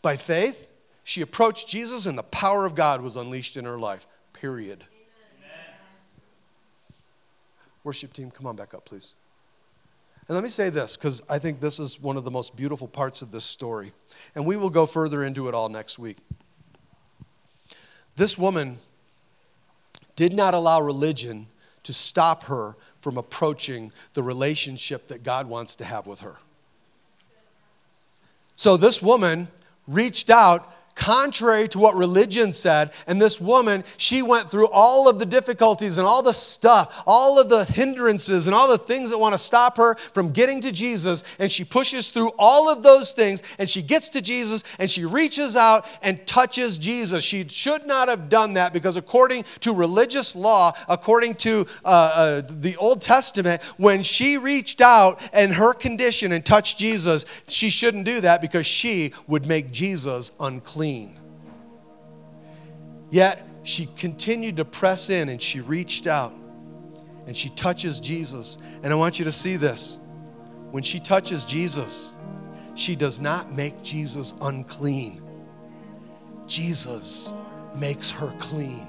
by 0.03 0.16
faith, 0.16 0.68
she 1.05 1.20
approached 1.22 1.68
Jesus, 1.68 2.07
and 2.07 2.18
the 2.18 2.22
power 2.22 2.66
of 2.66 2.74
God 2.74 3.01
was 3.01 3.16
unleashed 3.16 3.57
in 3.57 3.64
her 3.64 3.78
life, 3.78 4.07
period. 4.32 4.84
Amen. 4.84 5.74
Worship 7.84 8.12
team, 8.12 8.30
come 8.30 8.46
on 8.46 8.57
back 8.57 8.74
up, 8.74 8.84
please. 8.84 9.14
And 10.26 10.34
let 10.34 10.44
me 10.44 10.51
say 10.51 10.68
this, 10.68 10.96
because 10.96 11.22
I 11.28 11.38
think 11.38 11.61
this 11.61 11.78
is 11.78 12.01
one 12.01 12.18
of 12.18 12.24
the 12.24 12.30
most 12.30 12.55
beautiful 12.55 12.86
parts 12.86 13.22
of 13.22 13.30
this 13.30 13.44
story. 13.44 13.92
And 14.34 14.44
we 14.44 14.57
will 14.57 14.68
go 14.68 14.84
further 14.84 15.24
into 15.24 15.49
it 15.49 15.55
all 15.55 15.70
next 15.70 15.99
week. 15.99 16.18
This 18.14 18.36
woman 18.36 18.78
did 20.16 20.34
not 20.34 20.53
allow 20.53 20.82
religion 20.82 21.46
to 21.84 21.94
stop 21.94 22.44
her 22.44 22.76
from 23.01 23.16
approaching 23.16 23.92
the 24.12 24.22
relationship 24.22 25.09
that 25.09 25.22
God 25.22 25.46
wants 25.46 25.76
to 25.76 25.84
have 25.84 26.07
with 26.07 26.20
her. 26.20 26.36
So 28.59 28.76
this 28.76 29.00
woman 29.00 29.46
reached 29.86 30.30
out 30.30 30.74
contrary 30.99 31.68
to 31.68 31.78
what 31.78 31.94
religion 31.94 32.53
said. 32.53 32.90
And 33.07 33.22
this 33.22 33.40
woman, 33.40 33.84
she 33.96 34.20
went 34.20 34.51
through 34.51 34.66
all 34.68 35.09
of 35.09 35.20
the 35.20 35.24
difficulties 35.24 35.96
and 35.96 36.07
all 36.07 36.22
the 36.22 36.34
stuff, 36.34 37.05
all 37.07 37.38
of 37.38 37.49
the 37.49 37.64
hindrances 37.64 38.46
and 38.46 38.55
all 38.55 38.68
the 38.68 38.78
things 38.78 39.11
that 39.11 39.18
want 39.18 39.32
to 39.32 39.38
stop 39.38 39.76
her 39.76 39.94
from 39.94 40.32
getting 40.32 40.61
to 40.62 40.72
Jesus. 40.72 41.22
And 41.38 41.51
she 41.51 41.64
pushes 41.64 42.11
through 42.11 42.32
all 42.36 42.68
of 42.68 42.82
those 42.82 43.12
things 43.12 43.44
and 43.61 43.68
she 43.68 43.80
gets 43.80 44.09
to 44.11 44.20
Jesus 44.20 44.64
and 44.80 44.90
she 44.90 45.05
reaches 45.05 45.55
out 45.55 45.86
and 46.03 46.26
touches 46.26 46.76
Jesus. 46.76 47.22
She 47.22 47.46
should 47.49 47.86
not 47.86 48.09
have 48.09 48.28
done 48.28 48.55
that 48.55 48.72
because, 48.72 48.96
according 48.96 49.44
to 49.61 49.72
religious 49.72 50.34
law, 50.34 50.72
according 50.88 51.36
to 51.36 51.64
uh, 51.84 51.88
uh, 51.88 52.42
the 52.51 52.76
Old 52.76 53.03
Testament, 53.03 53.62
when 53.76 54.03
she 54.03 54.36
reached 54.36 54.80
out 54.80 55.22
and 55.32 55.55
her 55.55 55.72
condition 55.72 56.32
and 56.32 56.44
touched 56.44 56.76
Jesus, 56.76 57.24
she 57.46 57.70
shouldn't 57.70 58.05
do 58.05 58.20
that 58.22 58.42
because 58.42 58.66
she 58.66 59.12
would 59.28 59.46
make 59.46 59.70
Jesus 59.70 60.32
unclean 60.40 60.88
clean. 60.89 61.18
Yet 63.11 63.47
she 63.62 63.86
continued 63.97 64.57
to 64.57 64.64
press 64.64 65.11
in 65.11 65.28
and 65.28 65.41
she 65.41 65.61
reached 65.61 66.07
out 66.07 66.34
and 67.26 67.36
she 67.36 67.51
touches 67.51 68.01
Jesus. 68.01 68.59
And 68.82 68.93
I 68.93 68.97
want 68.97 69.18
you 69.18 69.24
to 69.26 69.32
see 69.32 69.57
this. 69.57 69.99
When 70.70 70.82
she 70.82 70.99
touches 71.01 71.45
Jesus, 71.45 72.14
she 72.74 72.97
does 72.97 73.20
not 73.20 73.53
make 73.53 73.82
Jesus 73.82 74.34
unclean. 74.41 75.22
Jesus 76.47 77.34
makes 77.74 78.11
her 78.11 78.32
clean. 78.39 78.86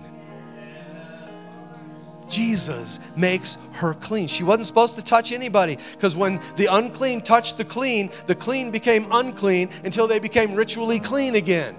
Jesus 2.30 3.00
makes 3.18 3.58
her 3.74 3.93
clean. 3.95 4.28
She 4.28 4.43
wasn't 4.43 4.68
supposed 4.68 4.95
to 4.95 5.02
touch 5.02 5.32
anybody 5.32 5.78
because 5.91 6.16
when 6.16 6.39
the 6.56 6.68
unclean 6.72 7.22
touched 7.22 7.58
the 7.58 7.66
clean, 7.66 8.12
the 8.28 8.36
clean 8.36 8.72
became 8.72 9.08
unclean 9.12 9.70
until 9.84 10.08
they 10.08 10.20
became 10.20 10.54
ritually 10.54 11.00
clean 11.00 11.36
again. 11.36 11.76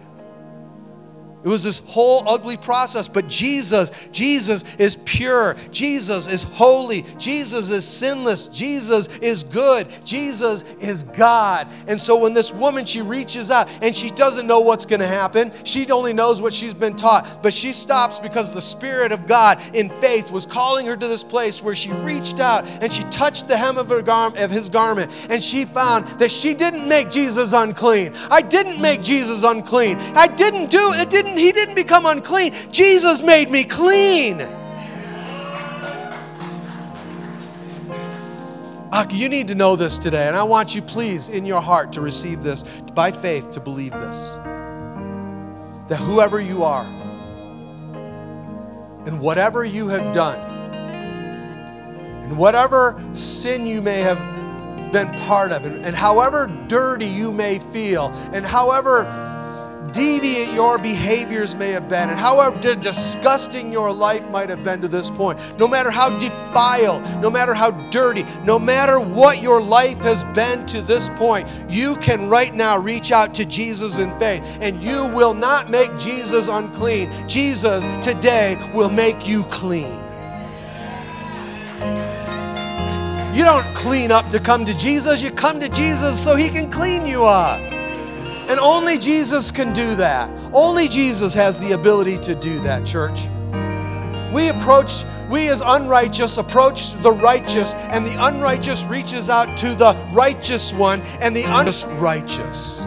It 1.42 1.48
was 1.48 1.64
this 1.64 1.78
whole 1.86 2.28
ugly 2.28 2.58
process, 2.58 3.08
but 3.08 3.26
Jesus, 3.26 4.08
Jesus 4.12 4.76
is 4.76 4.96
pure. 4.96 5.56
Jesus 5.70 6.28
is 6.28 6.42
holy. 6.42 7.02
Jesus 7.18 7.70
is 7.70 7.86
sinless. 7.86 8.48
Jesus 8.48 9.08
is 9.18 9.42
good. 9.42 9.86
Jesus 10.04 10.64
is 10.80 11.02
God. 11.02 11.68
And 11.88 11.98
so 11.98 12.18
when 12.18 12.34
this 12.34 12.52
woman 12.52 12.84
she 12.84 13.00
reaches 13.00 13.50
out 13.50 13.70
and 13.80 13.96
she 13.96 14.10
doesn't 14.10 14.46
know 14.46 14.60
what's 14.60 14.84
going 14.84 15.00
to 15.00 15.06
happen, 15.06 15.50
she 15.64 15.90
only 15.90 16.12
knows 16.12 16.42
what 16.42 16.52
she's 16.52 16.74
been 16.74 16.94
taught, 16.94 17.42
but 17.42 17.54
she 17.54 17.72
stops 17.72 18.20
because 18.20 18.52
the 18.52 18.60
spirit 18.60 19.10
of 19.10 19.26
God 19.26 19.58
in 19.74 19.88
faith 19.88 20.30
was 20.30 20.44
calling 20.44 20.84
her 20.86 20.96
to 20.96 21.08
this 21.08 21.24
place 21.24 21.62
where 21.62 21.74
she 21.74 21.90
reached 21.92 22.38
out 22.38 22.66
and 22.82 22.92
she 22.92 23.02
touched 23.04 23.48
the 23.48 23.56
hem 23.56 23.78
of 23.78 23.88
her 23.88 24.02
gar- 24.02 24.36
of 24.36 24.50
his 24.50 24.68
garment 24.68 25.10
and 25.30 25.42
she 25.42 25.64
found 25.64 26.06
that 26.18 26.30
she 26.30 26.52
didn't 26.52 26.86
make 26.86 27.10
Jesus 27.10 27.54
unclean. 27.54 28.12
I 28.30 28.42
didn't 28.42 28.80
make 28.80 29.02
Jesus 29.02 29.42
unclean. 29.42 29.96
I 30.14 30.26
didn't 30.26 30.70
do 30.70 30.92
it 30.92 31.08
didn't 31.08 31.29
didn't, 31.34 31.38
he 31.38 31.52
didn't 31.52 31.74
become 31.74 32.06
unclean. 32.06 32.52
Jesus 32.72 33.22
made 33.22 33.50
me 33.50 33.64
clean. 33.64 34.46
you 39.12 39.28
need 39.28 39.48
to 39.48 39.54
know 39.54 39.76
this 39.76 39.98
today, 39.98 40.28
and 40.28 40.36
I 40.36 40.42
want 40.42 40.74
you, 40.74 40.82
please, 40.82 41.28
in 41.28 41.44
your 41.44 41.60
heart 41.60 41.92
to 41.94 42.00
receive 42.00 42.42
this 42.42 42.62
by 42.94 43.12
faith, 43.12 43.50
to 43.52 43.60
believe 43.60 43.92
this. 43.92 44.18
That 45.88 45.98
whoever 45.98 46.40
you 46.40 46.64
are, 46.64 46.84
and 49.06 49.20
whatever 49.20 49.64
you 49.64 49.88
have 49.88 50.14
done, 50.14 50.38
and 52.24 52.38
whatever 52.38 53.02
sin 53.12 53.66
you 53.66 53.82
may 53.82 53.98
have 53.98 54.18
been 54.92 55.10
part 55.20 55.52
of, 55.52 55.64
and, 55.64 55.84
and 55.84 55.96
however 55.96 56.46
dirty 56.68 57.06
you 57.06 57.32
may 57.32 57.58
feel, 57.58 58.10
and 58.32 58.46
however 58.46 59.04
deviant 59.92 60.54
your 60.54 60.78
behaviors 60.78 61.54
may 61.54 61.70
have 61.70 61.88
been, 61.88 62.10
and 62.10 62.18
however 62.18 62.58
disgusting 62.76 63.72
your 63.72 63.92
life 63.92 64.28
might 64.30 64.48
have 64.48 64.64
been 64.64 64.80
to 64.80 64.88
this 64.88 65.10
point, 65.10 65.38
no 65.58 65.66
matter 65.66 65.90
how 65.90 66.18
defiled, 66.18 67.02
no 67.20 67.30
matter 67.30 67.54
how 67.54 67.70
dirty, 67.90 68.24
no 68.44 68.58
matter 68.58 69.00
what 69.00 69.42
your 69.42 69.60
life 69.60 69.98
has 69.98 70.24
been 70.34 70.66
to 70.66 70.82
this 70.82 71.08
point, 71.10 71.48
you 71.68 71.96
can 71.96 72.28
right 72.28 72.54
now 72.54 72.78
reach 72.78 73.12
out 73.12 73.34
to 73.34 73.44
Jesus 73.44 73.98
in 73.98 74.16
faith, 74.18 74.58
and 74.60 74.82
you 74.82 75.06
will 75.08 75.34
not 75.34 75.70
make 75.70 75.96
Jesus 75.98 76.48
unclean. 76.48 77.10
Jesus 77.28 77.86
today 78.04 78.56
will 78.74 78.90
make 78.90 79.26
you 79.26 79.44
clean. 79.44 79.96
You 83.34 83.44
don't 83.44 83.74
clean 83.74 84.10
up 84.10 84.28
to 84.30 84.40
come 84.40 84.64
to 84.66 84.76
Jesus, 84.76 85.22
you 85.22 85.30
come 85.30 85.60
to 85.60 85.68
Jesus 85.68 86.22
so 86.22 86.36
he 86.36 86.48
can 86.48 86.70
clean 86.70 87.06
you 87.06 87.24
up. 87.24 87.79
And 88.50 88.58
only 88.58 88.98
Jesus 88.98 89.52
can 89.52 89.72
do 89.72 89.94
that. 89.94 90.28
Only 90.52 90.88
Jesus 90.88 91.34
has 91.34 91.60
the 91.60 91.70
ability 91.72 92.18
to 92.18 92.34
do 92.34 92.58
that, 92.60 92.84
church. 92.84 93.28
We 94.32 94.48
approach, 94.48 95.04
we 95.30 95.48
as 95.48 95.62
unrighteous 95.64 96.36
approach 96.36 97.00
the 97.02 97.12
righteous, 97.12 97.74
and 97.74 98.04
the 98.04 98.16
unrighteous 98.26 98.84
reaches 98.86 99.30
out 99.30 99.56
to 99.58 99.76
the 99.76 99.94
righteous 100.12 100.74
one, 100.74 101.00
and 101.20 101.34
the 101.34 101.44
unrighteous 101.44 102.80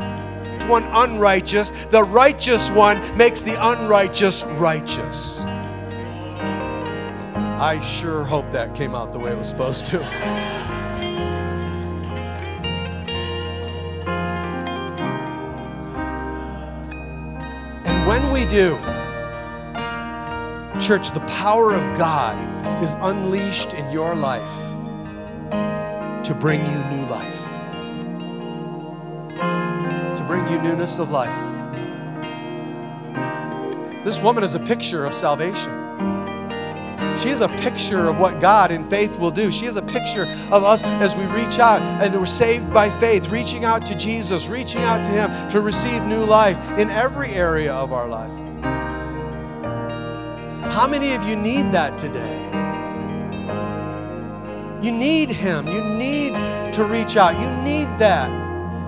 one 0.68 0.84
unrighteous, 0.84 1.72
the 1.88 2.04
righteous 2.04 2.70
one 2.72 3.00
makes 3.18 3.42
the 3.44 3.56
unrighteous 3.60 4.44
righteous. 4.58 5.42
I 7.60 7.82
sure 7.84 8.24
hope 8.24 8.52
that 8.52 8.76
came 8.76 8.96
out 8.96 9.14
the 9.14 9.20
way 9.20 9.32
it 9.32 9.38
was 9.38 9.48
supposed 9.48 9.86
to. 9.86 10.73
When 18.24 18.32
we 18.32 18.46
do, 18.46 18.78
church, 20.80 21.12
the 21.12 21.24
power 21.28 21.74
of 21.74 21.98
God 21.98 22.38
is 22.82 22.94
unleashed 23.00 23.74
in 23.74 23.92
your 23.92 24.16
life 24.16 24.42
to 26.24 26.34
bring 26.34 26.62
you 26.62 26.84
new 26.86 27.06
life, 27.08 27.42
to 30.18 30.24
bring 30.26 30.48
you 30.48 30.58
newness 30.62 31.00
of 31.00 31.12
life. 31.12 31.36
This 34.06 34.22
woman 34.22 34.44
is 34.44 34.56
a 34.56 34.60
picture 34.60 35.06
of 35.06 35.14
salvation. 35.14 35.83
She 37.18 37.30
is 37.30 37.42
a 37.42 37.48
picture 37.48 38.08
of 38.08 38.18
what 38.18 38.40
God 38.40 38.72
in 38.72 38.90
faith 38.90 39.18
will 39.18 39.32
do. 39.32 39.52
She 39.52 39.66
is 39.66 39.78
a 39.78 39.82
picture 39.82 40.24
of 40.52 40.64
us 40.64 40.84
as 40.84 41.16
we 41.16 41.26
reach 41.26 41.60
out 41.60 41.82
and 41.82 42.14
we're 42.14 42.26
saved 42.26 42.74
by 42.74 42.90
faith, 42.90 43.30
reaching 43.30 43.66
out 43.66 43.86
to 43.86 43.98
Jesus, 43.98 44.50
reaching 44.50 44.82
out 44.82 45.04
to 45.06 45.12
Him 45.12 45.50
to 45.50 45.62
receive 45.62 46.04
new 46.04 46.24
life 46.24 46.58
in 46.78 46.90
every 46.90 47.32
area 47.34 47.74
of 47.74 47.94
our 47.94 48.08
life. 48.08 48.32
How 50.74 50.88
many 50.88 51.14
of 51.14 51.24
you 51.28 51.36
need 51.36 51.72
that 51.72 51.98
today? 51.98 52.40
You 54.82 54.92
need 54.92 55.30
Him. 55.30 55.68
You 55.68 55.84
need 55.84 56.34
to 56.74 56.86
reach 56.86 57.16
out. 57.16 57.40
You 57.40 57.50
need 57.64 57.88
that. 58.00 58.30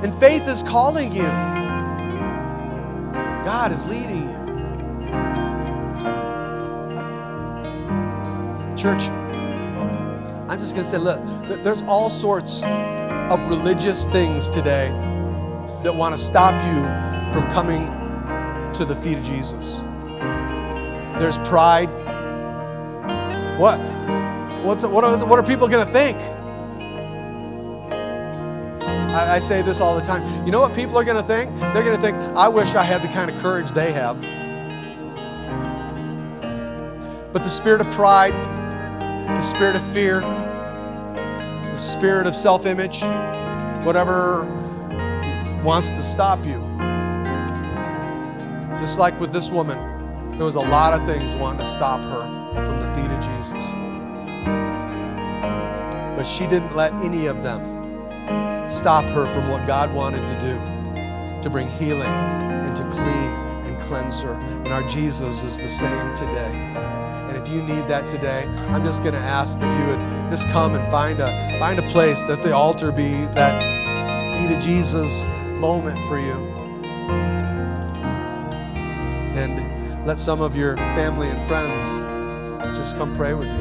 And 0.03 0.13
faith 0.19 0.47
is 0.47 0.63
calling 0.63 1.13
you, 1.13 1.29
God 3.43 3.71
is 3.71 3.87
leading 3.87 4.29
you. 4.29 4.44
Church, 8.85 9.07
I'm 10.47 10.59
just 10.59 10.75
going 10.75 10.85
to 10.85 10.91
say, 10.91 10.99
look, 10.99 11.19
there's 11.63 11.81
all 11.87 12.07
sorts 12.07 12.61
of 12.61 13.39
religious 13.49 14.05
things 14.05 14.47
today 14.47 14.89
that 15.83 15.95
want 15.95 16.13
to 16.13 16.23
stop 16.23 16.53
you 16.63 16.83
from 17.33 17.51
coming 17.51 17.87
to 18.75 18.85
the 18.85 18.93
feet 18.93 19.17
of 19.17 19.23
Jesus. 19.23 19.79
There's 21.17 21.39
pride. 21.49 21.89
What? 23.57 23.79
What's, 24.63 24.85
what, 24.85 25.03
is, 25.05 25.23
what 25.23 25.39
are 25.39 25.43
people 25.43 25.67
going 25.67 25.83
to 25.83 25.91
think? 25.91 26.17
I, 29.15 29.37
I 29.37 29.39
say 29.39 29.63
this 29.63 29.81
all 29.81 29.95
the 29.95 30.05
time. 30.05 30.45
You 30.45 30.51
know 30.51 30.61
what 30.61 30.75
people 30.75 30.95
are 30.99 31.03
going 31.03 31.17
to 31.17 31.23
think? 31.23 31.49
They're 31.59 31.81
going 31.81 31.95
to 31.95 32.01
think, 32.01 32.17
I 32.37 32.47
wish 32.49 32.75
I 32.75 32.83
had 32.83 33.01
the 33.01 33.07
kind 33.07 33.31
of 33.31 33.37
courage 33.41 33.71
they 33.71 33.91
have. 33.93 34.21
But 37.33 37.41
the 37.41 37.49
spirit 37.49 37.81
of 37.81 37.89
pride, 37.89 38.53
the 39.27 39.41
spirit 39.41 39.75
of 39.75 39.83
fear, 39.91 40.21
the 40.21 41.75
spirit 41.75 42.27
of 42.27 42.35
self 42.35 42.65
image, 42.65 43.01
whatever 43.85 44.45
wants 45.63 45.89
to 45.91 46.03
stop 46.03 46.45
you. 46.45 46.61
Just 48.79 48.99
like 48.99 49.19
with 49.19 49.33
this 49.33 49.49
woman, 49.49 49.77
there 50.37 50.45
was 50.45 50.55
a 50.55 50.59
lot 50.59 50.93
of 50.93 51.07
things 51.07 51.35
wanting 51.35 51.59
to 51.59 51.71
stop 51.71 52.01
her 52.01 52.53
from 52.53 52.79
the 52.79 52.95
feet 52.95 53.09
of 53.09 53.19
Jesus. 53.19 53.63
But 56.15 56.23
she 56.23 56.45
didn't 56.47 56.75
let 56.75 56.93
any 56.95 57.25
of 57.25 57.43
them 57.43 57.75
stop 58.67 59.03
her 59.05 59.27
from 59.33 59.47
what 59.49 59.65
God 59.67 59.93
wanted 59.93 60.25
to 60.27 60.39
do 60.39 61.41
to 61.41 61.49
bring 61.49 61.67
healing 61.67 62.07
and 62.07 62.75
to 62.75 62.83
clean 62.83 63.31
and 63.65 63.79
cleanse 63.81 64.21
her. 64.21 64.33
And 64.33 64.67
our 64.69 64.83
Jesus 64.87 65.43
is 65.43 65.57
the 65.57 65.69
same 65.69 66.15
today. 66.15 66.94
If 67.45 67.53
you 67.53 67.61
need 67.61 67.87
that 67.89 68.07
today, 68.07 68.45
I'm 68.69 68.83
just 68.83 69.03
going 69.03 69.13
to 69.13 69.19
ask 69.19 69.59
that 69.59 69.79
you 69.79 69.85
would 69.85 70.31
just 70.31 70.47
come 70.47 70.73
and 70.73 70.91
find 70.91 71.19
a 71.19 71.59
find 71.59 71.77
a 71.77 71.87
place 71.89 72.23
that 72.23 72.41
the 72.41 72.55
altar 72.55 72.91
be 72.91 73.11
that 73.35 73.61
feet 74.35 74.49
of 74.49 74.59
Jesus 74.59 75.27
moment 75.59 76.03
for 76.07 76.17
you. 76.17 76.33
And 79.37 80.07
let 80.07 80.17
some 80.17 80.41
of 80.41 80.55
your 80.55 80.75
family 80.75 81.29
and 81.29 81.39
friends 81.47 81.79
just 82.75 82.97
come 82.97 83.15
pray 83.15 83.35
with 83.35 83.49
you. 83.49 83.59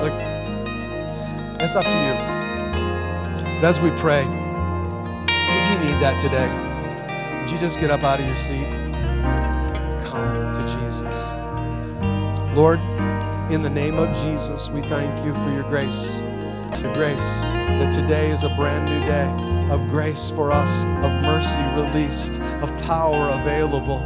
Look, 0.00 0.14
it's 1.60 1.76
up 1.76 1.84
to 1.84 1.98
you. 2.06 2.14
But 3.60 3.64
as 3.66 3.82
we 3.82 3.90
pray, 3.90 4.22
if 4.22 5.68
you 5.68 5.78
need 5.86 6.00
that 6.00 6.18
today, 6.18 6.48
would 7.40 7.50
you 7.50 7.58
just 7.58 7.78
get 7.78 7.90
up 7.90 8.04
out 8.04 8.20
of 8.20 8.26
your 8.26 8.38
seat 8.38 8.83
Lord, 12.54 12.78
in 13.50 13.62
the 13.62 13.70
name 13.70 13.98
of 13.98 14.16
Jesus, 14.18 14.70
we 14.70 14.80
thank 14.82 15.24
you 15.24 15.34
for 15.34 15.50
your 15.50 15.64
grace. 15.64 16.12
The 16.80 16.92
grace 16.94 17.50
that 17.50 17.92
today 17.92 18.30
is 18.30 18.44
a 18.44 18.48
brand 18.50 18.84
new 18.84 19.04
day 19.04 19.72
of 19.74 19.88
grace 19.88 20.30
for 20.30 20.52
us, 20.52 20.84
of 20.84 21.10
mercy 21.22 21.58
released, 21.74 22.40
of 22.62 22.70
power 22.84 23.28
available, 23.40 23.98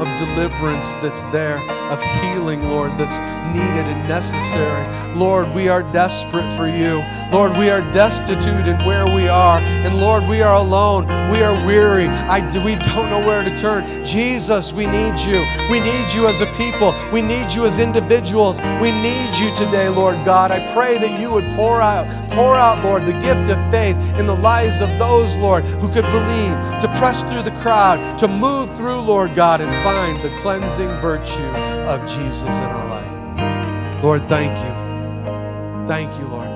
of 0.00 0.18
deliverance 0.18 0.92
that's 0.94 1.22
there, 1.32 1.58
of 1.90 2.00
healing, 2.20 2.62
Lord, 2.68 2.92
that's 2.98 3.18
needed 3.54 3.86
and 3.86 4.08
necessary. 4.08 4.84
Lord, 5.14 5.52
we 5.54 5.68
are 5.68 5.82
desperate 5.92 6.50
for 6.56 6.66
you. 6.66 7.04
Lord, 7.32 7.56
we 7.56 7.70
are 7.70 7.80
destitute 7.92 8.66
in 8.66 8.76
where 8.84 9.06
we 9.06 9.28
are. 9.28 9.58
And 9.60 10.00
Lord, 10.00 10.26
we 10.26 10.42
are 10.42 10.56
alone. 10.56 11.06
We 11.30 11.42
are 11.42 11.54
weary. 11.64 12.06
I, 12.06 12.40
we 12.64 12.74
don't 12.74 13.10
know 13.10 13.20
where 13.20 13.44
to 13.44 13.56
turn. 13.56 14.04
Jesus, 14.04 14.72
we 14.72 14.86
need 14.86 15.18
you. 15.20 15.46
We 15.70 15.78
need 15.78 16.12
you 16.12 16.26
as 16.26 16.40
a 16.40 16.46
people. 16.54 16.94
We 17.12 17.22
need 17.22 17.52
you 17.52 17.64
as 17.64 17.78
individuals. 17.78 18.58
We 18.80 18.90
need 18.90 19.34
you 19.36 19.54
today, 19.54 19.88
Lord 19.88 20.24
God. 20.24 20.50
I 20.50 20.72
pray 20.74 20.98
that 20.98 21.20
you 21.20 21.30
would 21.30 21.44
pour 21.54 21.80
out, 21.80 22.06
pour 22.30 22.56
out, 22.56 22.82
Lord, 22.84 23.06
the 23.06 23.12
gift 23.12 23.50
of 23.50 23.70
faith 23.70 23.96
in 24.18 24.26
the 24.26 24.34
lives 24.34 24.80
of 24.80 24.88
those, 24.98 25.36
Lord, 25.36 25.64
who 25.64 25.88
could 25.88 26.06
believe, 26.06 26.54
to 26.80 26.92
press 26.98 27.22
through 27.22 27.42
the 27.42 27.56
crowd, 27.62 28.18
to 28.18 28.26
move 28.26 28.74
through, 28.74 29.00
Lord 29.00 29.34
God, 29.34 29.60
and 29.60 29.70
find 29.84 29.93
the 29.94 30.36
cleansing 30.38 30.88
virtue 31.00 31.52
of 31.86 32.00
Jesus 32.08 32.42
in 32.42 32.64
our 32.64 32.88
life. 32.88 34.02
Lord, 34.02 34.26
thank 34.26 34.50
you. 34.58 35.86
Thank 35.86 36.18
you, 36.18 36.26
Lord. 36.26 36.48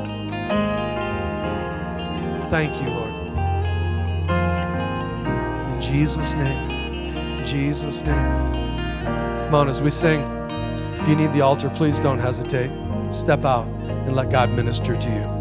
Thank 2.50 2.82
you, 2.82 2.88
Lord. 2.88 3.14
In 5.72 5.80
Jesus' 5.80 6.34
name. 6.34 7.44
Jesus' 7.44 8.02
name. 8.02 8.54
Come 9.44 9.54
on, 9.54 9.68
as 9.68 9.82
we 9.82 9.90
sing, 9.90 10.20
if 11.00 11.06
you 11.06 11.14
need 11.14 11.32
the 11.32 11.42
altar, 11.42 11.70
please 11.70 12.00
don't 12.00 12.18
hesitate. 12.18 12.72
Step 13.10 13.44
out 13.44 13.68
and 13.68 14.16
let 14.16 14.30
God 14.30 14.50
minister 14.50 14.96
to 14.96 15.08
you. 15.08 15.37